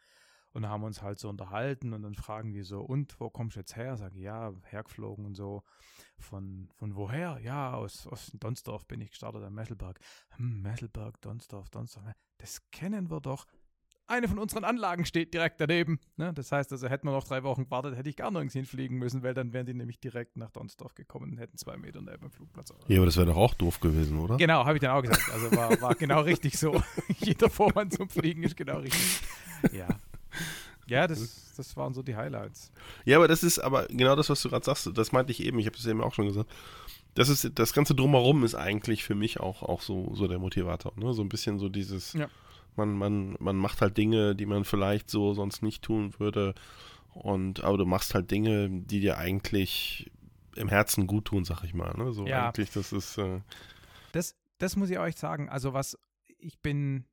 [0.53, 3.57] Und haben wir uns halt so unterhalten und dann fragen die so, und wo kommst
[3.57, 3.97] du jetzt her?
[3.97, 5.62] Sage ich, ja, hergeflogen und so.
[6.18, 7.39] Von, von woher?
[7.43, 10.01] Ja, aus, aus Donsdorf bin ich gestartet am Messelberg.
[10.37, 12.05] Hm, Messelberg, Donsdorf, Donsdorf.
[12.39, 13.47] Das kennen wir doch.
[14.09, 16.00] Eine von unseren Anlagen steht direkt daneben.
[16.16, 16.32] Ne?
[16.32, 19.22] Das heißt also, hätten wir noch drei Wochen gewartet, hätte ich gar nirgends hinfliegen müssen,
[19.22, 22.30] weil dann wären die nämlich direkt nach Donsdorf gekommen und hätten zwei Meter neben dem
[22.30, 22.72] Flugplatz.
[22.88, 24.38] Ja, aber das wäre doch auch doof gewesen, oder?
[24.38, 25.30] Genau, habe ich dann auch gesagt.
[25.30, 26.82] Also war, war genau richtig so.
[27.18, 29.20] Jeder Vorwand zum Fliegen ist genau richtig.
[29.72, 29.88] Ja.
[30.86, 32.72] Ja, das, das waren so die Highlights.
[33.04, 34.90] Ja, aber das ist aber genau das, was du gerade sagst.
[34.96, 35.59] Das meinte ich eben.
[35.59, 36.50] Ich habe das eben auch schon gesagt.
[37.14, 40.92] Das ist das ganze drumherum ist eigentlich für mich auch auch so so der Motivator.
[40.96, 41.12] Ne?
[41.12, 42.14] So ein bisschen so dieses.
[42.14, 42.28] Ja.
[42.79, 46.55] Man man man macht halt Dinge, die man vielleicht so sonst nicht tun würde.
[47.12, 50.11] Und aber du machst halt Dinge, die dir eigentlich
[50.57, 51.95] im Herzen gut tun, sag ich mal.
[51.97, 52.12] Ne?
[52.12, 52.47] So Ja.
[52.47, 53.18] eigentlich, das ist.
[53.18, 53.41] Äh,
[54.12, 55.49] Das, das muss ich euch sagen.
[55.49, 55.99] Also, was
[56.39, 57.05] ich bin,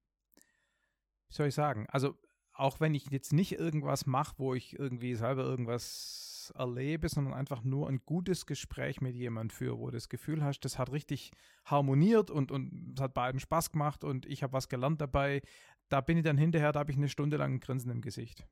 [1.28, 1.88] wie soll ich sagen?
[1.89, 2.16] Also,
[2.53, 7.63] auch wenn ich jetzt nicht irgendwas mache, wo ich irgendwie selber irgendwas erlebe, sondern einfach
[7.63, 11.31] nur ein gutes Gespräch mit jemandem führe, wo du das Gefühl hast, das hat richtig
[11.65, 15.41] harmoniert und, und es hat beiden Spaß gemacht und ich habe was gelernt dabei.
[15.89, 18.45] Da bin ich dann hinterher, da habe ich eine Stunde lang ein Grinsen im Gesicht.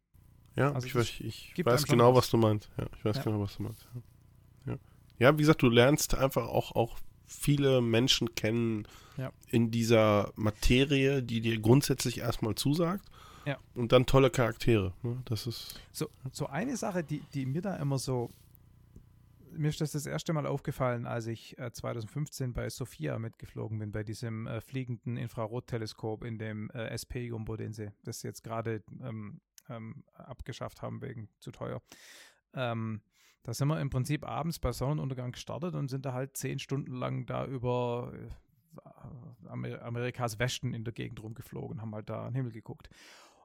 [0.56, 2.26] Ja, Also ich weiß, ich weiß genau, was.
[2.26, 2.70] was du meinst.
[2.78, 3.24] Ja, ich weiß Ja.
[3.24, 3.88] genau, was du meinst.
[4.66, 4.78] Ja.
[5.18, 8.88] ja, wie gesagt, du lernst einfach auch, auch viele Menschen kennen
[9.18, 9.32] Ja.
[9.50, 13.06] in dieser Materie, die dir grundsätzlich erstmal zusagt.
[13.46, 13.60] Ja.
[13.76, 14.94] Und dann tolle Charaktere.
[15.02, 15.22] Ne?
[15.26, 15.80] Das ist.
[15.92, 18.30] So, so eine Sache, die, die mir da immer so,
[19.52, 23.92] mir ist das das erste Mal aufgefallen, als ich äh, 2015 bei Sophia mitgeflogen bin,
[23.92, 29.42] bei diesem äh, fliegenden Infrarotteleskop in dem äh, SP-Jumbo, den sie das jetzt gerade ähm,
[29.70, 31.82] ähm, abgeschafft haben wegen zu teuer.
[32.54, 33.02] Ähm,
[33.44, 36.96] da sind wir im Prinzip abends bei Sonnenuntergang gestartet und sind da halt zehn Stunden
[36.96, 42.30] lang da über äh, Amer Amerikas Westen in der Gegend rumgeflogen, haben halt da an
[42.30, 42.90] den Himmel geguckt.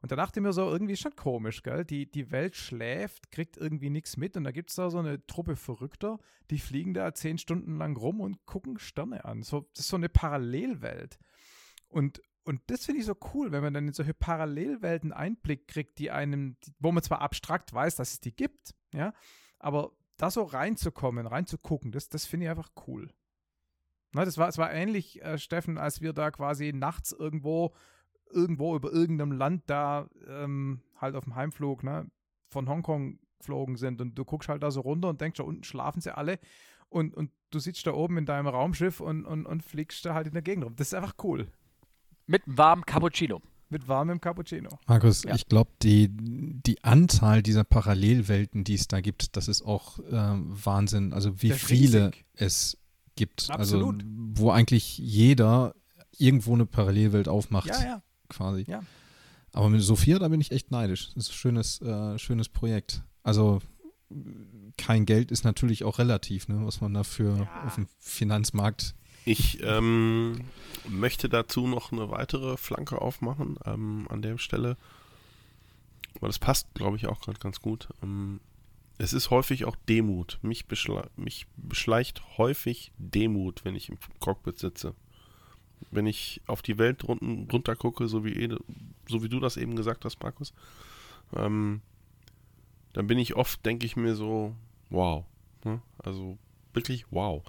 [0.01, 1.85] Und da dachte ich mir so, irgendwie ist schon komisch, gell?
[1.85, 5.27] Die, die Welt schläft, kriegt irgendwie nichts mit und da gibt es da so eine
[5.27, 6.19] Truppe Verrückter,
[6.51, 9.43] die fliegen da zehn Stunden lang rum und gucken Sterne an.
[9.43, 11.19] So, das ist so eine Parallelwelt.
[11.89, 15.99] Und, und das finde ich so cool, wenn man dann in solche Parallelwelten Einblick kriegt,
[15.99, 19.13] die einem, die, wo man zwar abstrakt weiß, dass es die gibt, ja,
[19.59, 23.13] aber da so reinzukommen, reinzugucken, das, das finde ich einfach cool.
[24.13, 27.75] Na, das war, es war ähnlich, äh, Steffen, als wir da quasi nachts irgendwo,
[28.31, 32.11] irgendwo über irgendeinem Land da ähm, halt auf dem Heimflug, ne,
[32.51, 35.63] von Hongkong geflogen sind und du guckst halt da so runter und denkst, da unten
[35.65, 36.39] schlafen sie alle
[36.89, 40.27] und, und du sitzt da oben in deinem Raumschiff und, und, und fliegst da halt
[40.27, 40.75] in der Gegend rum.
[40.77, 41.49] Das ist einfach cool.
[42.27, 43.41] Mit einem warmen Cappuccino.
[43.71, 44.71] Mit warmem Cappuccino.
[44.87, 45.35] Markus, Ja.
[45.35, 50.13] ich glaube, die, die Anzahl dieser Parallelwelten, die es da gibt, das ist auch äh,
[50.13, 51.13] Wahnsinn.
[51.13, 52.79] Also wie viele es
[53.15, 53.51] gibt.
[53.51, 54.03] Absolut.
[54.03, 55.75] Also wo eigentlich jeder
[56.17, 58.03] irgendwo eine Parallelwelt aufmacht, Ja, ja.
[58.29, 58.65] Quasi.
[58.69, 58.83] Ja.
[59.53, 61.09] Aber mit Sophia, da bin ich echt neidisch.
[61.15, 63.03] Das ist ein schönes, äh, schönes Projekt.
[63.23, 63.61] Also
[64.77, 70.41] kein Geld ist natürlich auch relativ, ne, was man dafür auf dem Finanzmarkt Ich ähm,
[70.89, 74.77] möchte dazu noch eine weitere Flanke aufmachen ähm, an der Stelle.
[76.21, 77.89] Weil das passt, glaube ich, auch gerade ganz gut.
[78.03, 78.41] Ähm,
[78.97, 80.39] es ist häufig auch Demut.
[80.43, 84.95] Mich, beschle mich beschleicht häufig Demut, wenn ich im Cockpit sitze.
[85.91, 88.59] Wenn ich auf die Welt runter, runter gucke, so wie, Ede-
[89.09, 90.53] so wie du das eben gesagt hast, Markus,
[91.37, 91.81] ähm,
[92.93, 94.55] dann bin ich oft, denke ich mir so,
[94.91, 95.25] wow.
[95.65, 95.81] Ne?
[96.03, 96.39] Also
[96.73, 97.43] wirklich wow.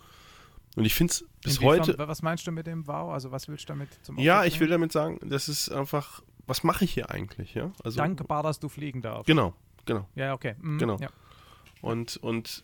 [0.76, 1.97] Und ich finde es bis Inwiefern- heute.
[2.07, 3.11] Was meinst du mit dem Wow?
[3.11, 6.22] Also was willst du damit zum Ja, Ausdruck ich will damit sagen, das ist einfach,
[6.47, 7.72] was mache ich hier eigentlich, ja?
[7.84, 9.26] Also, Dankbar, dass du fliegen darfst.
[9.27, 9.53] Genau,
[9.85, 10.07] genau.
[10.15, 10.56] Ja, okay.
[10.61, 10.97] Mhm, Genau.
[10.99, 11.10] Ja.
[11.81, 12.64] Und, und,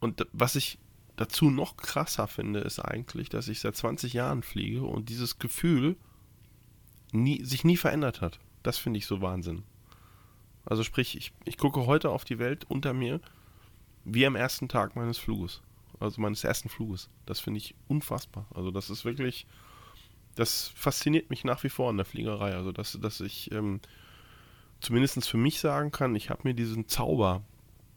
[0.00, 0.78] und was ich
[1.16, 5.96] dazu noch krasser finde, ist eigentlich, dass ich seit 20 Jahren fliege und dieses Gefühl
[7.12, 8.40] nie, sich nie verändert hat.
[8.62, 9.62] Das finde ich so Wahnsinn.
[10.64, 13.20] Also sprich, ich, ich gucke heute auf die Welt unter mir
[14.04, 15.62] wie am ersten Tag meines Fluges.
[16.00, 17.08] Also meines ersten Fluges.
[17.26, 18.46] Das finde ich unfassbar.
[18.54, 19.46] Also das ist wirklich,
[20.34, 22.54] das fasziniert mich nach wie vor in der Fliegerei.
[22.54, 23.80] Also dass, dass ich ähm,
[24.80, 27.42] zumindest für mich sagen kann, ich habe mir diesen Zauber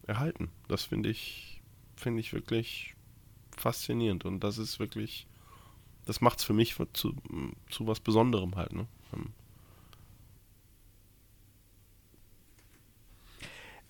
[0.06, 0.50] erhalten.
[0.68, 1.60] Das finde ich,
[1.96, 2.94] finde ich wirklich
[3.60, 4.24] faszinierend.
[4.24, 5.26] Und das ist wirklich,
[6.06, 7.14] das macht es für mich zu,
[7.70, 8.72] zu was Besonderem halt.
[8.72, 8.86] Ne?
[9.14, 9.32] Ähm,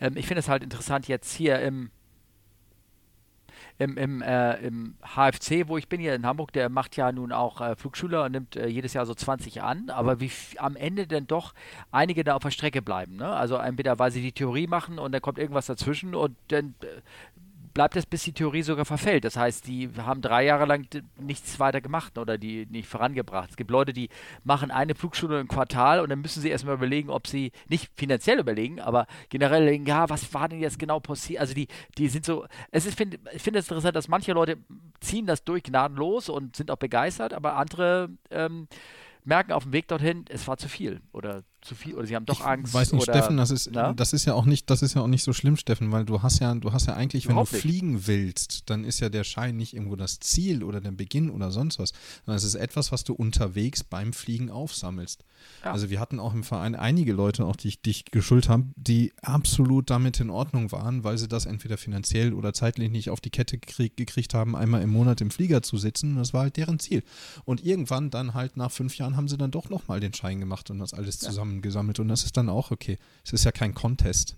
[0.00, 1.90] Ähm, ich finde es halt interessant jetzt hier im,
[3.78, 7.32] im, im, äh, im HFC, wo ich bin hier in Hamburg, der macht ja nun
[7.32, 11.06] auch äh, Flugschüler und nimmt äh, jedes Jahr so 20 an, aber wie am Ende
[11.06, 11.54] denn doch
[11.90, 13.16] einige da auf der Strecke bleiben.
[13.16, 13.28] Ne?
[13.28, 16.86] Also entweder weil sie die Theorie machen und dann kommt irgendwas dazwischen und dann äh,
[17.74, 19.24] bleibt es, bis die Theorie sogar verfällt.
[19.24, 20.86] Das heißt, die haben drei Jahre lang
[21.20, 23.50] nichts weiter gemacht oder die nicht vorangebracht.
[23.50, 24.08] Es gibt Leute, die
[24.44, 28.38] machen eine Flugschule im Quartal und dann müssen sie erstmal überlegen, ob sie, nicht finanziell
[28.38, 31.40] überlegen, aber generell überlegen, ja, was war denn jetzt genau passiert?
[31.40, 34.58] Also die, die sind so, es ist, find, ich finde es interessant, dass manche Leute
[35.00, 38.68] ziehen das durch gnadenlos und sind auch begeistert, aber andere ähm,
[39.24, 42.26] merken auf dem Weg dorthin, es war zu viel oder zu viel oder sie haben
[42.26, 42.68] doch Angst.
[42.68, 45.02] Ich weiß nicht, oder, Steffen, das ist, das ist ja auch nicht, das ist ja
[45.02, 47.60] auch nicht so schlimm, Steffen, weil du hast ja, du hast ja eigentlich, Überhaupt wenn
[47.60, 47.78] du nicht.
[47.78, 51.50] fliegen willst, dann ist ja der Schein nicht irgendwo das Ziel oder der Beginn oder
[51.50, 51.92] sonst was,
[52.24, 55.24] sondern es ist etwas, was du unterwegs beim Fliegen aufsammelst.
[55.64, 55.72] Ja.
[55.72, 58.72] Also wir hatten auch im Verein einige Leute, auch die ich, die ich geschult haben,
[58.76, 63.20] die absolut damit in Ordnung waren, weil sie das entweder finanziell oder zeitlich nicht auf
[63.20, 66.16] die Kette gekrieg, gekriegt haben, einmal im Monat im Flieger zu sitzen.
[66.16, 67.02] Das war halt deren Ziel.
[67.44, 70.70] Und irgendwann dann halt nach fünf Jahren haben sie dann doch nochmal den Schein gemacht
[70.70, 71.18] und das alles
[71.58, 72.00] zusammengesammelt.
[72.00, 72.98] Und das ist dann auch okay.
[73.24, 74.36] Es ist ja kein Contest.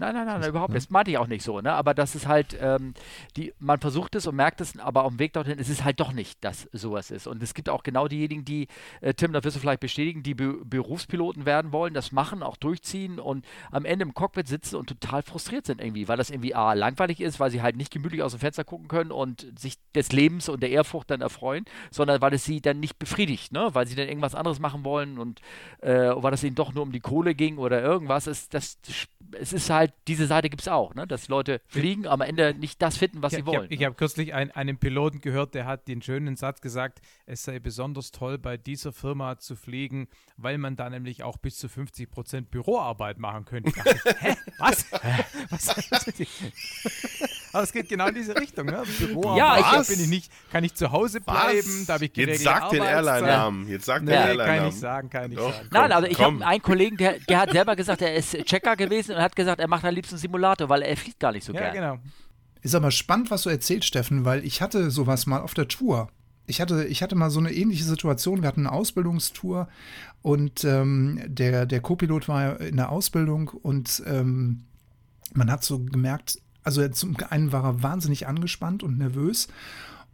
[0.00, 0.86] Nein, nein, nein, Das- überhaupt nicht.
[0.86, 1.72] Das meinte ich auch nicht so, ne?
[1.72, 2.94] Aber das ist halt, ähm,
[3.36, 5.98] die, man versucht es und merkt es, aber auf dem Weg dorthin ist es halt
[5.98, 7.26] doch nicht, dass sowas ist.
[7.26, 8.68] Und es gibt auch genau diejenigen, die,
[9.00, 12.56] äh, Tim, da wirst du vielleicht bestätigen, die Be Berufspiloten werden wollen, das machen, auch
[12.56, 16.54] durchziehen und am Ende im Cockpit sitzen und total frustriert sind irgendwie, weil das irgendwie
[16.54, 19.78] A, langweilig ist, weil sie halt nicht gemütlich aus dem Fenster gucken können und sich
[19.96, 23.70] des Lebens und der Ehrfurcht dann erfreuen, sondern weil es sie dann nicht befriedigt, ne?
[23.72, 25.40] Weil sie dann irgendwas anderes machen wollen und
[25.80, 28.28] äh, weil es ihnen doch nur um die Kohle ging oder irgendwas.
[28.28, 28.78] Es, das,
[29.32, 31.06] es ist halt, diese Seite gibt es auch, ne?
[31.06, 33.62] dass die Leute fliegen, aber am Ende nicht das finden, was ich, sie ich wollen.
[33.64, 33.86] habe ne?
[33.86, 38.10] hab kürzlich ein, einen Piloten gehört, der hat den schönen Satz gesagt, es sei besonders
[38.10, 42.50] toll, bei dieser Firma zu fliegen, weil man da nämlich auch bis zu 50 Prozent
[42.50, 43.70] Büroarbeit machen könnte.
[43.70, 44.36] Ich dachte, Hä?
[44.58, 44.86] Was?
[45.50, 45.68] Was?
[47.52, 48.66] Aber es geht genau in diese Richtung.
[48.66, 48.82] Ne?
[48.98, 49.88] Büroarbeit, Ja, ich- Was?
[49.88, 52.82] bin ich nicht, kann ich zu Hause bleiben, da habe ich Jetzt geregelte sag den.
[52.82, 53.68] Airline-Namen.
[53.68, 54.66] Jetzt sag den Nee, kann ich Airline-Namen.
[54.66, 55.52] nicht sagen, kann ich Doch.
[55.54, 55.68] sagen.
[55.70, 56.34] Nein, Komm, also ich komm.
[56.40, 59.60] habe einen Kollegen, der, der hat selber gesagt, er ist Checker gewesen und hat gesagt,
[59.60, 61.74] er macht am liebsten Simulator, weil er fliegt gar nicht so Ja, gern.
[61.74, 61.98] genau.
[62.60, 66.08] Ist aber spannend, was du erzählst, Steffen, weil ich hatte sowas mal auf der Tour.
[66.46, 68.40] Ich hatte, ich hatte mal so eine ähnliche Situation.
[68.42, 69.68] Wir hatten eine Ausbildungstour
[70.22, 74.64] und ähm, der, der Co-Pilot war ja in der Ausbildung und ähm,
[75.34, 76.38] man hat so gemerkt,
[76.68, 79.48] also zum einen war er wahnsinnig angespannt und nervös.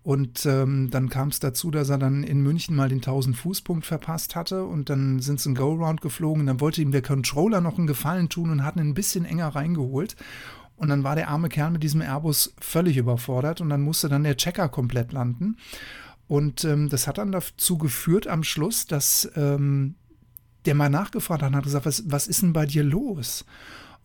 [0.04, 4.36] Und ähm, dann kam es dazu, dass er dann in München mal den 1000-Fuß-Punkt verpasst
[4.36, 6.42] hatte und dann sind sie einen Go-Round geflogen.
[6.42, 9.24] Und dann wollte ihm der Controller noch einen Gefallen tun und hat ihn ein bisschen
[9.24, 10.14] enger reingeholt.
[10.76, 14.24] Und dann war der arme Kerl mit diesem Airbus völlig überfordert und dann musste dann
[14.24, 15.56] der Checker komplett landen.
[16.28, 19.96] Und ähm, das hat dann dazu geführt am Schluss, dass ähm,
[20.66, 23.44] der mal nachgefragt hat und hat gesagt, was, was ist denn bei dir los?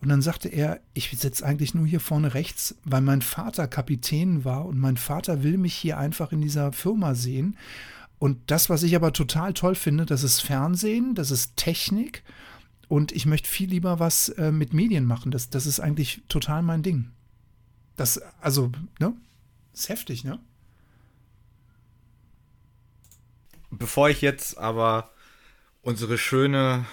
[0.00, 4.44] Und dann sagte er, ich sitze eigentlich nur hier vorne rechts, weil mein Vater Kapitän
[4.44, 7.58] war und mein Vater will mich hier einfach in dieser Firma sehen.
[8.18, 12.22] Und das, was ich aber total toll finde, das ist Fernsehen, das ist Technik
[12.88, 15.30] und ich möchte viel lieber was äh, mit Medien machen.
[15.30, 17.10] Das, das ist eigentlich total mein Ding.
[17.96, 19.14] Das, also, ne?
[19.72, 20.38] ist heftig, ne?
[23.70, 25.10] Bevor ich jetzt aber
[25.82, 26.86] unsere schöne,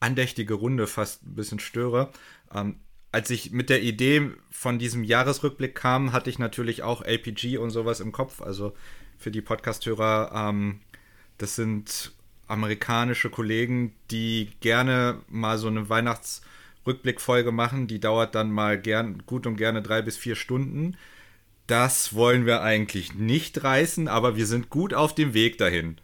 [0.00, 2.10] andächtige Runde fast ein bisschen störe,
[2.54, 2.76] ähm,
[3.12, 7.70] als ich mit der Idee von diesem Jahresrückblick kam, hatte ich natürlich auch APG und
[7.70, 8.42] sowas im Kopf.
[8.42, 8.74] Also
[9.18, 10.80] für die Podcasthörer, ähm,
[11.38, 12.12] das sind
[12.48, 17.86] amerikanische Kollegen, die gerne mal so eine Weihnachtsrückblickfolge machen.
[17.86, 20.96] Die dauert dann mal gern, gut und gerne drei bis vier Stunden.
[21.66, 25.96] Das wollen wir eigentlich nicht reißen, aber wir sind gut auf dem Weg dahin.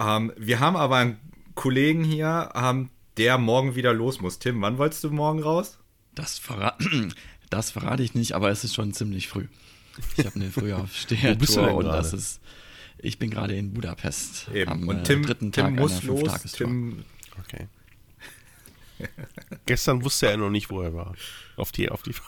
[0.00, 1.20] Ähm, wir haben aber einen
[1.54, 4.38] Kollegen hier, ähm, der morgen wieder los muss.
[4.38, 5.78] Tim, wann wolltest du morgen raus?
[6.14, 6.76] Das, verra
[7.50, 9.46] das verrate ich nicht, aber es ist schon ziemlich früh.
[10.16, 11.38] Ich habe eine denn
[11.70, 12.40] und das ist.
[12.98, 14.70] Ich bin gerade in Budapest Eben.
[14.70, 16.42] am und äh, Tim, dritten Tim Tag muss los.
[16.52, 17.04] Tim,
[17.40, 17.66] Okay.
[19.66, 21.14] Gestern wusste er noch nicht, wo er war.
[21.56, 22.14] Auf die, auf die.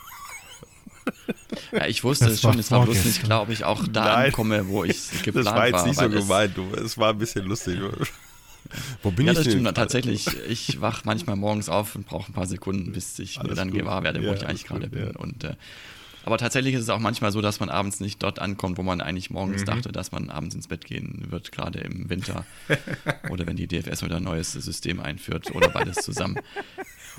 [1.71, 4.05] Ja, ich wusste es schon, war es war bloß nicht klar, ob ich auch da
[4.05, 4.27] Nein.
[4.27, 6.57] ankomme, wo ich geplant Das war jetzt nicht so weil es- gemeint.
[6.57, 7.79] Du, es war ein bisschen lustig.
[9.03, 9.77] Wo bin ja, ich das denn stimmt.
[9.77, 13.57] Tatsächlich, ich wach manchmal morgens auf und brauche ein paar Sekunden, bis ich mir Alles
[13.57, 13.81] dann gut.
[13.81, 15.05] gewahr werde, wo Ja, ich eigentlich gerade bin.
[15.07, 15.17] ja.
[15.17, 15.55] Und, äh,
[16.25, 19.01] aber tatsächlich ist es auch manchmal so, dass man abends nicht dort ankommt, wo man
[19.01, 22.45] eigentlich morgens dachte, dass man abends ins Bett gehen wird, gerade im Winter.
[23.31, 26.41] oder wenn die DFS wieder ein neues System einführt oder beides zusammen.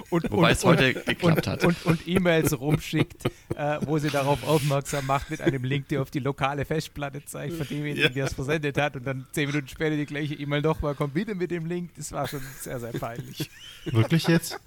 [0.09, 1.63] Und, Wobei es heute geklappt und, hat.
[1.63, 3.25] Und, und E-Mails rumschickt,
[3.55, 7.55] äh, wo sie darauf aufmerksam macht mit einem Link, der auf die lokale Festplatte zeigt,
[7.55, 8.95] von demjenigen, der es versendet hat.
[8.95, 11.91] Und dann zehn Minuten später die gleiche E-Mail nochmal kommt wieder mit dem Link.
[11.97, 13.49] Das war schon sehr, sehr peinlich.
[13.85, 14.59] Wirklich jetzt?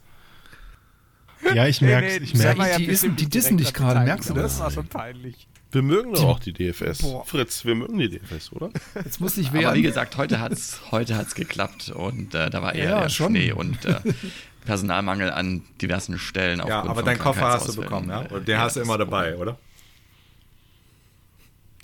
[1.54, 4.00] Ja, ich merke ich das merke haben wir die dissen- die nicht dissen dich gerade,
[4.00, 4.52] merkst du das?
[4.54, 5.48] Das war schon peinlich.
[5.72, 6.98] Wir mögen doch auch die DFS.
[7.00, 7.24] Boah.
[7.24, 8.70] Fritz, wir mögen die DFS, oder?
[8.96, 12.60] Jetzt muss ich Aber wie gesagt, heute hat es heute hat's geklappt und äh, da
[12.60, 13.30] war eher Ja, der schon.
[13.30, 14.00] Schnee und äh,
[14.64, 16.62] Personalmangel an diversen Stellen.
[16.66, 18.22] Ja, aber deinen Koffer hast du bekommen, ja?
[18.22, 19.40] Äh, Und den ja, hast du immer dabei, Problem.
[19.40, 19.58] oder?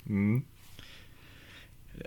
[0.05, 0.43] Mhm.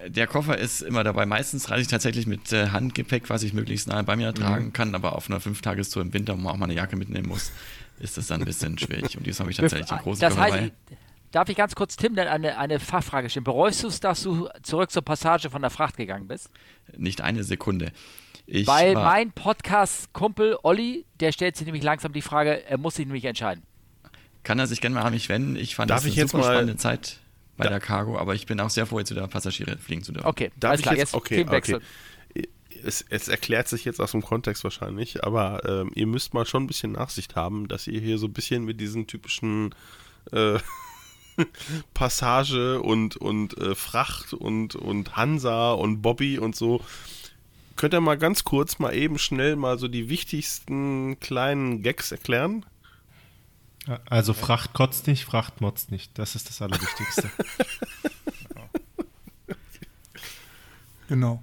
[0.06, 1.26] Der Koffer ist immer dabei.
[1.26, 4.94] Meistens reise ich tatsächlich mit äh, Handgepäck, was ich möglichst nahe bei mir tragen kann,
[4.94, 7.50] aber auf einer Fünftagestour im Winter, wo man auch mal eine Jacke mitnehmen muss,
[7.98, 9.16] ist das dann ein bisschen schwierig.
[9.16, 10.66] Und diesmal habe ich tatsächlich einen großen das Koffer heißt, dabei.
[10.90, 10.96] ich-
[11.32, 13.44] darf ich ganz kurz Tim dann eine, eine Fachfrage stellen?
[13.44, 16.50] Bereust du es, dass du zurück zur Passage von der Fracht gegangen bist?
[16.96, 17.90] Nicht eine Sekunde.
[18.52, 22.96] Ich Weil war, mein Podcast-Kumpel Olli, der stellt sich nämlich langsam die Frage, er muss
[22.96, 23.62] sich nämlich entscheiden.
[24.42, 25.54] kann er sich gerne mal an mich wenden.
[25.54, 27.18] Ich fand Darf das ich eine jetzt super mal- spannende Zeit
[27.56, 30.26] bei der Cargo, aber ich bin auch sehr froh, jetzt wieder Passagiere fliegen zu dürfen.
[30.26, 31.12] Okay, Darf alles ich klar, jetzt?
[31.12, 31.76] jetzt, Okay, Themenwechsel.
[31.76, 32.48] okay.
[32.82, 36.64] Es, es erklärt sich jetzt aus dem Kontext wahrscheinlich, aber ähm, ihr müsst mal schon
[36.64, 39.74] ein bisschen Nachsicht haben, dass ihr hier so ein bisschen mit diesen typischen
[40.32, 40.58] äh,
[41.94, 46.80] Passage und, und äh, Fracht und, und Hansa und Bobby und so.
[47.80, 52.66] Könnt ihr mal ganz kurz mal eben schnell mal so die wichtigsten kleinen Gags erklären?
[54.04, 56.18] Also Fracht kotzt nicht, Fracht motzt nicht.
[56.18, 57.30] Das ist das Allerwichtigste.
[61.08, 61.42] Genau.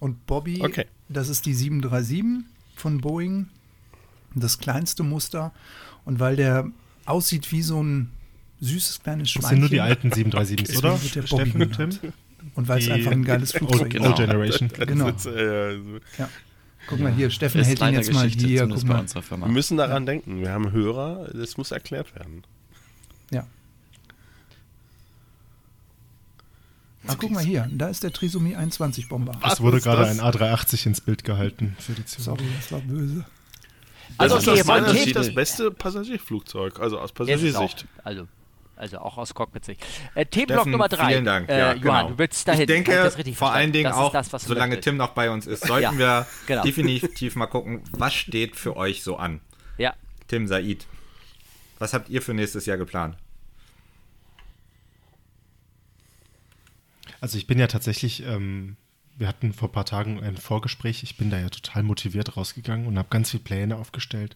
[0.00, 0.86] Und Bobby, Okay.
[1.08, 2.44] das ist die 737
[2.74, 3.48] von Boeing,
[4.34, 5.52] das kleinste Muster.
[6.04, 6.66] Und weil der
[7.04, 8.10] aussieht wie so ein
[8.60, 9.50] süßes kleines Das Schweinchen.
[9.50, 11.02] sind nur die alten 737s, Deswegen oder?
[11.02, 11.98] wird der Bobby Steffen, genannt.
[12.00, 12.12] Tim?
[12.54, 14.00] Und weil es einfach ein geiles Flugzeug Old, ist.
[14.00, 14.08] Genau.
[14.08, 14.70] Old Generation.
[14.86, 15.10] Genau.
[15.10, 16.28] Das ist, äh, so- Ja.
[16.88, 18.66] Guck mal hier, Steffen Ist hält ihn jetzt mal hier.
[18.66, 19.06] Guck mal.
[19.06, 20.40] wir müssen daran denken.
[20.40, 22.42] Wir haben Hörer, das muss erklärt werden.
[23.30, 23.46] Ja.
[27.06, 29.32] Ah, guck mal hier, da ist der Trisomie 21 Bomber.
[29.48, 30.18] Es wurde gerade das?
[30.18, 32.36] ein A380 ins Bild gehalten für die Zuhörer.
[32.38, 33.24] Sorry, das war böse.
[34.18, 34.62] Also das okay,
[34.92, 37.12] Sicht Tipp- das beste Passagierflugzeug, also aus.
[37.12, 37.86] Passagiersicht.
[38.04, 38.28] Also,
[38.82, 39.80] also auch aus Cockpit-Sicht.
[40.14, 41.06] Äh, Themenblock Steffen, Nummer drei.
[41.12, 41.48] Vielen Dank.
[41.48, 42.08] Äh, ja, Johann, genau.
[42.08, 42.62] du willst dahin.
[42.62, 43.72] Ich denke, ich das richtig vor allen?
[43.72, 44.80] Dingen auch, das, solange.
[44.80, 46.62] Tim noch bei uns ist, sollten Ja, wir genau.
[46.64, 49.40] definitiv mal gucken, was steht für euch so an.
[49.78, 49.94] Ja,
[50.26, 50.86] Tim Said,
[51.78, 53.16] was habt ihr für nächstes Jahr geplant?
[57.20, 58.76] Also ich bin ja tatsächlich, ähm,
[59.22, 62.88] wir hatten vor ein paar Tagen ein Vorgespräch, ich bin da ja total motiviert rausgegangen
[62.88, 64.34] und habe ganz viele Pläne aufgestellt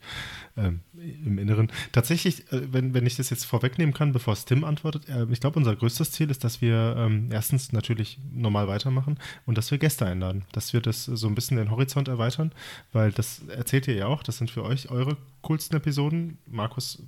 [0.57, 1.73] ähm, im Inneren.
[1.91, 5.41] Tatsächlich, äh, wenn, wenn ich das jetzt vorwegnehmen kann, bevor es Tim antwortet, äh, ich
[5.41, 9.79] glaube, unser größtes Ziel ist, dass wir ähm, erstens natürlich normal weitermachen und dass wir
[9.79, 12.53] Gäste einladen, dass wir das so ein bisschen den Horizont erweitern,
[12.93, 16.39] weil das erzählt ihr ja auch, das sind für euch eure coolsten Episoden.
[16.47, 17.03] Markus,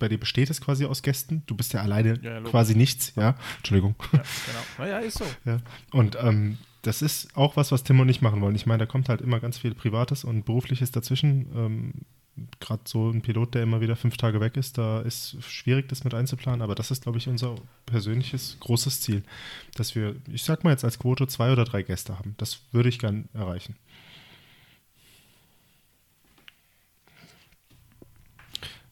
[0.00, 3.36] bei dir besteht es quasi aus Gästen, du bist ja alleine Ja, quasi nichts, ja,
[3.58, 3.94] Entschuldigung.
[4.10, 4.24] Genau.
[4.78, 5.26] Naja, ist so.
[5.44, 5.58] Ja.
[5.92, 8.54] Und ähm, das ist auch was, was Tim und ich machen wollen.
[8.54, 11.46] Ich meine, da kommt halt immer ganz viel Privates und Berufliches dazwischen.
[11.54, 11.92] Ähm,
[12.58, 16.02] Gerade so ein Pilot, der immer wieder fünf Tage weg ist, da ist schwierig, das
[16.02, 16.62] mit einzuplanen.
[16.62, 17.54] Aber das ist, glaube ich, unser
[17.86, 19.22] persönliches großes Ziel,
[19.76, 22.34] dass wir, ich sag mal jetzt als Quote zwei oder drei Gäste haben.
[22.38, 23.76] Das würde ich gern erreichen.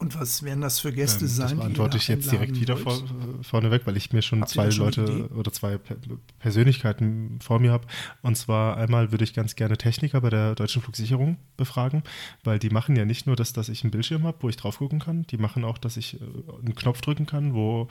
[0.03, 1.47] Und was werden das für Gäste Ähm, sein?
[1.49, 4.69] das beantworte ich jetzt direkt wieder vor, äh, vorneweg, weil ich mir schon Habt zwei
[4.69, 5.95] schon Leute oder zwei Per-
[6.39, 7.87] Persönlichkeiten vor mir habe.
[8.21, 12.03] Und zwar einmal würde ich ganz gerne Techniker bei der Deutschen Flugsicherung befragen,
[12.43, 14.77] weil die machen ja nicht nur das, dass ich einen Bildschirm habe, wo ich drauf
[14.79, 16.23] gucken kann, die machen auch, dass ich äh,
[16.61, 17.87] einen Knopf drücken kann, wo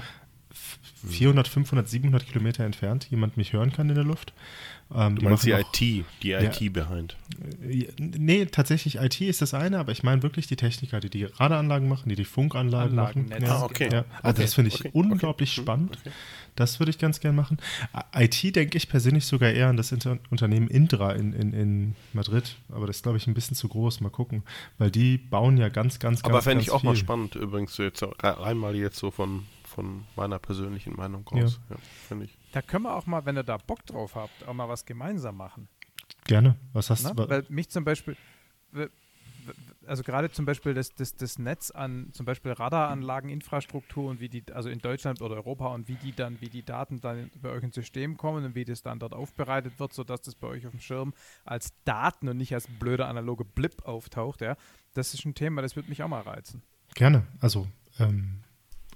[1.08, 4.32] 400, 500, 700 Kilometer entfernt jemand mich hören kann in der Luft.
[4.94, 6.40] Ähm, Du meinst die IT, die Ja.
[6.42, 7.16] IT behind.
[7.66, 11.24] ja, Nee, tatsächlich IT ist das eine, aber ich meine wirklich die Techniker, die die
[11.24, 13.28] Radaranlagen machen, die die Funkanlagen Anlagen, machen.
[13.30, 13.56] Netz, ja.
[13.56, 13.88] Ah, okay.
[13.90, 15.62] Ja, also Okay, das finde ich okay, unglaublich okay.
[15.62, 15.98] spannend.
[16.54, 17.56] Das würde ich ganz gern machen.
[18.14, 22.56] IT denke ich persönlich sogar eher an das Inter Unternehmen Indra in, in, in Madrid,
[22.70, 24.02] aber das ist, glaube ich, ein bisschen zu groß.
[24.02, 24.42] Mal gucken,
[24.76, 27.00] weil die bauen ja ganz, ganz, Aber ganz, fände ganz ich auch mal viel.
[27.00, 31.60] spannend, übrigens, so jetzt so rein mal jetzt so von, von meiner persönlichen Meinung aus.
[31.70, 31.76] Ja.
[32.08, 32.38] finde ich.
[32.52, 35.36] Da können wir auch mal, wenn ihr da Bock drauf habt, auch mal was gemeinsam
[35.36, 35.68] machen.
[36.24, 36.56] Gerne.
[36.72, 37.14] Was hast Ne?
[37.14, 37.28] du?
[37.28, 38.16] Weil mich zum Beispiel,
[39.86, 44.28] also gerade zum Beispiel das, das, das Netz an zum Beispiel Radaranlagen, Infrastruktur und wie
[44.28, 47.48] die, also in Deutschland oder Europa und wie die dann, wie die Daten dann bei
[47.50, 50.64] euch ins System kommen und wie das dann dort aufbereitet wird, sodass das bei euch
[50.66, 51.12] auf dem Schirm
[51.44, 54.56] als Daten und nicht als blöder analoge Blip auftaucht, ja.
[54.94, 56.62] Das ist ein Thema, das würde mich auch mal reizen.
[56.94, 57.26] Gerne.
[57.40, 57.66] Also
[57.98, 58.41] ähm,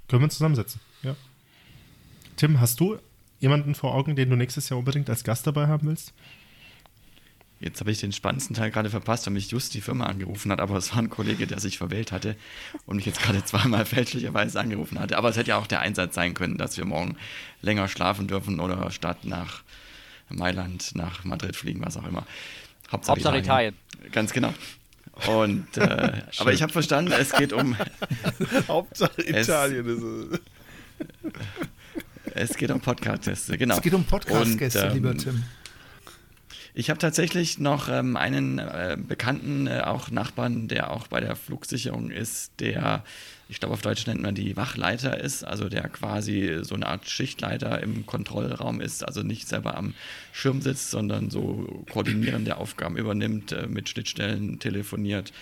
[0.08, 0.80] können wir uns zusammensetzen.
[1.02, 1.16] Ja.
[2.36, 2.98] Tim, hast du
[3.40, 6.12] jemanden vor Augen, den du nächstes Jahr unbedingt als Gast dabei haben willst?
[7.58, 10.60] Jetzt habe ich den spannendsten Teil gerade verpasst, weil mich just die Firma angerufen hat,
[10.60, 12.36] aber es war ein Kollege, der sich verwählt hatte
[12.84, 15.16] und mich jetzt gerade zweimal fälschlicherweise angerufen hatte.
[15.16, 17.16] Aber es hätte ja auch der Einsatz sein können, dass wir morgen
[17.62, 19.62] länger schlafen dürfen oder statt nach
[20.28, 22.26] Mailand, nach Madrid fliegen, was auch immer.
[22.92, 23.74] Hauptsache, Hauptsache Italien.
[23.94, 24.12] Italien.
[24.12, 24.52] Ganz genau.
[25.26, 27.76] Und äh, aber ich habe verstanden, es geht um
[28.68, 30.38] Hauptsache Italien.
[32.34, 33.76] Es, es geht um Podcast-Gäste, genau.
[33.76, 35.42] Es geht um Podcast-Gäste, ähm, lieber Tim.
[36.74, 41.34] Ich habe tatsächlich noch ähm, einen äh, bekannten, äh, auch Nachbarn, der auch bei der
[41.34, 43.02] Flugsicherung ist, der,
[43.48, 47.08] ich glaube auf Deutsch nennt man die Wachleiter ist, also der quasi so eine Art
[47.08, 49.94] Schichtleiter im Kontrollraum ist, also nicht selber am
[50.32, 55.32] Schirm sitzt, sondern so koordinierende Aufgaben übernimmt, äh, mit Schnittstellen telefoniert,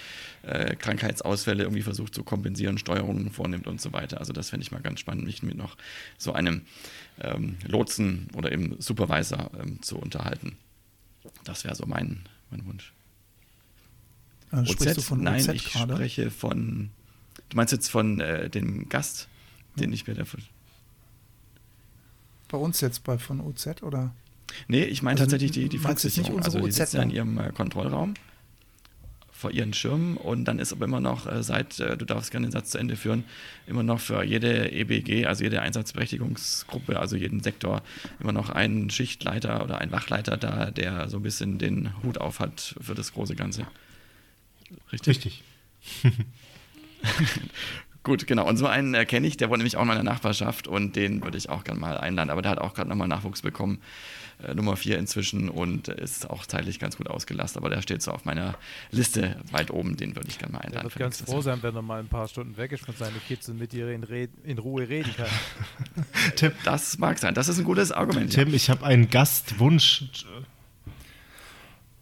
[0.42, 4.20] äh, Krankheitsausfälle irgendwie versucht zu kompensieren, Steuerungen vornimmt und so weiter.
[4.20, 5.76] Also das fände ich mal ganz spannend, mich mit noch
[6.18, 6.62] so einem
[7.20, 10.56] ähm, Lotsen oder eben Supervisor ähm, zu unterhalten.
[11.44, 12.92] Das wäre so mein, mein Wunsch.
[14.50, 15.94] Also sprichst du von Nein, OZ ich gerade?
[15.94, 16.90] spreche von.
[17.54, 19.28] Du meinst jetzt von äh, dem Gast,
[19.76, 20.40] den ich mir dafür.
[22.48, 24.12] Bei uns jetzt bei von OZ oder?
[24.66, 26.42] Nee, ich meine Also, tatsächlich die, die Flugsicherung.
[26.42, 28.14] Also die OZ sitzen ja in ihrem äh, Kontrollraum
[29.30, 32.48] vor ihren Schirmen und dann ist aber immer noch äh, seit, äh, du darfst gerne
[32.48, 33.22] den Satz zu Ende führen,
[33.68, 37.82] immer noch für jede EBG, also jede Einsatzberechtigungsgruppe, also jeden Sektor,
[38.18, 42.40] immer noch ein Schichtleiter oder ein Wachleiter da, der so ein bisschen den Hut auf
[42.40, 43.64] hat für das große Ganze.
[44.90, 45.24] Richtig?
[45.24, 45.44] Richtig.
[48.02, 48.46] Gut, genau.
[48.46, 51.22] Und so einen äh, kenne ich, der wohnt nämlich auch in meiner Nachbarschaft und den
[51.24, 52.28] würde ich auch gerne mal einladen.
[52.28, 53.80] Aber der hat auch gerade nochmal Nachwuchs bekommen,
[54.46, 57.56] äh, Nummer 4 inzwischen und ist auch zeitlich ganz gut ausgelastet.
[57.62, 58.56] Aber der steht so auf meiner
[58.90, 60.84] Liste weit oben, den würde ich gerne mal Der einladen.
[60.84, 63.18] wird für ganz froh sein, wenn er mal ein paar Stunden weg ist von seinen
[63.26, 66.04] Kids und mit ihr in, Red in Ruhe reden kann.
[66.36, 67.32] Tim, Das mag sein.
[67.32, 68.30] Das ist ein gutes Argument.
[68.30, 70.04] Tim ich habe einen Gastwunsch.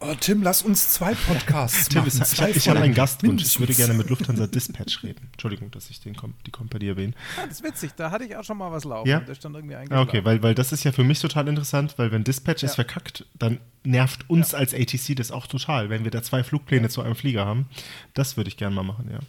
[0.05, 2.09] Oh, Tim, lass uns zwei Podcasts Tim, machen.
[2.09, 2.93] es, ich, zwei ich habe einen.
[2.95, 3.43] Gastwunsch.
[3.43, 3.87] Ich würde Mindestens.
[3.87, 5.29] gerne mit Lufthansa Dispatch reden.
[5.33, 7.12] Entschuldigung, dass ich den, Kom- die Company erwähne.
[7.37, 9.09] Ja, das ist witzig, da hatte ich auch schon mal was laufen.
[9.09, 9.20] Ja?
[9.20, 10.09] Das ist dann irgendwie Ah, eingeschlafen.
[10.09, 12.74] okay, weil, weil das ist ja für mich total interessant, weil wenn Dispatch es Ja.
[12.74, 17.01] verkackt, dann nervt uns als ATC das auch total, wenn wir da zwei Flugpläne zu
[17.03, 17.69] einem Flieger haben.
[18.15, 19.20] Das würde ich gerne mal machen, ja.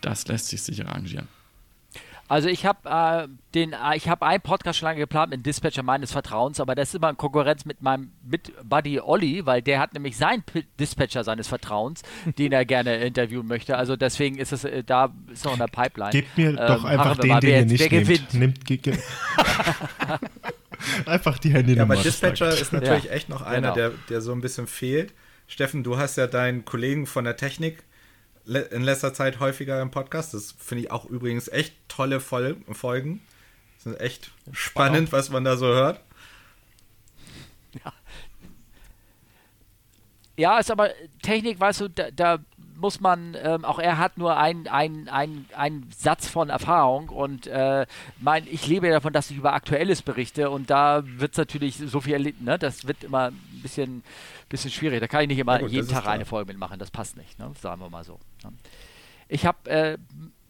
[0.00, 1.28] Das lässt sich sicher arrangieren.
[2.30, 3.26] Also ich habe äh,
[3.56, 6.90] den, äh, ich habe einen Podcast schon lange geplant mit Dispatcher meines Vertrauens, aber das
[6.90, 10.64] ist immer in Konkurrenz mit meinem mit Buddy Olli, weil der hat nämlich seinen P
[10.78, 12.02] Dispatcher seines Vertrauens,
[12.38, 13.76] den er gerne interviewen möchte.
[13.76, 16.12] Also deswegen ist es äh, da ist noch in der Pipeline.
[16.12, 18.06] Gebt mir Ähm, doch einfach den, mal, den ihr nicht nehmt.
[18.06, 18.34] gewinnt.
[18.34, 18.96] Nehmt, ge, ge
[21.06, 21.94] einfach die Handynummer.
[21.94, 23.74] Ja, aber Dispatcher ist natürlich Ja, echt noch einer, genau.
[23.74, 25.12] der, der so ein bisschen fehlt.
[25.48, 27.82] Steffen, du hast ja deinen Kollegen von der Technik
[28.56, 30.34] in letzter Zeit häufiger im Podcast.
[30.34, 33.20] Das finde ich auch übrigens echt tolle Fol Folgen.
[33.76, 36.00] Das sind echt spannend, was man da so hört.
[40.36, 40.88] Ja, ist aber
[41.20, 42.38] Technik, weißt du, da, da
[42.76, 47.86] muss man, ähm, auch er hat nur einen ein, ein Satz von Erfahrung und äh,
[48.18, 51.76] mein, ich lebe ja davon, dass ich über Aktuelles berichte und da wird es natürlich
[51.76, 52.58] so viel erlitten, ne?
[52.58, 54.02] das wird immer ein bisschen,
[54.50, 55.00] bisschen schwierig.
[55.00, 57.50] Da kann ich nicht immer gut, jeden Tag eine Folge mitmachen, das passt nicht, ne?
[57.58, 58.18] sagen wir mal so.
[58.44, 58.52] Ne?
[59.28, 59.96] Ich habe äh,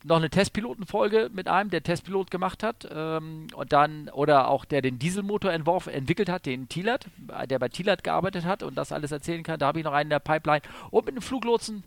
[0.05, 4.83] noch eine Testpilotenfolge mit einem, der Testpilot gemacht hat ähm, und dann oder auch der
[4.83, 7.07] den Dieselmotor entworfen, entwickelt hat, den Thielert,
[7.49, 9.59] der bei Thielert gearbeitet hat und das alles erzählen kann.
[9.59, 11.85] Da habe ich noch einen in der Pipeline und mit einem Fluglotsen.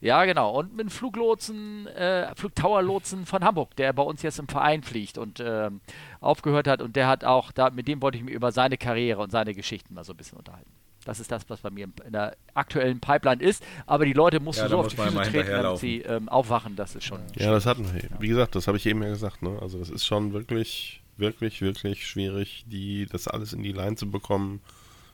[0.00, 0.58] Ja, genau.
[0.58, 5.18] Und mit einem Fluglotsen, äh, Flugtower-Lotsen von Hamburg, der bei uns jetzt im Verein fliegt
[5.18, 5.82] und ähm,
[6.22, 6.80] aufgehört hat.
[6.80, 9.52] Und der hat auch, da, mit dem wollte ich mich über seine Karriere und seine
[9.52, 10.70] Geschichten mal so ein bisschen unterhalten.
[11.04, 13.64] Das ist das, was bei mir in der aktuellen Pipeline ist.
[13.86, 16.76] Aber die Leute musst Ja, du so auf die Füße treten, damit sie ähm, aufwachen.
[16.76, 17.20] Das ist schon.
[17.36, 18.02] Ja, das hatten wir.
[18.18, 19.42] Wie gesagt, das habe ich eben ja gesagt.
[19.42, 19.58] Ne?
[19.60, 24.10] Also das ist schon wirklich, wirklich, wirklich schwierig, die, das alles in die Line zu
[24.10, 24.60] bekommen,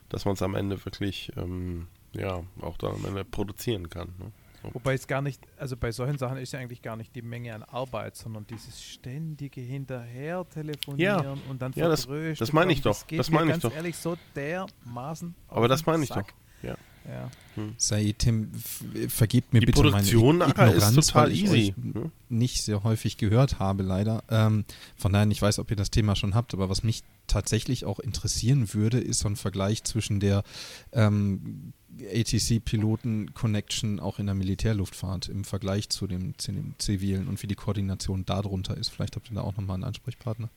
[0.08, 4.08] dass man es am Ende wirklich, ähm, ja, auch dann am Ende produzieren kann.
[4.18, 4.32] Ne?
[4.66, 4.74] So.
[4.74, 7.55] Wobei es gar nicht, also bei solchen Sachen ist ja eigentlich gar nicht die Menge
[7.55, 11.36] an Arbeit, sondern dieses ständige hinterher telefonieren Ja.
[11.48, 12.06] und dann Ja, das-
[12.38, 13.06] das meine ich doch.
[13.06, 13.74] geht Das mir meine ich ganz doch.
[13.74, 16.28] ehrlich so dermaßen Aber das meine ich Sack.
[16.28, 16.68] doch.
[16.68, 16.76] Ja.
[17.09, 17.30] Ja.
[17.76, 18.51] Sei Tim,
[19.09, 22.10] vergebt mir Die bitte Produktion meine nachher ist Ignoranz, total weil ich easy, euch ne?
[22.28, 24.24] nicht sehr häufig gehört habe, leider.
[24.28, 24.64] Ähm,
[24.97, 28.01] von daher, ich weiß, ob ihr das Thema schon habt, aber was mich tatsächlich auch
[28.01, 30.43] interessieren würde, ist so ein Vergleich zwischen der
[30.93, 31.72] ähm,
[32.05, 37.55] ATC-Piloten-Connection auch in der Militärluftfahrt im Vergleich zu dem, zu dem zivilen und wie die
[37.55, 38.90] Koordination darunter ist.
[38.90, 40.51] Vielleicht habt ihr da auch nochmal einen Ansprechpartner.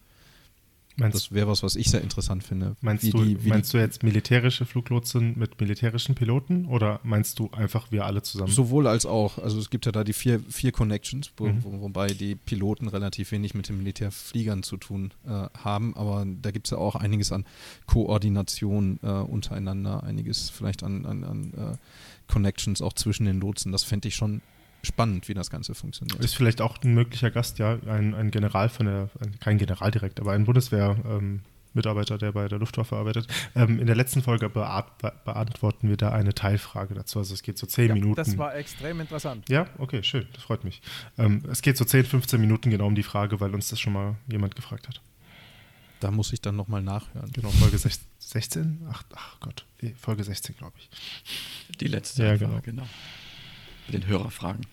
[1.00, 2.76] Meinst, Das wäre was, was ich sehr interessant finde.
[2.82, 7.40] meinst, wie du, die, wie meinst du jetzt militärische Fluglotsen mit militärischen Piloten oder meinst
[7.40, 8.52] du einfach wir alle zusammen?
[8.52, 9.38] Sowohl als auch.
[9.38, 11.64] Also es gibt ja da die vier, vier Connections, wo, Mhm.
[11.64, 16.52] wo, wobei die Piloten relativ wenig mit den Militärfliegern zu tun äh, haben, aber da
[16.52, 17.46] gibt es ja auch einiges an
[17.86, 23.72] Koordination äh, untereinander, einiges vielleicht an, an, an äh, Connections auch zwischen den Lotsen.
[23.72, 24.42] Das fände ich schon
[24.84, 26.20] spannend, wie das Ganze funktioniert.
[26.24, 29.92] Ist vielleicht auch ein möglicher Gast, ja, ein, ein General von der, ein, kein General
[29.92, 33.28] direkt, aber ein Bundeswehr-Mitarbeiter, der bei der Luftwaffe arbeitet.
[33.56, 37.20] Ähm, in der letzten Folge beant be beantworten wir da eine Teilfrage dazu.
[37.20, 38.16] Also es geht so zehn Ja, Minuten.
[38.16, 39.48] das war extrem interessant.
[39.50, 40.82] ja, okay, schön, das freut mich.
[41.18, 43.94] Ähm, es geht so 10, 15 Minuten genau um die Frage, weil uns das schon
[43.94, 45.02] mal jemand gefragt hat.
[46.00, 47.30] Da muss ich dann nochmal nachhören.
[47.34, 48.88] Genau, Folge sech- 16?
[48.90, 50.90] Ach, ach Gott, nee, Folge 16, glaube ich.
[51.80, 52.62] Die letzte Ja, Frage, genau.
[52.64, 52.88] genau.
[53.92, 54.66] Mit den Hörerfragen.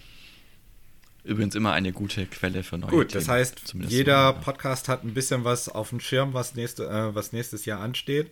[1.24, 4.44] Übrigens immer eine gute Quelle für neue Gut, das Themen, heißt, zumindest jeder so.
[4.44, 8.30] Podcast hat ein bisschen was auf dem Schirm, was, nächste, äh, was nächstes Jahr ansteht.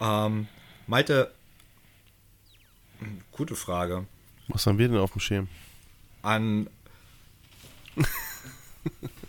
[0.00, 0.48] Ähm,
[0.86, 1.30] Malte,
[3.32, 4.06] gute Frage.
[4.48, 5.48] Was haben wir denn auf dem Schirm?
[6.22, 6.68] An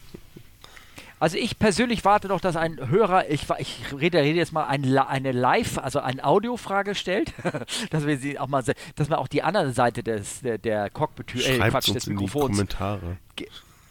[1.24, 4.98] Also ich persönlich warte noch, dass ein Hörer, ich, ich rede, rede jetzt mal ein,
[4.98, 7.32] eine Live, also eine Audiofrage stellt,
[7.92, 8.62] dass wir sie auch mal,
[8.96, 12.26] dass man auch die andere Seite des der, der Cockpit, äh, Quatsch, des in die
[12.26, 12.58] Mikrofons.
[12.58, 13.20] Kommentare.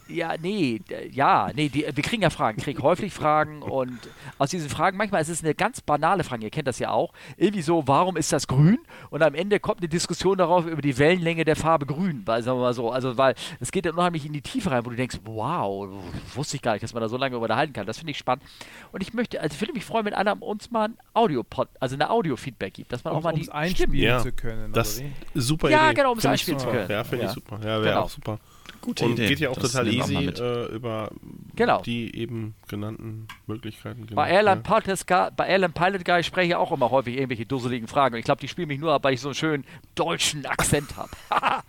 [0.09, 0.81] Ja, nee,
[1.11, 3.97] ja, nee, die, wir kriegen ja Fragen, kriegen häufig Fragen und
[4.37, 7.13] aus diesen Fragen, manchmal ist es eine ganz banale Frage, ihr kennt das ja auch,
[7.37, 8.79] irgendwie so, warum ist das grün?
[9.11, 12.57] Und am Ende kommt eine Diskussion darauf über die Wellenlänge der Farbe grün, weil, sagen
[12.57, 14.95] wir mal so, also weil es geht dann unheimlich in die Tiefe rein, wo du
[14.97, 15.89] denkst, wow,
[16.35, 18.17] wusste ich gar nicht, dass man da so lange über unterhalten kann, das finde ich
[18.17, 18.43] spannend.
[18.91, 21.95] Und ich möchte, also ich würde mich freuen, wenn einer uns mal ein Audio-Pod, also
[21.95, 24.73] eine Audio-Feedback gibt, dass man auch Um mal es die einspielen Stimmen- Ja, zu können.
[24.73, 25.01] Das
[25.33, 25.95] super Ja, Idee.
[25.95, 26.89] genau, um es einspielen zu können.
[26.91, 27.29] Ja, finde Ja.
[27.29, 27.57] ich super.
[27.59, 28.01] Ja, wäre Genau.
[28.01, 28.39] auch super.
[28.81, 29.27] Gute Und Idee.
[29.29, 31.09] geht ja auch Das total easy äh, über
[31.55, 31.81] Genau.
[31.81, 34.07] die eben genannten Möglichkeiten.
[34.07, 34.15] Genau.
[34.21, 34.79] Bei Airline, ja.
[34.79, 38.15] Pilot Guy, bei Airline Pilot Guy spreche ich auch immer häufig irgendwelche dusseligen Fragen.
[38.15, 39.65] Und ich glaube, die spielen mich nur ab, weil ich so einen schönen
[39.95, 41.11] deutschen Akzent habe.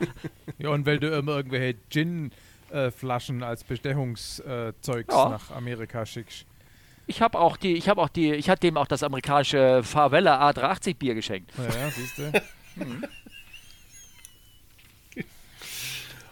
[0.58, 5.28] Ja, und weil du immer irgendwelche Gin-Flaschen als Bestechungszeugs Ja.
[5.28, 6.46] nach Amerika schickst.
[7.06, 10.48] Ich habe auch die, ich habe auch die, ich hatte dem auch das amerikanische Favela
[10.50, 11.50] A380 Bier geschenkt.
[11.58, 12.32] Naja, siehst du.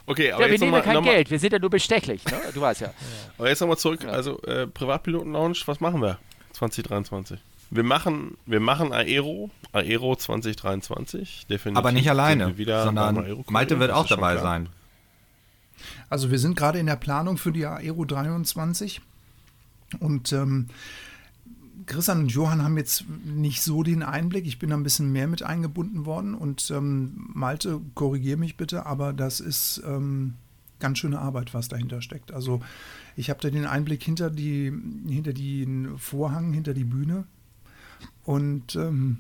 [0.07, 2.41] Okay, aber Ja, wir jetzt nehmen ja kein Geld, wir sind ja nur bestechlich, ne?
[2.53, 2.93] Du weißt ja.
[3.39, 4.05] aber jetzt nochmal zurück.
[4.05, 6.19] Also äh, Privatpiloten-Lounge, was machen wir
[6.53, 7.39] 2023?
[7.70, 11.79] Wir machen, wir machen Aero, Aero 2023, definitiv.
[11.79, 14.43] aber nicht alleine, wir wieder sondern Malte wird auch dabei klar.
[14.43, 14.69] sein.
[16.11, 19.01] Also wir sind gerade in der Planung für die Aero 23
[20.01, 20.69] und ähm,
[21.86, 24.46] Christian und Johann haben jetzt nicht so den Einblick.
[24.46, 28.86] Ich bin da ein bisschen mehr mit eingebunden worden und ähm, Malte, korrigier mich bitte,
[28.86, 30.34] aber das ist ähm,
[30.78, 32.32] ganz schöne Arbeit, was dahinter steckt.
[32.32, 32.60] Also
[33.16, 34.72] ich habe da den Einblick hinter die
[35.09, 37.24] hinter den Vorhang, hinter die Bühne
[38.24, 39.18] und ähm,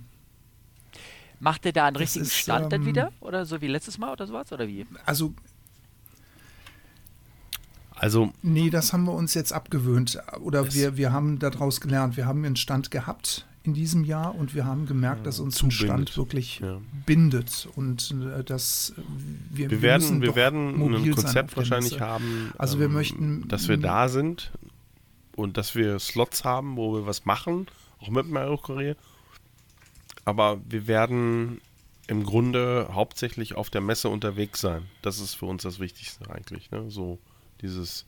[1.42, 3.12] Macht ihr da einen richtigen ist, Stand dann ähm, wieder?
[3.18, 4.52] Oder so wie letztes Mal oder sowas?
[4.52, 4.86] Oder wie?
[5.04, 5.34] also
[8.02, 10.18] Also Nee, das haben wir uns jetzt abgewöhnt.
[10.40, 12.16] Oder wir, wir haben daraus gelernt.
[12.16, 15.70] Wir haben einen Stand gehabt in diesem Jahr und wir haben gemerkt, dass uns ein.
[15.70, 16.80] Stand wirklich Ja.
[17.06, 18.92] bindet und äh, dass
[19.52, 23.76] wir, wir werden, wir werden ein Konzept wahrscheinlich haben, ähm, Also wir möchten- dass wir
[23.76, 24.50] da sind
[25.36, 27.68] und dass wir Slots haben, wo wir was machen,
[28.00, 28.96] auch mit dem Aero-Kurier.
[30.24, 31.60] Aber wir werden
[32.08, 34.82] im Grunde hauptsächlich auf der Messe unterwegs sein.
[35.02, 36.72] Das ist für uns das Wichtigste eigentlich.
[36.72, 36.90] Ne?
[36.90, 37.20] So
[37.62, 38.04] dieses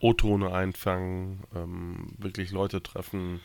[0.00, 3.40] O-Tone einfangen, ähm, wirklich Leute treffen.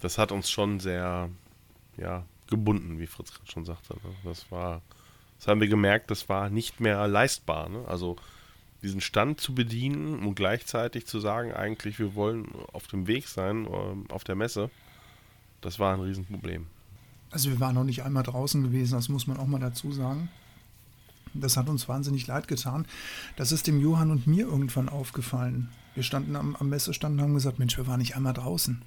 [0.00, 1.30] Das hat uns schon sehr
[1.96, 3.94] ja, gebunden, wie Fritz gerade schon sagte.
[3.94, 4.14] Ne?
[4.24, 4.82] Das war,
[5.38, 7.68] das haben wir gemerkt, das war nicht mehr leistbar.
[7.68, 7.84] Ne?
[7.86, 8.16] Also
[8.82, 13.66] diesen Stand zu bedienen und gleichzeitig zu sagen, eigentlich, wir wollen auf dem Weg sein,
[13.72, 14.70] ähm, auf der Messe,
[15.60, 16.66] das war ein Riesenproblem.
[17.30, 20.28] Also wir waren noch nicht einmal draußen gewesen, das muss man auch mal dazu sagen.
[21.40, 22.86] Das hat uns wahnsinnig leid getan.
[23.36, 25.68] Das ist dem Johann und mir irgendwann aufgefallen.
[25.94, 28.82] Wir standen am, am Messestand und haben gesagt, Mensch, wir waren nicht einmal draußen.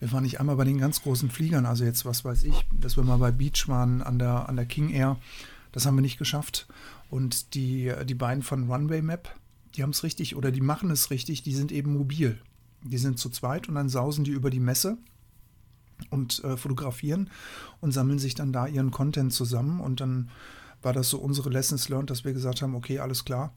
[0.00, 1.64] Wir waren nicht einmal bei den ganz großen Fliegern.
[1.64, 4.66] Also jetzt, was weiß ich, dass wir mal bei Beach waren an der, an der
[4.66, 5.16] King Air.
[5.70, 6.66] Das haben wir nicht geschafft.
[7.08, 9.28] Und die, die beiden von Runway Map,
[9.74, 12.38] die haben es richtig oder die machen es richtig, die sind eben mobil.
[12.82, 14.98] Die sind zu zweit und dann sausen die über die Messe
[16.10, 17.30] und äh, fotografieren
[17.80, 19.80] und sammeln sich dann da ihren Content zusammen.
[19.80, 20.30] Und dann
[20.82, 23.52] war das so unsere Lessons learned, dass wir gesagt haben, okay, alles klar.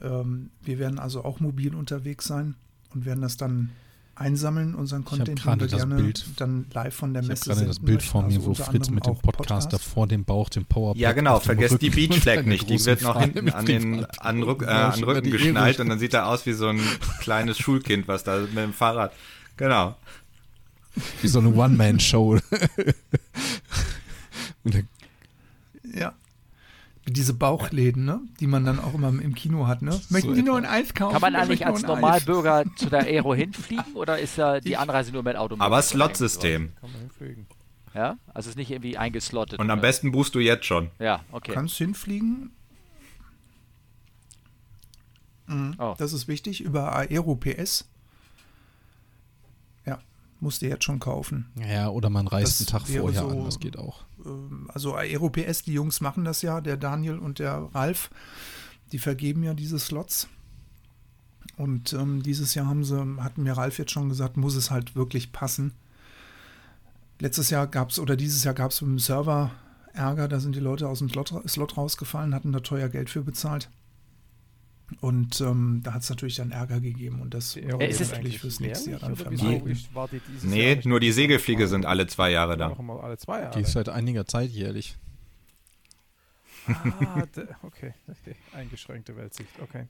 [0.00, 2.54] Ähm, wir werden also auch mobil unterwegs sein
[2.94, 3.70] und werden das dann
[4.14, 7.68] einsammeln, unseren Content, den wir gerne Bild, dann live von der Messe Ich habe gerade
[7.68, 9.84] das Bild vor mir, also wo Fritz mit dem Podcaster Podcast.
[9.92, 13.50] vor dem Bauch den Power Ja genau, vergesst die Beachflag nicht, die wird noch hinten
[13.50, 16.68] an den an, Rück, äh, an Rücken geschnallt und dann sieht er aus wie so
[16.68, 16.80] ein
[17.20, 19.12] kleines Schulkind, was da mit dem Fahrrad,
[19.56, 19.96] genau.
[21.22, 22.40] Wie so eine One-Man-Show.
[25.94, 26.12] ja.
[27.12, 28.20] Diese Bauchläden, ne?
[28.40, 29.82] die man dann auch immer im Kino hat.
[29.82, 30.00] Ne?
[30.10, 31.12] Möchten so Sie nur ein Eis kaufen?
[31.12, 35.22] Kann man eigentlich als Normalbürger zu der Aero hinfliegen oder ist da die Anreise nur
[35.22, 35.56] mit Auto?
[35.58, 36.72] Aber Slot-System.
[36.80, 37.46] Kann man hinfliegen.
[37.94, 39.58] Ja, also ist nicht irgendwie eingeslottet.
[39.58, 40.90] Und am besten buchst du jetzt schon.
[40.98, 41.52] Ja, okay.
[41.52, 42.52] Kannst hinfliegen.
[45.46, 45.74] Mhm.
[45.78, 45.94] Oh.
[45.98, 47.88] Das ist wichtig über Aero PS
[50.40, 51.50] musst du jetzt schon kaufen.
[51.56, 54.04] Ja, oder man reist das einen Tag vorher so, an, das geht auch.
[54.24, 58.10] Ähm, also AeroPS, die Jungs machen das ja, der Daniel und der Ralf,
[58.92, 60.28] die vergeben ja diese Slots.
[61.56, 64.96] Und ähm, dieses Jahr haben sie, hat mir Ralf jetzt schon gesagt, muss es halt
[64.96, 65.74] wirklich passen.
[67.18, 69.50] Letztes Jahr gab es, oder dieses Jahr gab es mit dem Server
[69.92, 73.22] Ärger, da sind die Leute aus dem Slot, Slot rausgefallen, hatten da teuer Geld für
[73.22, 73.68] bezahlt.
[75.00, 78.40] Und ähm, da hat es natürlich dann Ärger gegeben und das ja, ist es eigentlich
[78.40, 79.78] fürs nächste Jahr dann vermeiden.
[80.42, 82.76] Nee, Jahr nur die Segelfliege sind alle zwei Jahre da.
[83.02, 83.56] Alle zwei Jahre.
[83.56, 84.96] Die ist seit einiger Zeit jährlich.
[86.66, 87.24] Ah,
[87.62, 87.94] okay.
[88.52, 89.86] Eingeschränkte Weltsicht, okay.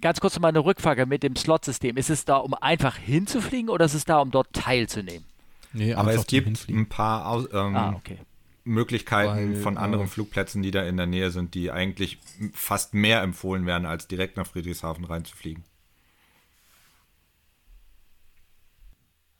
[0.00, 1.96] Ganz kurz mal eine Rückfrage mit dem Slot-System.
[1.96, 5.26] Ist es da, um einfach hinzufliegen oder ist es da, um dort teilzunehmen?
[5.74, 8.18] Nee, aber es gibt ein paar ähm, ah, okay.
[8.64, 12.18] Möglichkeiten Weil, von anderen äh, Flugplätzen, die da in der Nähe sind, die eigentlich
[12.52, 15.64] fast mehr empfohlen werden, als direkt nach Friedrichshafen reinzufliegen.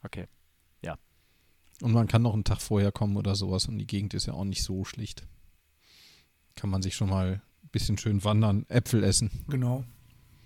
[0.03, 0.27] Okay,
[0.83, 0.99] ja.
[1.81, 4.33] Und man kann noch einen Tag vorher kommen oder sowas und die Gegend ist ja
[4.33, 5.27] auch nicht so schlicht.
[6.57, 9.31] Kann man sich schon mal ein bisschen schön wandern, Äpfel essen.
[9.49, 9.85] Genau.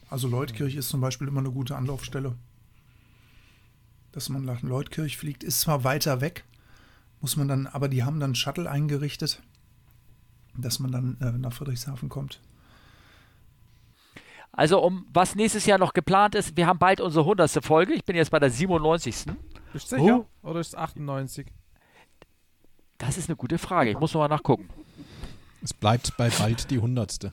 [0.09, 2.37] Also Leutkirch ist zum Beispiel immer eine gute Anlaufstelle.
[4.13, 6.45] Dass man nach Leutkirch fliegt, ist zwar weiter weg,
[7.21, 9.43] muss man dann, aber die haben dann Shuttle eingerichtet,
[10.57, 12.41] dass man dann äh, nach Friedrichshafen kommt.
[14.53, 17.63] Also um was nächstes Jahr noch geplant ist, wir haben bald unsere 100.
[17.65, 17.93] Folge.
[17.93, 19.27] Ich bin jetzt bei der 97.
[19.73, 20.27] Bist du sicher?
[20.43, 20.49] Oh.
[20.49, 21.47] Oder ist es 98?
[22.97, 23.91] Das ist eine gute Frage.
[23.91, 24.71] Ich muss noch mal nachgucken.
[25.63, 27.33] Es bleibt bei bald die 100.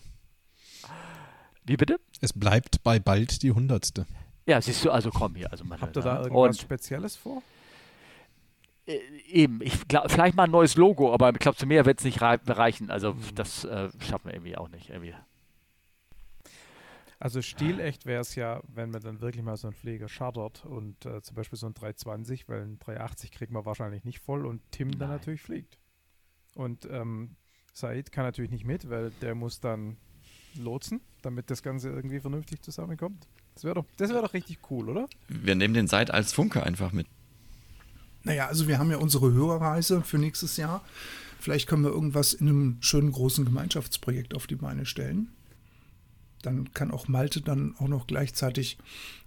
[1.66, 2.00] Wie bitte?
[2.20, 4.06] Es bleibt bei bald die 100.
[4.46, 5.50] Ja, siehst du, also komm hier.
[5.52, 7.42] Also Habt ihr da irgendwas Spezielles vor?
[8.86, 12.00] Äh, eben, ich glaube, vielleicht mal ein neues Logo, aber ich glaube, zu mehr wird
[12.00, 12.90] es nicht reichen.
[12.90, 14.90] Also das äh, schaffen wir irgendwie auch nicht.
[14.90, 15.14] Irgendwie.
[17.20, 21.06] Also stilecht wäre es ja, wenn man dann wirklich mal so einen Pfleger chartert und
[21.06, 24.62] äh, zum Beispiel so ein 320, weil ein 380 kriegt man wahrscheinlich nicht voll und
[24.72, 25.00] Tim Nein.
[25.00, 25.80] dann natürlich fliegt.
[26.54, 27.38] Und ähm,
[27.72, 29.96] Said kann natürlich nicht mit, weil der muss dann
[30.56, 33.28] lotsen, damit das Ganze irgendwie vernünftig zusammenkommt.
[33.56, 35.08] Das wäre doch, wär doch richtig cool, oder?
[35.30, 37.08] Wir nehmen den Said als Funke einfach mit.
[38.24, 40.84] Naja, also wir haben ja unsere Hörerreise für nächstes Jahr.
[41.40, 45.28] Vielleicht können wir irgendwas in einem schönen großen Gemeinschaftsprojekt auf die Beine stellen.
[46.42, 48.78] Dann kann auch Malte dann auch noch gleichzeitig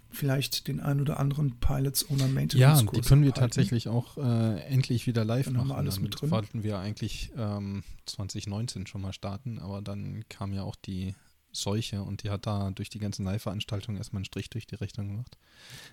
[0.09, 3.41] vielleicht den ein oder anderen Pilots Owner Maintenance Ja, die können wir halten.
[3.41, 5.69] tatsächlich auch äh, endlich wieder live dann machen.
[5.69, 6.31] Haben wir alles mit drin.
[6.31, 11.13] wollten wir eigentlich ähm, 2019 schon mal starten, aber dann kam ja auch die
[11.51, 15.07] Seuche und die hat da durch die ganzen Live-Veranstaltungen erstmal einen Strich durch die Rechnung
[15.09, 15.37] gemacht.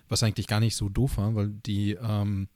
[0.07, 2.47] Was eigentlich gar nicht so doof war, weil die ähm,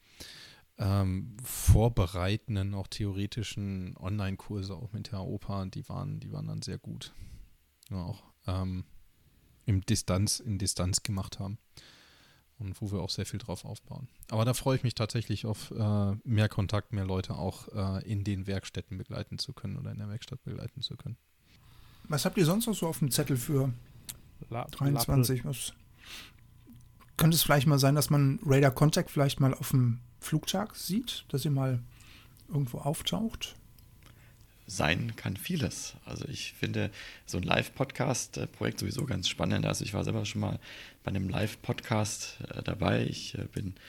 [0.79, 6.77] ähm, vorbereitenden, auch theoretischen Online-Kurse auch mit der Opa, die waren, die waren dann sehr
[6.77, 7.13] gut.
[7.89, 8.85] Ja, auch ähm,
[9.65, 11.57] im Distanz, in Distanz gemacht haben.
[12.57, 14.09] Und wo wir auch sehr viel drauf aufbauen.
[14.29, 18.25] Aber da freue ich mich tatsächlich auf äh, mehr Kontakt, mehr Leute auch äh, in
[18.25, 21.17] den Werkstätten begleiten zu können oder in der Werkstatt begleiten zu können.
[22.09, 23.71] Was habt ihr sonst noch so auf dem Zettel für
[24.49, 25.45] La 23?
[25.45, 25.73] Was?
[27.15, 31.25] Könnte es vielleicht mal sein, dass man Radar Contact vielleicht mal auf dem Flugtag sieht,
[31.29, 31.79] dass ihr mal
[32.47, 33.55] irgendwo auftaucht?
[34.67, 35.95] Sein kann vieles.
[36.05, 36.91] Also ich finde
[37.25, 39.65] so ein Live-Podcast-Projekt sowieso ganz spannend.
[39.65, 40.59] Also ich war selber schon mal
[41.03, 43.05] bei einem Live-Podcast äh, dabei.
[43.05, 43.79] Ich äh, bin äh,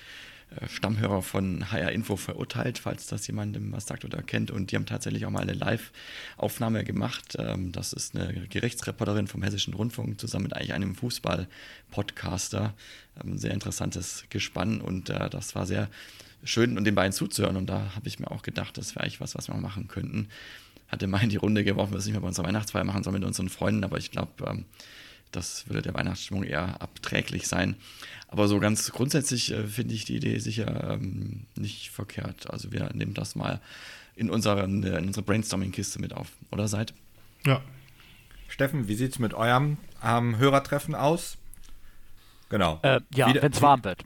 [0.67, 4.51] Stammhörer von HR Info verurteilt, falls das jemandem was sagt oder kennt.
[4.51, 7.37] Und die haben tatsächlich auch mal eine Live-Aufnahme gemacht.
[7.39, 12.75] Ähm, das ist eine Gerichtsreporterin vom Hessischen Rundfunk zusammen mit eigentlich einem Fußball-Podcaster.
[13.17, 15.89] Ein ähm, sehr interessantes Gespann und äh, das war sehr
[16.43, 17.57] schön, und den beiden zuzuhören.
[17.57, 20.29] Und da habe ich mir auch gedacht, das wäre eigentlich was, was wir machen könnten.
[20.89, 23.25] Hatte mal in die Runde geworfen, dass ich mal bei unserer Weihnachtsfeier machen soll mit
[23.25, 24.65] unseren Freunden, aber ich glaube, ähm,
[25.33, 27.77] das würde der Weihnachtsstimmung eher abträglich sein.
[28.29, 32.51] Aber so ganz grundsätzlich äh, finde ich die Idee sicher ähm, nicht verkehrt.
[32.51, 33.61] Also wir nehmen das mal
[34.17, 36.29] in, unseren, in unsere Brainstorming-Kiste mit auf.
[36.51, 36.95] Oder seid?
[37.45, 37.63] Ja.
[38.49, 41.39] Steffen, wie sieht es mit eurem ähm, Hörertreffen aus?
[42.49, 42.81] Genau.
[42.83, 44.05] Äh, ja, wenn es warm wird.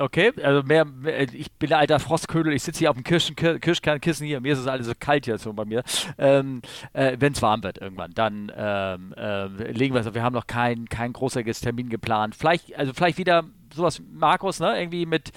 [0.00, 4.26] Okay, also mehr, mehr, ich bin alter Frostködel, ich sitze hier auf dem Kirschen, Kirschkernkissen
[4.26, 5.82] hier, mir ist es alles so kalt hier so bei mir.
[6.16, 6.62] Ähm,
[6.94, 10.14] äh, Wenn es warm wird irgendwann, dann ähm, äh, legen wir es.
[10.14, 12.34] Wir haben noch kein, kein großartiges Termin geplant.
[12.34, 13.44] Vielleicht, also vielleicht wieder
[13.74, 14.80] sowas, Markus, ne?
[14.80, 15.32] Irgendwie mit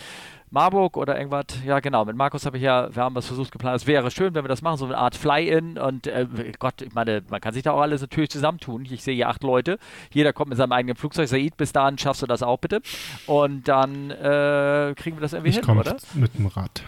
[0.53, 1.45] Marburg oder irgendwas.
[1.65, 2.05] Ja, genau.
[2.05, 3.81] Mit Markus habe ich ja, wir haben was versucht geplant.
[3.81, 5.79] Es wäre schön, wenn wir das machen, so eine Art Fly-In.
[5.79, 6.27] Und äh,
[6.59, 8.85] Gott, ich meine, man kann sich da auch alles natürlich zusammentun.
[8.85, 9.79] Ich sehe hier acht Leute.
[10.11, 11.27] Jeder kommt mit seinem eigenen Flugzeug.
[11.27, 12.81] Said, bis dahin schaffst du das auch bitte.
[13.25, 15.97] Und dann äh, kriegen wir das irgendwie ich hin, oder?
[16.13, 16.83] Mit dem Rad.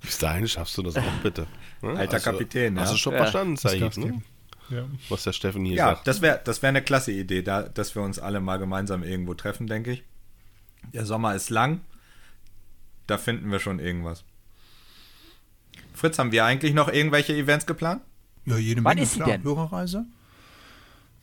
[0.00, 1.48] Bis dahin schaffst du das auch bitte.
[1.82, 1.98] Ne?
[1.98, 2.82] Alter also, Kapitän, ja.
[2.82, 3.18] Hast du schon ja.
[3.18, 4.22] verstanden, Said, ne?
[4.70, 4.84] Ja.
[5.08, 5.98] Was der Steffen hier ja, sagt.
[5.98, 9.02] Ja, das wäre das wär eine klasse Idee, da, dass wir uns alle mal gemeinsam
[9.02, 10.04] irgendwo treffen, denke ich.
[10.92, 11.80] Der Sommer ist lang
[13.08, 14.24] da finden wir schon irgendwas.
[15.92, 18.02] Fritz, haben wir eigentlich noch irgendwelche Events geplant?
[18.44, 19.02] Ja, jede Wann Menge.
[19.02, 19.42] ist sie denn?
[19.42, 20.06] Hörerreise.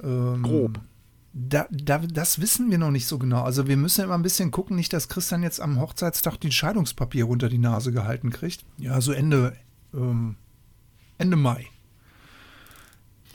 [0.03, 0.79] Ähm, Grob.
[1.31, 3.43] Da, da, das wissen wir noch nicht so genau.
[3.43, 7.27] Also wir müssen immer ein bisschen gucken, nicht, dass Christian jetzt am Hochzeitstag die Scheidungspapiere
[7.27, 8.65] unter die Nase gehalten kriegt.
[8.77, 9.55] Ja, so Ende,
[9.93, 10.35] ähm,
[11.17, 11.67] Ende Mai.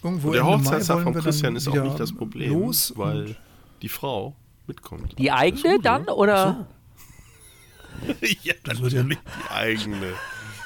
[0.03, 3.37] Irgendwo der Ende Hochzeitstag von Christian ist auch nicht das Problem, los weil
[3.83, 4.35] die Frau
[4.67, 5.19] mitkommt.
[5.19, 6.55] Die eigene dann, oder?
[6.59, 6.67] So.
[8.43, 10.15] ja, das wird ja nicht die eigene.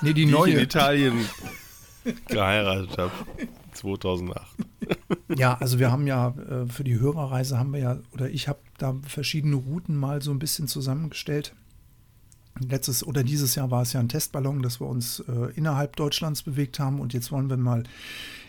[0.02, 0.50] Nee, die, die neue.
[0.50, 1.28] Ich in Italien
[2.28, 3.12] geheiratet habe.
[3.72, 4.46] 2008.
[5.36, 8.58] Ja, also wir haben ja äh, für die Hörerreise haben wir ja, oder ich habe
[8.76, 11.54] da verschiedene Routen mal so ein bisschen zusammengestellt.
[12.60, 16.42] Letztes oder dieses Jahr war es ja ein Testballon, dass wir uns äh, innerhalb Deutschlands
[16.42, 17.84] bewegt haben und jetzt wollen wir mal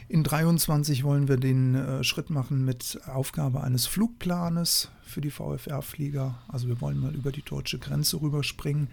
[0.07, 6.39] in 23 wollen wir den äh, Schritt machen mit Aufgabe eines Flugplanes für die VFR-Flieger.
[6.47, 8.89] Also wir wollen mal über die deutsche Grenze rüberspringen,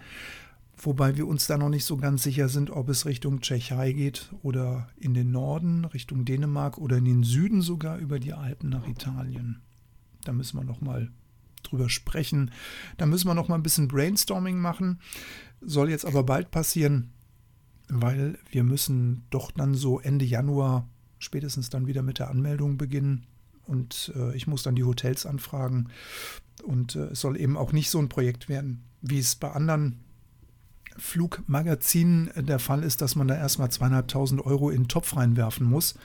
[0.77, 4.33] wobei wir uns da noch nicht so ganz sicher sind, ob es Richtung Tschechei geht
[4.41, 8.87] oder in den Norden, Richtung Dänemark oder in den Süden sogar über die Alpen nach
[8.87, 9.61] Italien.
[10.23, 11.11] Da müssen wir noch mal
[11.61, 12.51] drüber sprechen.
[12.97, 14.99] Da müssen wir noch mal ein bisschen Brainstorming machen.
[15.61, 17.11] Soll jetzt aber bald passieren,
[17.87, 20.89] weil wir müssen doch dann so Ende Januar
[21.23, 23.25] spätestens dann wieder mit der Anmeldung beginnen.
[23.65, 25.89] Und äh, ich muss dann die Hotels anfragen.
[26.63, 29.99] Und äh, es soll eben auch nicht so ein Projekt werden, wie es bei anderen
[30.97, 35.95] Flugmagazinen der Fall ist, dass man da erstmal zweieinhalbtausend Euro in den Topf reinwerfen muss,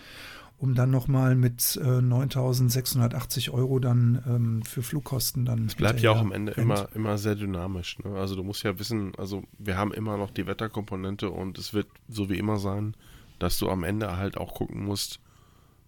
[0.57, 5.67] um dann nochmal mit äh, 9.680 Euro dann ähm, für Flugkosten dann.
[5.67, 7.99] Es bleibt ja auch am Ende immer, immer sehr dynamisch.
[8.01, 8.17] Ne?
[8.17, 11.89] Also du musst ja wissen, also wir haben immer noch die Wetterkomponente und es wird
[12.09, 12.97] so wie immer sein,
[13.39, 15.21] dass du am Ende halt auch gucken musst,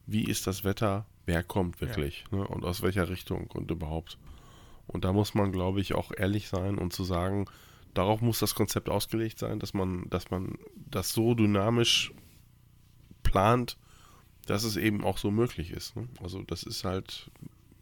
[0.07, 2.39] wie ist das Wetter, wer kommt wirklich ja.
[2.39, 4.19] ne, und aus welcher Richtung und überhaupt.
[4.87, 7.47] Und da muss man, glaube ich, auch ehrlich sein und zu sagen,
[7.95, 12.13] darauf muss das Konzept ausgelegt sein, dass man, dass man das so dynamisch
[13.23, 13.77] plant,
[14.47, 15.95] dass es eben auch so möglich ist.
[15.97, 16.09] Ne?
[16.23, 17.31] Also das ist halt,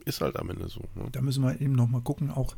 [0.05, 0.81] ist halt am Ende so.
[0.95, 1.09] Ne?
[1.13, 2.57] Da müssen wir eben nochmal gucken, auch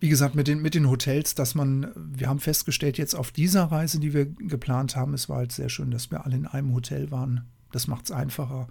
[0.00, 3.64] wie gesagt, mit den, mit den Hotels, dass man, wir haben festgestellt, jetzt auf dieser
[3.64, 6.72] Reise, die wir geplant haben, es war halt sehr schön, dass wir alle in einem
[6.74, 7.46] Hotel waren.
[7.72, 8.68] Das macht es einfacher.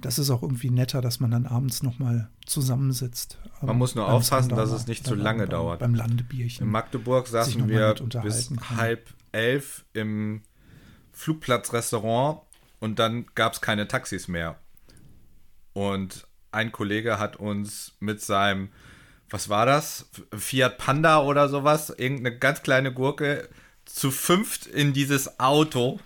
[0.00, 3.38] Das ist auch irgendwie netter, dass man dann abends nochmal zusammensitzt.
[3.60, 5.78] Man ähm, muss nur aufpassen, dass es nicht zu lange beim, dauert.
[5.78, 6.66] Beim Landebierchen.
[6.66, 10.42] In Magdeburg saßen wir bis halb elf im
[11.12, 12.40] Flugplatzrestaurant
[12.80, 14.58] und dann gab es keine Taxis mehr.
[15.74, 18.70] Und ein Kollege hat uns mit seinem
[19.30, 20.06] was war das?
[20.36, 23.48] Fiat Panda oder sowas, irgendeine ganz kleine Gurke,
[23.84, 26.00] zu fünft in dieses Auto.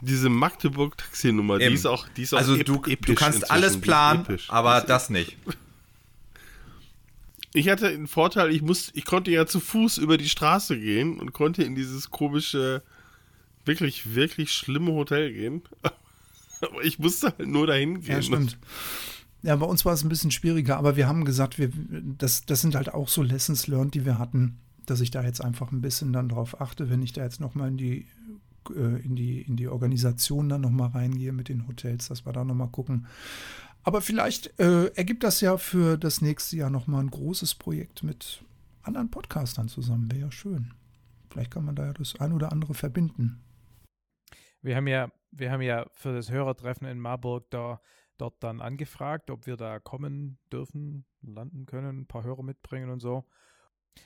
[0.00, 4.80] Diese Magdeburg-Taxinummer, die ist auch, die ist auch also du, du kannst alles planen, aber
[4.80, 5.36] das nicht.
[7.54, 11.20] Ich hatte den Vorteil, ich, muss, ich konnte ja zu Fuß über die Straße gehen
[11.20, 12.82] und konnte in dieses komische,
[13.64, 15.62] wirklich, wirklich schlimme Hotel gehen.
[16.62, 18.14] Aber ich musste halt nur dahin gehen.
[18.14, 18.56] Ja, stimmt.
[19.42, 21.70] Ja, bei uns war es ein bisschen schwieriger, aber wir haben gesagt, wir,
[22.18, 25.44] das, das sind halt auch so Lessons learned, die wir hatten, dass ich da jetzt
[25.44, 28.06] einfach ein bisschen dann drauf achte, wenn ich da jetzt nochmal in die,
[28.70, 32.44] äh, in, die, in die Organisation dann nochmal reingehe mit den Hotels, dass wir da
[32.44, 33.06] nochmal gucken.
[33.82, 38.44] Aber vielleicht äh, ergibt das ja für das nächste Jahr nochmal ein großes Projekt mit
[38.82, 40.10] anderen Podcastern zusammen.
[40.10, 40.72] Wäre ja schön.
[41.30, 43.42] Vielleicht kann man da ja das ein oder andere verbinden.
[44.60, 47.80] Wir haben ja, wir haben ja für das Hörertreffen in Marburg da
[48.22, 53.00] dort dann angefragt, ob wir da kommen dürfen, landen können, ein paar Hörer mitbringen und
[53.00, 53.24] so.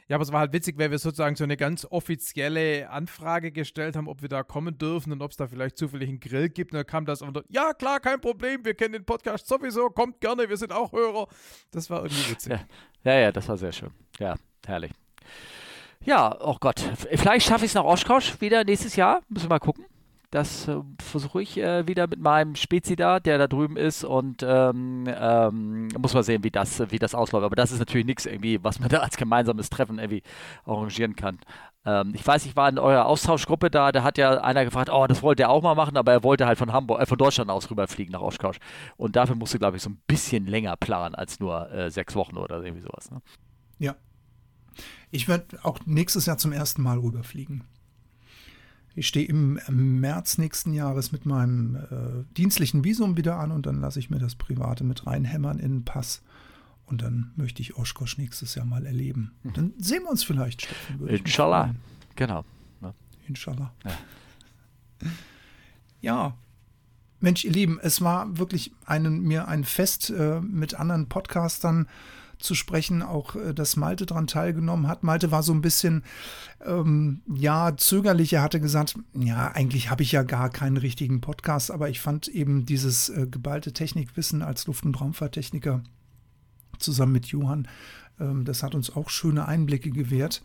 [0.09, 3.95] Ja, aber es war halt witzig, weil wir sozusagen so eine ganz offizielle Anfrage gestellt
[3.95, 6.73] haben, ob wir da kommen dürfen und ob es da vielleicht zufällig einen Grill gibt.
[6.73, 10.21] Und dann kam das und ja, klar, kein Problem, wir kennen den Podcast sowieso, kommt
[10.21, 11.29] gerne, wir sind auch Hörer.
[11.71, 12.53] Das war irgendwie witzig.
[13.05, 13.91] Ja, ja, ja das war sehr schön.
[14.19, 14.35] Ja,
[14.67, 14.93] herrlich.
[16.05, 16.81] Ja, oh Gott.
[17.15, 19.23] Vielleicht schaffe ich es nach Oshkosh wieder nächstes Jahr.
[19.29, 19.85] Müssen wir mal gucken.
[20.31, 24.43] Das äh, versuche ich äh, wieder mit meinem Spezi da, der da drüben ist und
[24.47, 27.45] ähm, ähm, muss mal sehen, wie das, wie das ausläuft.
[27.45, 30.23] Aber das ist natürlich nichts irgendwie, was man da als gemeinsames Treffen irgendwie
[30.65, 31.39] arrangieren kann.
[31.85, 35.07] Ähm, ich weiß, ich war in eurer Austauschgruppe da, da hat ja einer gefragt, oh,
[35.07, 37.49] das wollte er auch mal machen, aber er wollte halt von Hamburg, äh, von Deutschland
[37.51, 38.59] aus rüberfliegen nach Oshkosh.
[38.97, 42.37] Und dafür musste, glaube ich, so ein bisschen länger planen als nur äh, sechs Wochen
[42.37, 43.11] oder irgendwie sowas.
[43.11, 43.23] Ne?
[43.79, 43.95] Ja.
[45.11, 47.65] Ich werde auch nächstes Jahr zum ersten Mal rüberfliegen.
[48.97, 49.61] Ich stehe im
[50.01, 54.19] März nächsten Jahres mit meinem äh, dienstlichen Visum wieder an und dann lasse ich mir
[54.19, 56.23] das Private mit reinhämmern in den Pass.
[56.87, 59.33] Und dann möchte ich Oshkosh nächstes Jahr mal erleben.
[59.43, 59.53] Mhm.
[59.53, 61.09] Dann sehen wir uns vielleicht, Steffen.
[61.09, 61.75] Inshallah.
[62.15, 62.45] Genau.
[62.81, 62.95] Ja.
[63.29, 63.75] Inshallah.
[63.85, 63.93] Ja.
[66.01, 66.35] ja.
[67.21, 71.87] Mensch, ihr Lieben, es war wirklich einen, mir ein Fest äh, mit anderen Podcastern
[72.39, 75.03] zu sprechen, auch äh, dass Malte daran teilgenommen hat.
[75.03, 76.05] Malte war so ein bisschen,
[76.65, 78.33] ähm, ja, zögerlich.
[78.33, 82.29] Er hatte gesagt, ja, eigentlich habe ich ja gar keinen richtigen Podcast, aber ich fand
[82.29, 85.83] eben dieses äh, geballte Technikwissen als Luft- und Raumfahrttechniker
[86.79, 87.69] zusammen mit Johann,
[88.21, 90.43] ähm, das hat uns auch schöne Einblicke gewährt.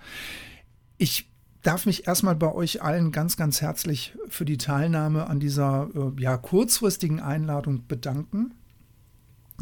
[0.97, 1.29] Ich
[1.61, 6.21] darf mich erstmal bei euch allen ganz, ganz herzlich für die Teilnahme an dieser äh,
[6.21, 8.53] ja, kurzfristigen Einladung bedanken.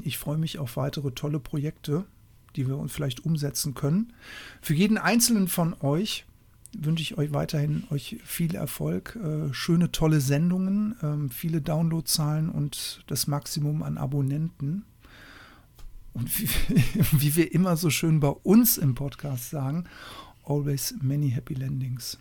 [0.02, 2.06] Ich freue mich auf weitere tolle Projekte
[2.56, 4.14] die wir uns vielleicht umsetzen können.
[4.62, 6.26] Für jeden einzelnen von euch
[6.78, 13.04] wünsche ich euch weiterhin euch viel Erfolg, äh, schöne, tolle Sendungen, äh, viele Downloadzahlen und
[13.08, 14.86] das Maximum an Abonnenten.
[16.14, 16.48] Und wie,
[17.20, 19.86] wie, wir immer so schön bei uns im Podcast sagen,
[20.44, 22.20] always many happy landings.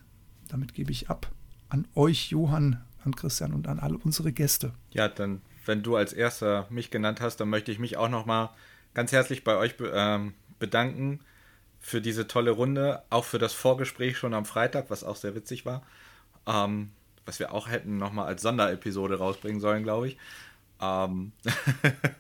[0.48, 1.30] Damit gebe ich ab
[1.68, 4.72] an euch, Johann, an Christian und an alle unsere Gäste.
[4.92, 8.50] Ja, dann, wenn du als erster mich genannt hast, dann möchte ich mich auch nochmal
[8.94, 11.20] ganz herzlich bei euch ähm, bedanken
[11.80, 15.64] für diese tolle Runde, auch für das Vorgespräch schon am Freitag, was auch sehr witzig
[15.64, 15.82] war.
[16.46, 16.90] Ähm,
[17.24, 20.18] was wir auch hätten nochmal als Sonderepisode rausbringen sollen, glaube ich.
[20.80, 21.32] Ähm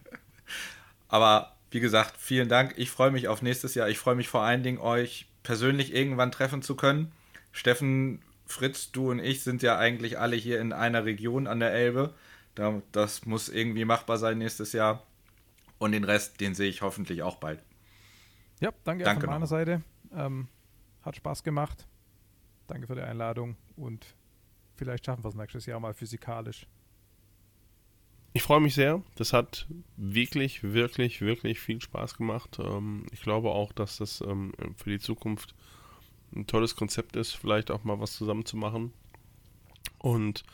[1.08, 2.74] Aber wie gesagt, vielen Dank.
[2.76, 3.88] Ich freue mich auf nächstes Jahr.
[3.88, 7.12] Ich freue mich vor allen Dingen, euch persönlich irgendwann treffen zu können.
[7.52, 11.72] Steffen, Fritz, du und ich sind ja eigentlich alle hier in einer Region an der
[11.72, 12.14] Elbe.
[12.92, 15.02] Das muss irgendwie machbar sein nächstes Jahr.
[15.78, 17.62] Und den Rest, den sehe ich hoffentlich auch bald.
[18.60, 19.48] Ja, danke, danke von meiner noch.
[19.48, 19.82] Seite.
[20.12, 20.48] Ähm,
[21.02, 21.86] hat Spaß gemacht.
[22.66, 24.04] Danke für die Einladung und
[24.76, 26.66] vielleicht schaffen wir es nächstes Jahr mal physikalisch.
[28.34, 29.02] Ich freue mich sehr.
[29.14, 32.58] Das hat wirklich, wirklich, wirklich viel Spaß gemacht.
[32.60, 35.54] Ähm, ich glaube auch, dass das ähm, für die Zukunft
[36.34, 38.92] ein tolles Konzept ist, vielleicht auch mal was zusammen zu machen.
[39.98, 40.44] Und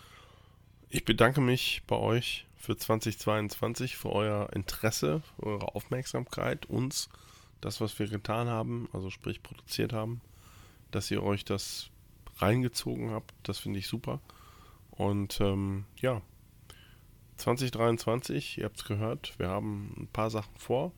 [0.89, 7.11] ich bedanke mich bei euch für 2022, für euer Interesse, für eure Aufmerksamkeit, uns,
[7.61, 10.21] das, was wir getan haben, also sprich produziert haben,
[10.91, 11.91] dass ihr euch das
[12.39, 13.35] reingezogen habt.
[13.43, 14.21] Das finde ich super.
[14.91, 16.23] Und ähm, ja,
[17.37, 20.93] 2023, ihr habt es gehört, wir haben ein paar Sachen vor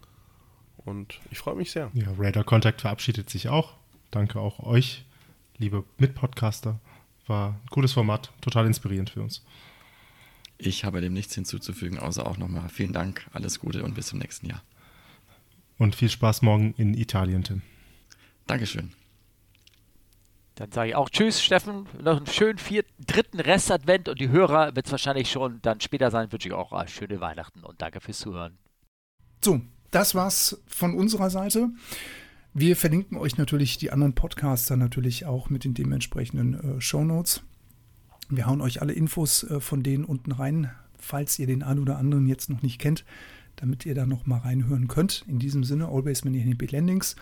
[0.77, 1.91] und ich freue mich sehr.
[1.95, 3.75] Ja, Radar Contact verabschiedet sich auch.
[4.11, 5.05] Danke auch euch,
[5.59, 6.79] liebe Mitpodcaster.
[7.27, 9.43] War ein cooles Format, total inspirierend für uns.
[10.59, 14.19] Ich habe dem nichts hinzuzufügen, außer auch nochmal vielen Dank, alles Gute und bis zum
[14.19, 14.63] nächsten Jahr.
[15.79, 17.63] Und viel Spaß morgen in Italien, Tim.
[18.47, 18.93] Dankeschön.
[20.55, 21.87] Dann sage ich auch Tschüss, Steffen.
[22.03, 26.11] Noch einen schönen vierten, dritten Restadvent und die Hörer wird es wahrscheinlich schon dann später
[26.11, 26.33] sein.
[26.33, 28.57] Wünsche ich auch ah, schöne Weihnachten und danke fürs Zuhören.
[29.45, 29.61] So,
[29.91, 31.69] das war's von unserer Seite.
[32.55, 37.43] Wir verlinken euch natürlich die anderen Podcaster natürlich auch mit den dementsprechenden äh, Show Notes.
[38.29, 41.99] Wir hauen euch alle Infos äh, von denen unten rein, falls ihr den einen oder
[41.99, 43.05] anderen jetzt noch nicht kennt,
[43.57, 45.25] damit ihr da noch mal reinhören könnt.
[45.29, 47.17] In diesem Sinne, always many happy landings.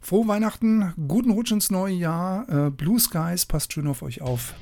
[0.00, 4.54] Frohe Weihnachten, guten Rutsch ins neue Jahr, äh, Blue Skies, passt schön auf euch auf.